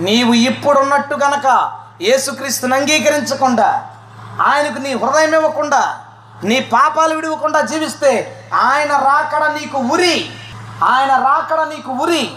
[0.00, 3.88] నీవు ఇప్పుడున్నట్టు గనక యేసుక్రీస్తుని అంగీకరించకుండా
[4.40, 5.98] ఆయనకు నీ హృదయం ఇవ్వకుండా
[6.44, 10.30] నీ పాపాలు విడవకుండా జీవిస్తే ఆయన రాకడ నీకు ఉరి.
[10.84, 12.30] ఆయన రాకడ నీకు ఉరి.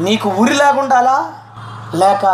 [0.00, 1.32] నీకు ఉరిలాగా ఉండాలా
[1.94, 2.26] లేక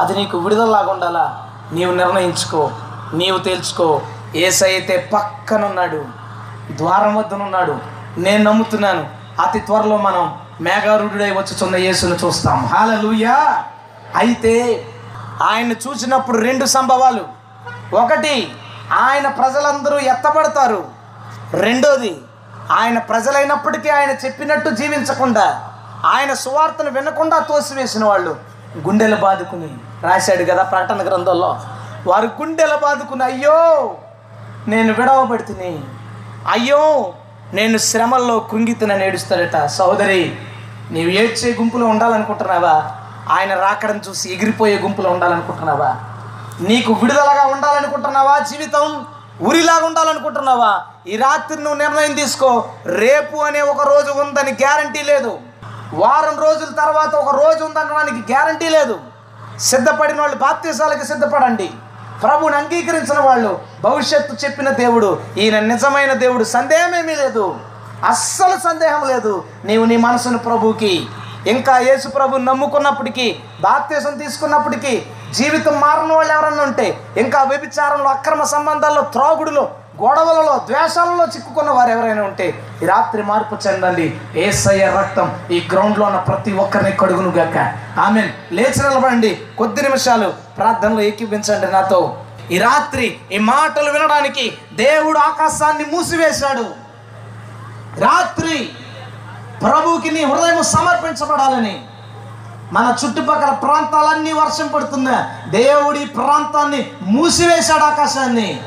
[0.00, 2.70] అది నీకు విడుదలలాగా ఉండాలా నీవు నిర్ణయించుకో.
[3.12, 4.00] నీవు తేల్చుకో.
[4.36, 6.04] ఏసైతే అయితే పక్కనున్నాడు
[6.70, 7.78] ద్వారం వద్దనున్నాడు
[8.18, 9.08] నేను నమ్ముతున్నాను
[9.42, 13.64] అతి త్వరలో మనం మేఘారుడై వచ్చుచున్న యేసును చూస్తాం హాలలుయా
[14.16, 14.86] అయితే
[15.42, 17.24] ఆయన చూసినప్పుడు రెండు సంభవాలు.
[17.94, 18.56] ఒకటి
[18.92, 20.84] ఆయన ప్రజలందరూ ఎత్తబడతారు.
[21.52, 22.20] రెండోది
[22.72, 25.70] ఆయన ప్రజలైనప్పటికీ ఆయన చెప్పినట్టు జీవించకుండా
[26.04, 28.36] ఆయన సువార్తను వినకుండా తోసివేసిన వాళ్ళు
[28.78, 31.60] గుండెలు బాదుకుని రాశాడు కదా ప్రకటన గ్రంథంలో.
[32.06, 33.96] వారు గుండెలు బాదుకుని అయ్యో!
[34.68, 35.82] నేను విడవబడుతుని
[36.50, 37.12] అయ్యో
[37.52, 40.36] నేను శ్రమల్లో కుంగితిన నేడుస్తాడట సహోదరి.
[40.90, 42.96] నీవు ఏడ్చే గుంపులో ఉండాలనుకుంటున్నావా?
[43.30, 45.96] ఆయన రాకడం చూసి ఎగిరిపోయే గుంపులో ఉండాలనుకుంటున్నావా?
[46.60, 49.06] నీకు విడుదలగా ఉండాలనుకుంటున్నావా జీవితం?
[49.40, 50.80] ఉరిలాగా ఉండాలనుకుంటున్నావా?
[51.06, 52.64] ఈ రాత్రి నువ్వు నిర్ణయం తీసుకో.
[52.86, 55.38] రేపు అనే ఒక రోజు ఉందని గ్యారంటీ లేదు.
[55.94, 59.00] వారం రోజుల తర్వాత ఒక రోజు ఉందనడానికి గ్యారంటీ లేదు.
[59.58, 61.70] సిద్ధపడిన వాళ్ళు బాప్తీసాలకి సిద్ధపడండి.
[62.22, 67.44] ప్రభుని అంగీకరించిన వాళ్ళు భవిష్యత్తు చెప్పిన దేవుడు ఈయన నిజమైన దేవుడు సందేహమేమీ లేదు.
[68.04, 69.44] అస్సలు సందేహం లేదు.
[69.64, 71.06] నీవు నీ మనసును ప్రభుకి
[71.46, 73.26] ఇంకా యేసు ప్రభు నమ్ముకున్నప్పటికీ
[73.60, 75.02] బాప్తీసం తీసుకున్నప్పటికీ
[75.32, 76.86] జీవితం మారిన వాళ్ళు ఎవరన్నా ఉంటే
[77.16, 79.64] ఇంకా వ్యభిచారంలో అక్రమ సంబంధాల్లో త్రాగుడులో
[80.02, 84.20] గొడవలలో ద్వేషాలలో చిక్కుకున్న వారు ఎవరైనా ఉంటే ఈ రాత్రి మార్పు చెందండి.
[84.34, 87.74] ఏసయ్య రక్తం ఈ గ్రౌండ్లో ఉన్న ప్రతి ఒక్కరిని కడుగును గాక.
[87.98, 89.42] ఆమె లేచి నిలబడండి.
[89.58, 92.18] కొద్ది నిమిషాలు ప్రార్థనలో ఏకీపించండి నాతో.
[92.50, 96.64] ఈ రాత్రి ఈ మాటలు వినడానికి దేవుడు ఆకాశాన్ని మూసివేశాడు.
[98.00, 98.68] రాత్రి
[99.62, 101.84] ప్రభువుకి నీ హృదయం సమర్పించబడాలని.
[102.72, 105.30] మన చుట్టుపక్కల ప్రాంతాలన్నీ వర్షం పడుతుందా?
[105.48, 108.60] దేవుడి ప్రాంతాన్ని మూసివేశాడు ఆకాశాన్ని.